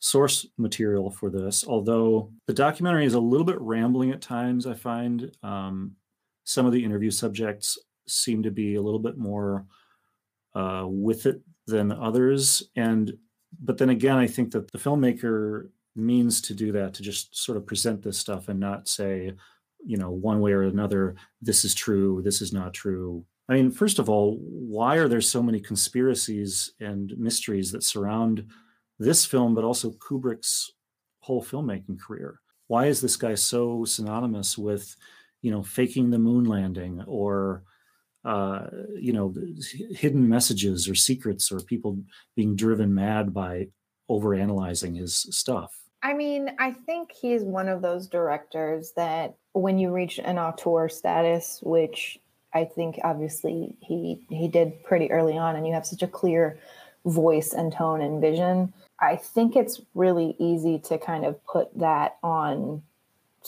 [0.00, 1.64] source material for this.
[1.64, 5.94] Although the documentary is a little bit rambling at times, I find um,
[6.48, 7.76] some of the interview subjects
[8.06, 9.66] seem to be a little bit more
[10.54, 12.62] uh, with it than others.
[12.74, 13.12] And
[13.62, 17.58] but then again, I think that the filmmaker means to do that to just sort
[17.58, 19.32] of present this stuff and not say,
[19.84, 23.26] you know, one way or another, this is true, this is not true.
[23.50, 28.46] I mean, first of all, why are there so many conspiracies and mysteries that surround
[28.98, 30.72] this film, but also Kubrick's
[31.20, 32.40] whole filmmaking career?
[32.68, 34.96] Why is this guy so synonymous with,
[35.42, 37.62] you know, faking the moon landing or,
[38.24, 38.66] uh,
[38.96, 39.34] you know,
[39.90, 41.98] hidden messages or secrets or people
[42.36, 43.68] being driven mad by
[44.10, 45.72] overanalyzing his stuff?
[46.02, 50.88] I mean, I think he's one of those directors that when you reach an auteur
[50.88, 52.18] status, which
[52.54, 56.58] I think obviously he he did pretty early on, and you have such a clear
[57.04, 58.72] voice and tone and vision.
[59.00, 62.82] I think it's really easy to kind of put that on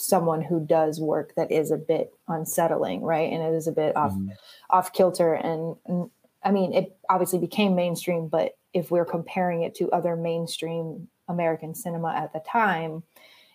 [0.01, 3.31] someone who does work that is a bit unsettling, right?
[3.31, 4.29] And it is a bit off Mm-hmm.
[4.69, 5.33] off kilter.
[5.33, 6.09] And, and
[6.43, 11.75] I mean, it obviously became mainstream, but if we're comparing it to other mainstream American
[11.75, 13.03] cinema at the time,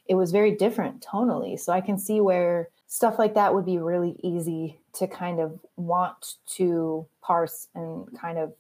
[0.07, 1.59] it was very different tonally.
[1.59, 5.59] So I can see where stuff like that would be really easy to kind of
[5.77, 8.53] want to parse and kind of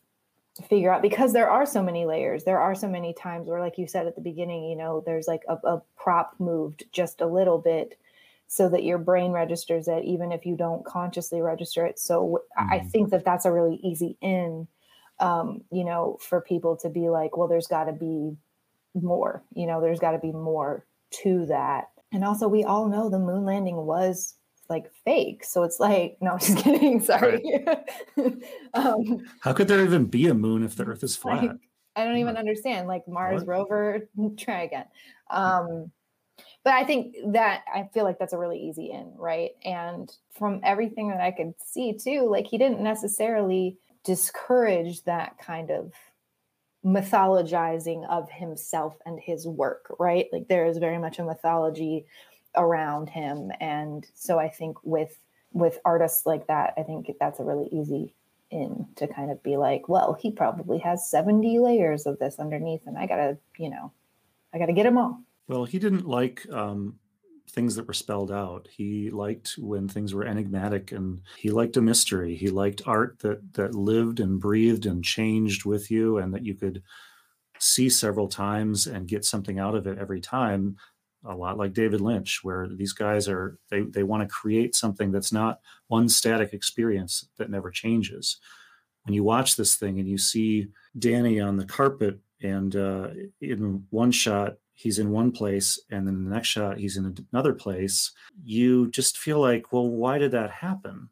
[0.69, 2.45] figure out because there are so many layers.
[2.45, 5.27] There are so many times where, like you said at the beginning, you know, there's
[5.27, 7.99] like a, a prop moved just a little bit
[8.49, 11.99] so that your brain registers it, even if you don't consciously register it.
[11.99, 14.69] So I I think that that's a really easy in,
[15.19, 18.37] um, you know, for people to be like, well, there's got to be
[18.95, 20.87] more, you know, there's got to be more
[21.23, 21.91] to that.
[22.12, 24.35] And also, we all know the moon landing was
[24.68, 25.44] like fake.
[25.44, 27.01] So it's like, no, I'm just kidding.
[27.01, 27.43] Sorry.
[28.74, 31.43] um, How could there even be a moon if the Earth is flat?
[31.43, 31.51] like,
[31.94, 32.88] I don't even understand.
[32.88, 33.48] Like Mars What?
[33.48, 34.86] rover, try again.
[35.30, 35.90] Um,
[36.64, 39.52] but I think that I feel like that's a really easy in, right?
[39.64, 45.70] And from everything that I could see too, like he didn't necessarily discourage that kind
[45.70, 45.93] of
[46.84, 50.26] mythologizing of himself and his work, right?
[50.32, 52.06] Like there is very much a mythology
[52.57, 53.51] around him.
[53.61, 55.19] And so I think with
[55.53, 58.15] with artists like that, I think that's a really easy
[58.51, 62.83] in to kind of be like, well, he probably has 70 layers of this underneath,
[62.87, 63.93] and I gotta, you know,
[64.55, 65.20] I gotta get them all.
[65.49, 66.99] Well, he didn't like um,
[67.51, 68.69] things that were spelled out.
[68.70, 72.37] He liked when things were enigmatic, and he liked a mystery.
[72.37, 76.55] He liked art that that lived and breathed and changed with you, and that you
[76.55, 76.83] could
[77.59, 80.77] see several times and get something out of it every time.
[81.28, 85.11] A lot like David Lynch, where these guys are they they want to create something
[85.11, 88.39] that's not one static experience that never changes.
[89.05, 93.09] When you watch this thing and you see Danny on the carpet, and uh,
[93.40, 97.55] in one shot he's in one place and then the next shot he's in another
[97.55, 98.12] place
[98.44, 101.09] you just feel like well why did that happen?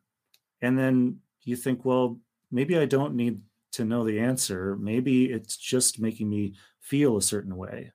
[0.60, 2.18] And then you think well
[2.50, 3.40] maybe i don't need
[3.74, 4.76] to know the answer.
[4.76, 7.90] Maybe it's just making me feel a certain way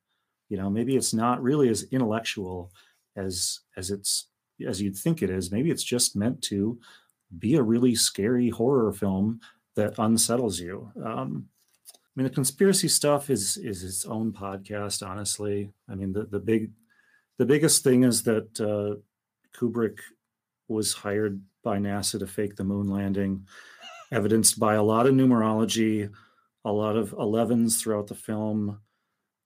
[0.49, 2.71] you know maybe it's not really as intellectual
[3.15, 4.27] as as it's
[4.67, 6.79] as you'd think it is maybe it's just meant to
[7.37, 9.39] be a really scary horror film
[9.75, 11.47] that unsettles you um,
[12.09, 15.07] I mean, the conspiracy stuff is is its own podcast.
[15.07, 16.71] Honestly, I mean, the the big,
[17.37, 18.99] the biggest thing is that uh,
[19.57, 19.99] Kubrick
[20.67, 23.47] was hired by NASA to fake the moon landing,
[24.11, 26.11] evidenced by a lot of numerology,
[26.65, 28.79] a lot of 11s throughout the film.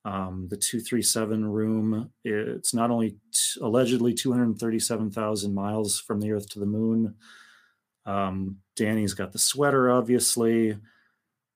[0.06, 6.60] Um, the 237 room, it's not only t- allegedly 237,000 miles from the Earth to
[6.60, 7.16] the moon.
[8.06, 10.78] Um, Danny's got the sweater, obviously.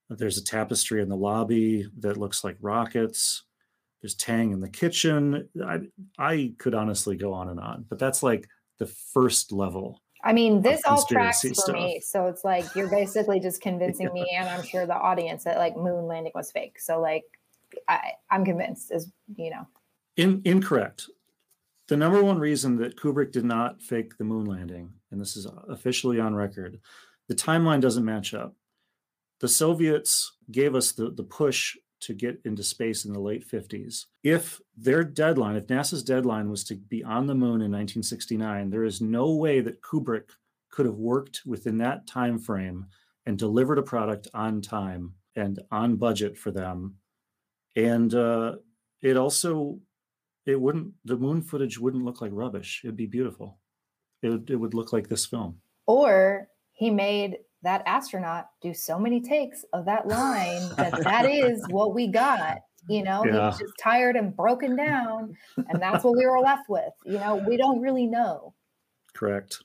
[0.09, 3.43] There's a tapestry in the lobby that looks like rockets.
[4.01, 5.49] There's Tang in the kitchen.
[5.65, 5.79] I,
[6.17, 8.47] I could honestly go on and on, but that's like
[8.77, 10.01] the first level.
[10.23, 12.01] I mean, this all tracks for conspiracy me.
[12.01, 15.75] So it's like you're basically just convincing me, and I'm sure the audience that like
[15.75, 16.79] moon landing was fake.
[16.79, 17.23] So like,
[17.87, 19.67] I, I'm convinced, as you know.
[20.15, 21.09] In, incorrect.
[21.87, 25.47] The number one reason that Kubrick did not fake the moon landing, and this is
[25.69, 26.79] officially on record,
[27.27, 28.55] the timeline doesn't match up.
[29.39, 34.05] The Soviets gave us the, the push to get into space in the late 50s.
[34.23, 38.83] If their deadline, if NASA's deadline was to be on the moon in 1969, there
[38.83, 40.29] is no way that Kubrick
[40.69, 42.85] could have worked within that time frame
[43.25, 46.95] and delivered a product on time and on budget for them.
[47.77, 48.55] And uh,
[49.01, 49.79] it also
[50.45, 52.81] it wouldn't the moon footage wouldn't look like rubbish.
[52.83, 53.59] It'd be beautiful.
[54.23, 55.59] It would, it would look like this film.
[55.85, 61.63] Or he made that astronaut do so many takes of that line that that is
[61.69, 62.57] what we got.
[62.89, 66.69] You know, he was just tired and broken down, and that's what we were left
[66.69, 66.93] with.
[67.05, 68.53] You know, we don't really know.
[69.13, 69.61] Correct.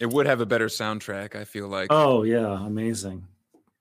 [0.00, 3.28] It would have a better soundtrack, I feel like, Oh yeah, amazing.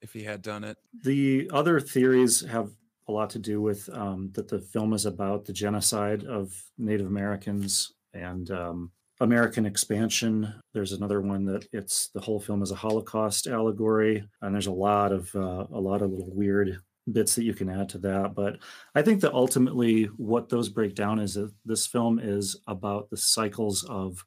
[0.02, 0.78] if he had done it.
[1.04, 2.70] The other theories have
[3.08, 7.08] a lot to do with um, that the film is about the genocide of Native
[7.08, 10.54] Americans and um, American expansion.
[10.74, 14.72] There's another one that it's the whole film is a Holocaust allegory, and there's a
[14.72, 16.80] lot of uh, a lot of little weird
[17.12, 18.34] bits that you can add to that.
[18.34, 18.60] But
[18.96, 23.18] I think that ultimately, what those break down is that this film is about the
[23.18, 24.24] cycles of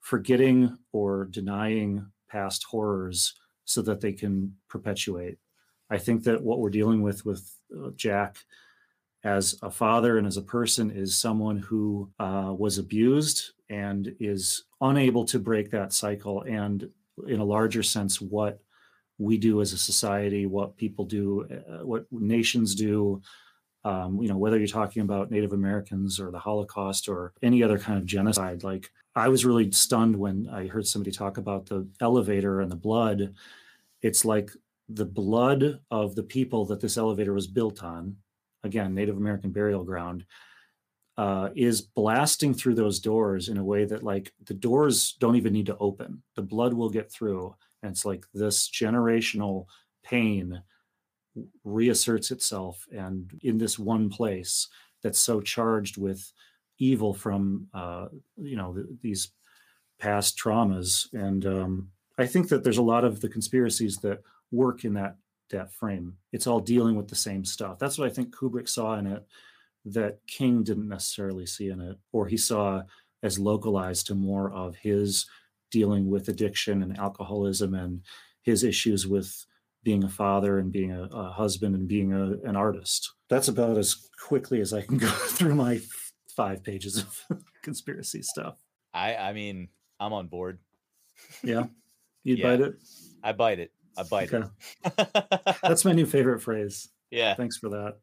[0.00, 3.34] forgetting or denying past horrors
[3.64, 5.38] so that they can perpetuate.
[5.90, 8.36] I think that what we're dealing with with uh, Jack
[9.24, 14.64] as a father and as a person is someone who uh, was abused and is
[14.80, 16.42] unable to break that cycle.
[16.42, 16.88] And
[17.26, 18.60] in a larger sense, what
[19.18, 23.20] we do as a society, what people do, uh, what nations do,
[23.84, 27.78] um, you know, whether you're talking about Native Americans or the Holocaust or any other
[27.78, 28.62] kind of genocide.
[28.62, 32.76] Like, I was really stunned when I heard somebody talk about the elevator and the
[32.76, 33.34] blood.
[34.00, 34.50] It's like
[34.88, 38.16] the blood of the people that this elevator was built on,
[38.64, 40.24] again, Native American burial ground,
[41.16, 45.52] uh, is blasting through those doors in a way that, like, the doors don't even
[45.52, 46.22] need to open.
[46.36, 47.54] The blood will get through.
[47.82, 49.66] And it's like this generational
[50.04, 50.62] pain
[51.64, 54.68] reasserts itself and in this one place
[55.02, 56.32] that's so charged with
[56.78, 58.06] evil from uh,
[58.36, 59.32] you know th- these
[59.98, 64.84] past traumas and um, i think that there's a lot of the conspiracies that work
[64.84, 65.16] in that
[65.50, 68.98] that frame it's all dealing with the same stuff that's what i think kubrick saw
[68.98, 69.24] in it
[69.84, 72.82] that king didn't necessarily see in it or he saw
[73.22, 75.26] as localized to more of his
[75.70, 78.02] dealing with addiction and alcoholism and
[78.42, 79.44] his issues with
[79.84, 83.12] being a father and being a, a husband and being a, an artist.
[83.28, 85.80] That's about as quickly as I can go through my
[86.36, 88.56] five pages of conspiracy stuff.
[88.94, 89.68] I I mean,
[90.00, 90.58] I'm on board.
[91.42, 91.64] Yeah.
[92.24, 92.56] You'd Yeah.
[92.56, 92.74] bite it?
[93.22, 93.72] I bite it.
[93.98, 94.46] I bite Okay.
[94.84, 95.56] it.
[95.62, 96.88] That's my new favorite phrase.
[97.10, 97.34] yeah.
[97.34, 97.96] Thanks for that.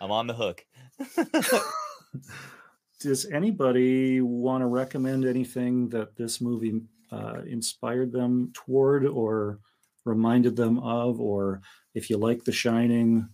[0.00, 0.64] I'm on the hook.
[3.00, 6.80] Does anybody want to recommend anything that this movie
[7.12, 9.58] uh, inspired them toward or
[10.04, 11.20] reminded them of?
[11.20, 11.60] Or
[11.94, 13.28] if you like The Shining,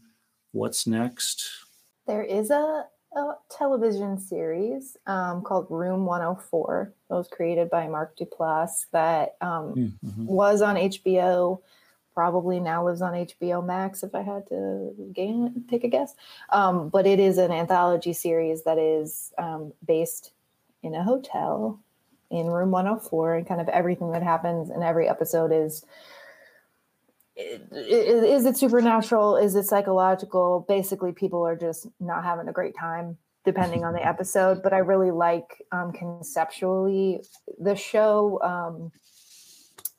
[0.52, 1.48] what's next?
[2.06, 2.84] There is a,
[3.16, 9.74] a television series um, called Room 104 that was created by Mark Duplass that um,
[9.76, 10.24] Mm, mhm.
[10.26, 11.60] was on HBO,
[12.14, 16.14] probably now lives on HBO Max if I had to gain, take a guess.
[16.50, 20.32] Um, but it is an anthology series that is um, based
[20.82, 21.80] in a hotel
[22.30, 25.84] in room 104 and kind of everything that happens in every episode is
[27.36, 29.36] is it supernatural?
[29.36, 30.64] Is it psychological?
[30.68, 34.62] Basically people are just not having a great time depending on the episode.
[34.62, 37.22] But i really like um, conceptually
[37.58, 38.40] the show.
[38.42, 38.92] Um,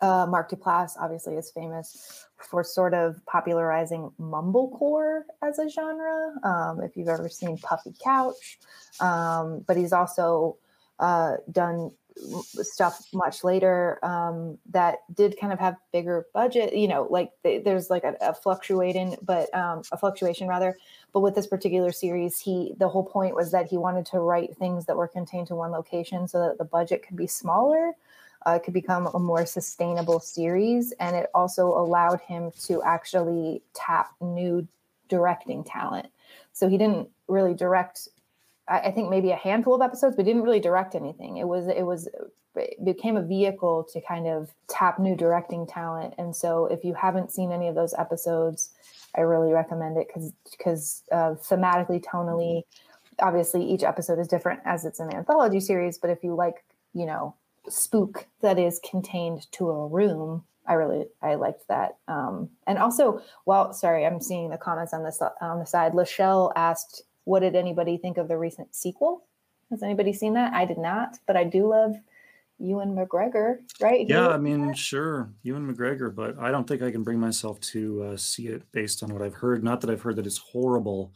[0.02, 6.82] uh, mark duplass obviously is famous for sort of popularizing mumblecore as a genre um,
[6.82, 8.60] if you've ever seen puffy couch.
[9.00, 10.58] Um, but he's also
[11.00, 11.92] uh, done
[12.62, 17.64] stuff much later um, that did kind of have bigger budget you know like th-
[17.64, 20.78] there's like a, a fluctuating but um, a fluctuation rather.
[21.14, 24.58] But with this particular series he the whole point was that he wanted to write
[24.58, 27.94] things that were contained to one location so that the budget could be smaller
[28.46, 33.62] uh, it could become a more sustainable series and it also allowed him to actually
[33.74, 34.68] tap new
[35.10, 36.08] directing talent
[36.54, 38.08] so he didn't really direct
[38.68, 41.38] I, I think maybe a handful of episodes, but didn't really direct anything.
[41.38, 42.08] It was it was
[42.56, 46.16] it became a vehicle to kind of tap new directing talent.
[46.18, 48.72] And so if you haven't seen any of those episodes,
[49.16, 52.64] I really recommend it because because uh, thematically, tonally,
[53.20, 55.98] obviously each episode is different as it's an anthology series.
[55.98, 56.64] But if you like,
[56.94, 57.36] you know,
[57.70, 60.44] spook that is contained to a room.
[60.68, 61.98] I really I liked that.
[62.08, 65.94] Um, and also, well, sorry, I'm seeing the comments on this on the side.
[65.94, 69.26] Lachelle asked, "What did anybody think of the recent sequel?
[69.70, 70.54] Has anybody seen that?
[70.54, 71.96] I did not, but I do love
[72.60, 74.08] Ewan McGregor, right?
[74.08, 78.04] Yeah, I mean, sure, Ewan McGregor, but I don't think I can bring myself to
[78.04, 79.64] uh, see it based on what I've heard.
[79.64, 81.14] Not that I've heard that it's horrible.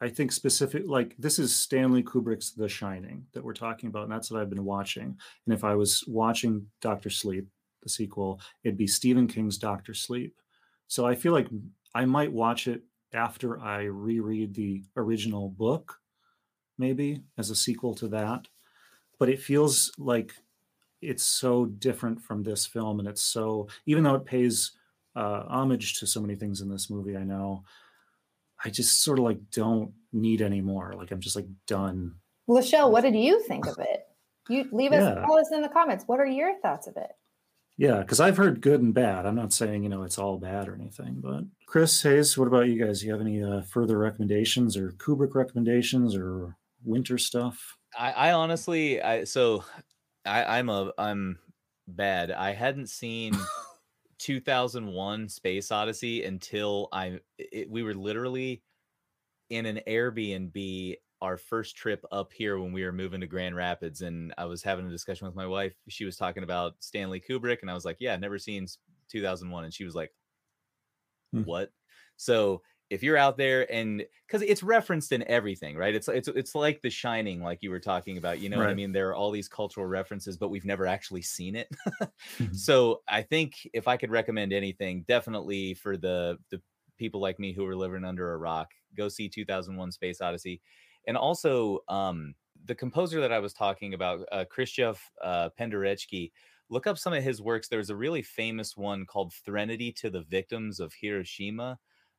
[0.00, 4.12] I think specific, like this is Stanley Kubrick's The Shining that we're talking about, and
[4.12, 5.16] that's what I've been watching.
[5.46, 7.48] And if I was watching Doctor Sleep,
[7.82, 10.34] the sequel, it'd be Stephen King's Doctor Sleep.
[10.86, 11.48] So I feel like
[11.94, 15.96] I might watch it after I reread the original book,
[16.78, 18.46] maybe as a sequel to that.
[19.18, 20.32] But it feels like
[21.00, 24.72] it's so different from this film, and it's so even though it pays
[25.16, 27.64] uh, homage to so many things in this movie, I know
[28.64, 30.94] I just sort of like don't need any more.
[30.96, 32.14] Like I'm just like done.
[32.48, 34.04] Lachelle, what did you think of it?
[34.48, 35.24] You leave us Yeah.
[35.26, 36.04] tell us in the comments.
[36.06, 37.10] What are your thoughts of it?
[37.76, 39.24] Yeah, because I've heard good and bad.
[39.26, 42.66] I'm not saying you know it's all bad or anything, but Chris Hayes, what about
[42.68, 43.04] you guys?
[43.04, 47.76] You have any uh, further recommendations or Kubrick recommendations or winter stuff?
[47.96, 49.62] I, I honestly, I so
[50.26, 51.38] I, I'm a I'm
[51.86, 52.32] bad.
[52.32, 53.34] I hadn't seen
[54.18, 58.64] 2001 Space Odyssey until I it, we were literally
[59.50, 64.02] in an Airbnb our first trip up here when we were moving to Grand Rapids
[64.02, 65.74] and I was having a discussion with my wife.
[65.88, 68.66] She was talking about Stanley Kubrick and I was like, "Yeah, never seen
[69.08, 70.12] 2001." And she was like,
[71.32, 71.42] Hmm.
[71.42, 71.72] "What?"
[72.16, 75.94] So, if you're out there and cuz it's referenced in everything, right?
[75.94, 78.74] It's it's it's like The Shining like you were talking about, you know what I
[78.74, 78.92] mean?
[78.92, 81.68] There are all these cultural references but we've never actually seen it.
[82.40, 82.64] Mhm.
[82.66, 86.62] So, I think if I could recommend anything, definitely for the the
[86.96, 90.60] people like me who are living under a rock, go see 2001 Space Odyssey.
[91.06, 92.34] And also um
[92.64, 96.32] the composer that I was talking about, uh, Krzysztof uh, Penderecki,
[96.68, 97.68] look up some of his works.
[97.68, 101.78] There's a really famous one called Threnody to the Victims of Hiroshima.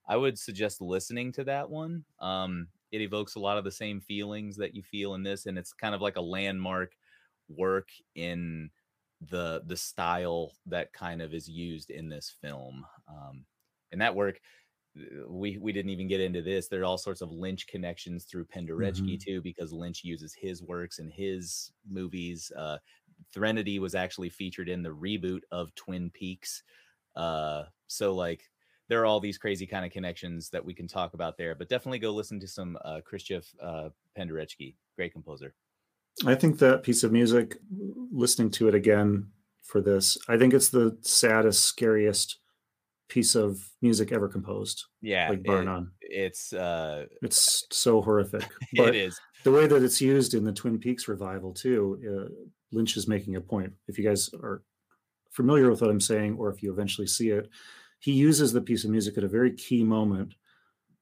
[0.10, 2.04] I would suggest listening to that one.
[2.20, 5.58] Um, it evokes a lot of the same feelings that you feel in this, and
[5.58, 6.94] it's kind of like a landmark
[7.48, 8.72] work in
[9.22, 12.86] the the style that kind of is used in this film.
[13.08, 13.46] Um,
[13.92, 14.40] and that work,
[14.98, 16.68] uh, we we didn't even get into this.
[16.68, 20.98] There are all sorts of Lynch connections through Penderecki too, because Lynch uses his works
[20.98, 22.52] in his movies.
[22.58, 22.80] Uh,
[23.32, 26.64] Threnody was actually featured in the reboot of Twin Peaks.
[27.16, 28.50] Uh, so like
[28.90, 31.70] there are all these crazy kind of connections that we can talk about there, but
[31.70, 35.54] definitely go listen to some uh, Krzysztof uh, Penderecki, great composer.
[36.26, 37.58] I think that piece of music,
[38.12, 39.28] listening to it again
[39.64, 42.40] for this, I think it's the saddest, scariest
[43.08, 44.86] piece of music ever composed.
[45.02, 45.92] Yeah, like bar it- none.
[46.02, 48.44] it's uh, It's so horrific.
[48.76, 49.20] But it is.
[49.44, 52.00] the way that it's used in the Twin Peaks revival too.
[52.04, 52.34] Uh,
[52.72, 53.74] Lynch is making a point.
[53.88, 54.62] If you guys are
[55.32, 57.50] familiar with what I'm saying, or if you eventually see it,
[58.00, 60.36] he uses the piece of music at a very key moment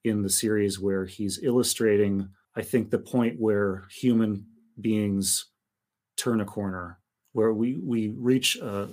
[0.03, 4.47] in the series where he's illustrating, I think, the point where human
[4.79, 5.45] beings
[6.15, 6.99] turn a corner,
[7.33, 8.89] where we we reach a,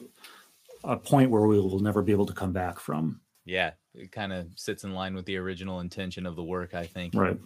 [0.84, 3.20] a point where we will never be able to come back from.
[3.46, 6.86] Yeah, it kind of sits in line with the original intention of the work, I
[6.86, 7.14] think.
[7.14, 7.38] Right.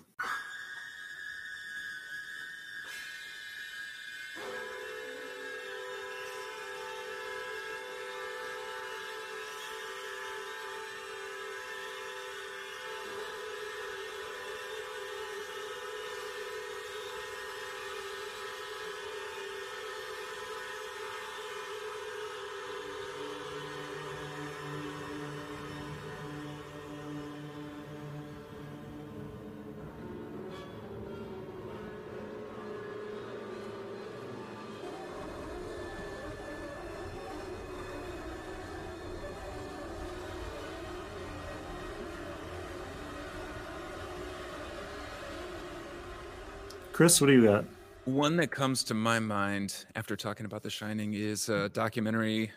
[46.98, 47.64] Chris, what do you got?
[48.06, 52.50] One that comes to my mind after talking about The Shining is a documentary,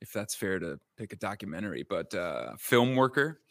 [0.00, 3.42] if that's fair to pick a documentary, but uh, Film Worker.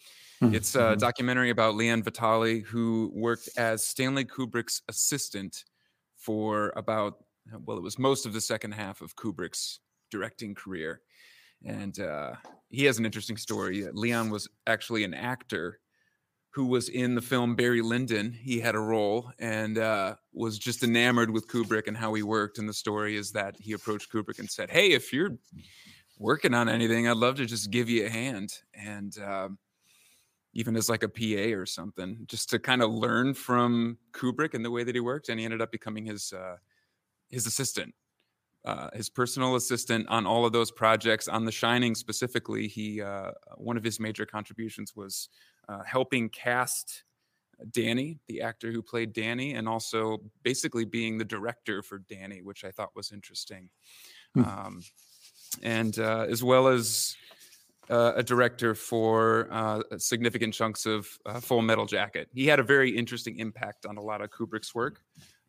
[0.41, 0.97] It's a Mhm.
[0.97, 5.63] documentary about Leon Vitali, who worked as Stanley Kubrick's assistant
[6.17, 7.23] for about,
[7.63, 9.79] well, it was most of the second half of Kubrick's
[10.11, 11.01] directing career.
[11.63, 12.35] And uh,
[12.67, 13.87] he has an interesting story.
[13.93, 15.79] Leon was actually an actor
[16.55, 18.31] who was in the film Barry Lyndon.
[18.31, 22.59] He had a role and uh, was just enamored with Kubrick and how he worked.
[22.59, 25.37] And the story is that he approached Kubrick and said, "Hey, if you're
[26.17, 29.57] working on anything, I'd love to just give you a hand." And um,
[30.53, 34.63] even as like a PA or something, just to kind of learn from Kubrick and
[34.63, 35.27] the way that he worked.
[35.27, 36.55] And he ended up becoming his uh,
[37.29, 37.93] his assistant,
[38.65, 41.27] uh, his personal assistant on all of those projects.
[41.27, 45.29] On The Shining specifically, he uh, one of his major contributions was
[45.69, 47.03] uh, helping cast
[47.71, 52.63] Danny, the actor who played Danny, and also basically being the director for Danny, which
[52.65, 53.69] I thought was interesting.
[54.33, 54.43] Hmm.
[54.43, 54.81] Um,
[55.63, 57.15] and uh, as well as
[57.89, 62.29] uh, a director for uh, significant chunks of uh, Full Metal Jacket.
[62.33, 65.01] He had a very interesting impact on a lot of Kubrick's work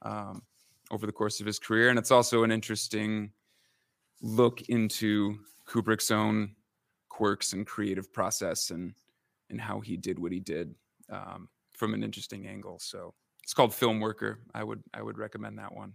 [0.02, 0.43] um,
[0.91, 3.31] over the course of his career, and it's also an interesting
[4.23, 5.39] look into
[5.69, 6.55] Kubrick's own
[7.09, 8.95] quirks and creative process and
[9.49, 10.75] and how he did what he did
[11.11, 12.79] um, from an interesting angle.
[12.81, 14.41] So it's called Film Worker.
[14.55, 15.95] I would I would recommend that one.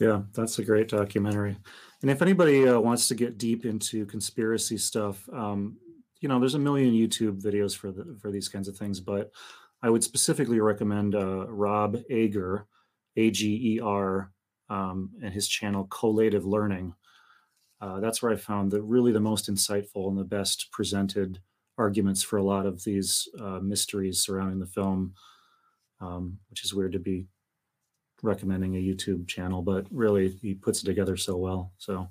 [0.00, 1.56] Yeah, that's a great documentary.
[2.02, 5.78] And if anybody uh, wants to get deep into conspiracy stuff, um,
[6.20, 9.30] you know, there's a million YouTube videos for the, for these kinds of things, but
[9.82, 12.66] I would specifically recommend uh, Rob Ager,
[13.16, 14.30] A G E R,
[14.68, 16.94] um, and his channel Collative Learning.
[17.80, 21.40] Uh, that's where I found the really the most insightful and the best presented
[21.78, 25.14] arguments for a lot of these uh, mysteries surrounding the film,
[26.00, 27.26] um, which is weird to be
[28.22, 31.72] recommending a YouTube channel, but really he puts it together so well.
[31.76, 32.08] So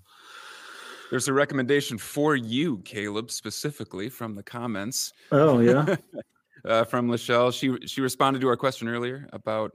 [1.09, 5.13] there's a recommendation for you, Caleb, specifically from the comments.
[5.31, 5.95] Oh yeah,
[6.65, 7.53] uh, from Lachelle.
[7.53, 9.71] She she responded to our question earlier about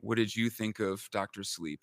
[0.00, 1.80] what did you think of Doctor Sleep,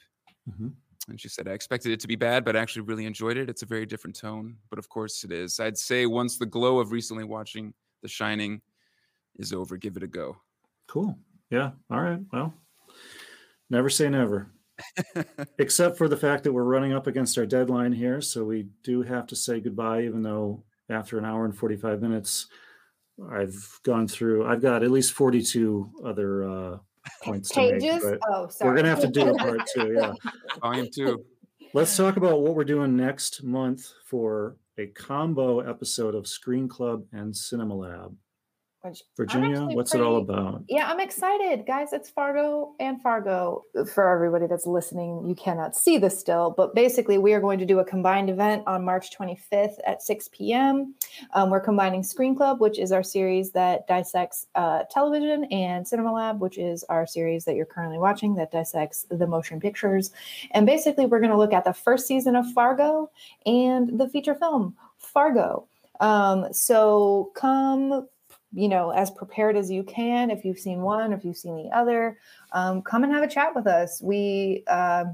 [0.50, 0.70] mm-hmm.
[1.10, 3.50] and she said I expected it to be bad, but I actually really enjoyed it.
[3.50, 5.60] It's a very different tone, but of course it is.
[5.60, 8.62] I'd say once the glow of recently watching The Shining
[9.38, 10.38] is over, give it a go.
[10.88, 11.18] Cool.
[11.50, 11.72] Yeah.
[11.92, 12.20] All right.
[12.32, 12.54] Well,
[13.70, 14.52] never say never.
[15.60, 18.22] Except for the fact that we're running up against our deadline here.
[18.22, 22.48] So we do have to say goodbye, even though after an hour and 45 minutes,
[23.32, 26.78] I've gone through, I've got at least 42 other uh,
[27.24, 28.02] points Pages?
[28.02, 28.20] to make.
[28.30, 28.70] Oh, sorry.
[28.70, 29.94] We're going to have to do a part two.
[29.96, 30.14] Yeah.
[30.62, 31.26] Volume two.
[31.74, 37.04] Let's talk about what we're doing next month for a combo episode of Screen Club
[37.14, 38.16] and Cinema Lab.
[38.84, 40.66] Which Virginia, what's it all about?
[40.68, 41.94] Yeah, I'm excited, guys.
[41.94, 43.64] It's Fargo and Fargo.
[43.94, 47.66] For everybody that's listening, you cannot see this still, but basically, we are going to
[47.66, 50.96] do a combined event on March 25th at 6 p.m.
[51.34, 56.12] Um, we're combining Screen Club, which is our series that dissects uh, television, and Cinema
[56.12, 60.12] Lab, which is our series that you're currently watching that dissects the motion pictures.
[60.52, 63.10] And basically, we're going to look at the first season of Fargo
[63.46, 65.70] and the feature film Fargo.
[66.02, 68.10] Um, so come
[68.54, 70.30] you know, as prepared as you can.
[70.30, 72.18] If you've seen one, if you've seen the other,
[72.52, 74.02] um, come and have a chat with us.
[74.02, 75.06] We, uh,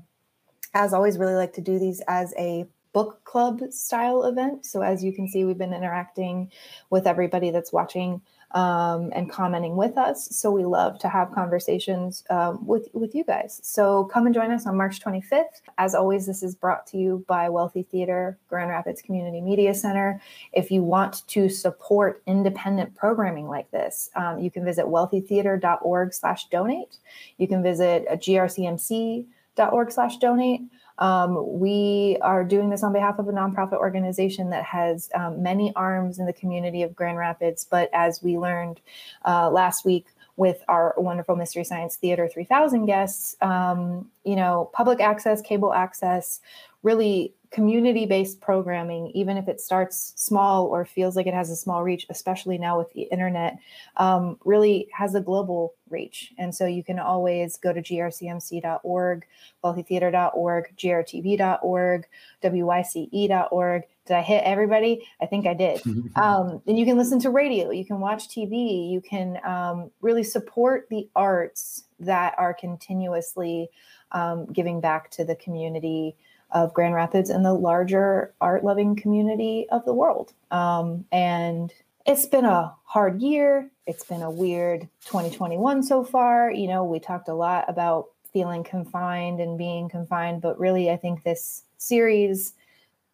[0.73, 4.65] as always, really like to do these as a book club style event.
[4.65, 6.51] So, as you can see, we've been interacting
[6.89, 10.27] with everybody that's watching um, and commenting with us.
[10.35, 13.59] So, we love to have conversations um, with with you guys.
[13.63, 15.61] So, come and join us on March 25th.
[15.77, 20.21] As always, this is brought to you by Wealthy Theater, Grand Rapids Community Media Center.
[20.53, 26.97] If you want to support independent programming like this, um, you can visit wealthytheater.org/donate.
[27.37, 30.61] You can visit uh, grcmc.org/donate.
[30.99, 35.73] Um, we are doing this on behalf of a nonprofit organization that has um, many
[35.75, 37.65] arms in the community of Grand Rapids.
[37.69, 38.81] But as we learned
[39.25, 40.05] uh, last week
[40.35, 46.39] with our wonderful Mystery Science Theater 3000 guests, um, you know, public access, cable access,
[46.83, 51.55] really community based programming, even if it starts small or feels like it has a
[51.55, 53.57] small reach, especially now with the internet,
[53.97, 56.31] um, really has a global reach.
[56.37, 59.25] And so you can always go to grcmc.org,
[59.63, 62.05] wealthytheater.org, grtv.org,
[62.43, 63.83] wyce.org.
[64.05, 65.07] Did I hit everybody?
[65.21, 65.81] I think I did.
[66.15, 70.23] um, and you can listen to radio, you can watch TV, you can um, really
[70.23, 73.69] support the arts that are continuously
[74.11, 76.15] um, giving back to the community
[76.51, 80.33] of Grand Rapids and the larger art loving community of the world.
[80.51, 81.71] Um, and
[82.05, 83.69] it's been a hard year.
[83.85, 86.51] It's been a weird 2021 so far.
[86.51, 90.97] You know, we talked a lot about feeling confined and being confined, but really, I
[90.97, 92.53] think this series,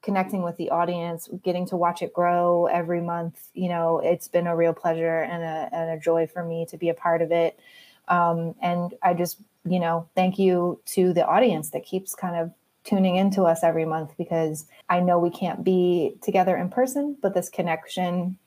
[0.01, 4.47] connecting with the audience, getting to watch it grow every month, you know, it's been
[4.47, 7.31] a real pleasure and a, and a joy for me to be a part of
[7.31, 7.59] it.
[8.07, 12.51] Um, and I just, you know, thank you to the audience that keeps kind of
[12.85, 17.33] tuning into us every month because I know we can't be together in person, but
[17.33, 18.37] this connection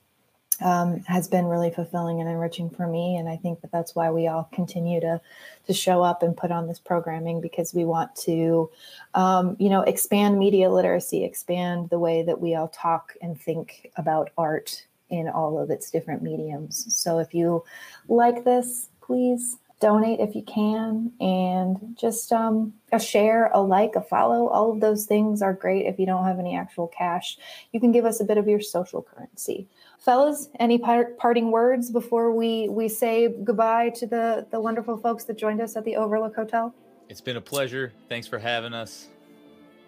[0.60, 3.16] um, has been really fulfilling and enriching for me.
[3.16, 5.20] And I think that that's why we all continue to
[5.66, 8.70] to show up and put on this programming because we want to,
[9.14, 13.90] um, you know, expand media literacy, expand the way that we all talk and think
[13.96, 16.94] about art in all of its different mediums.
[16.94, 17.64] So if you
[18.08, 24.00] like this, please donate if you can and just um, a share a like a
[24.00, 27.38] follow all of those things are great if you don't have any actual cash
[27.72, 29.68] you can give us a bit of your social currency
[29.98, 35.24] fellas any par- parting words before we we say goodbye to the the wonderful folks
[35.24, 36.74] that joined us at the overlook hotel
[37.08, 37.92] It's been a pleasure.
[38.08, 39.08] Thanks for having us.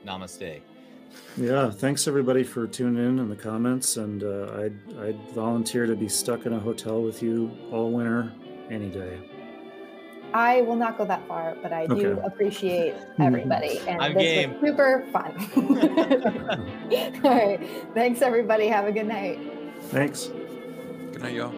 [0.06, 0.62] Namaste.
[1.36, 5.96] Yeah, thanks everybody for tuning in in the comments, and uh, I'd I'd volunteer to
[5.96, 8.32] be stuck in a hotel with you all winter,
[8.70, 9.18] any day.
[10.34, 14.52] I will not go that far but i do appreciate everybody and I'm this game.
[14.52, 15.32] was super fun
[17.24, 17.60] all right
[17.94, 19.38] thanks everybody have a good night
[19.88, 20.26] Thanks.
[21.12, 21.52] Good night, y'all.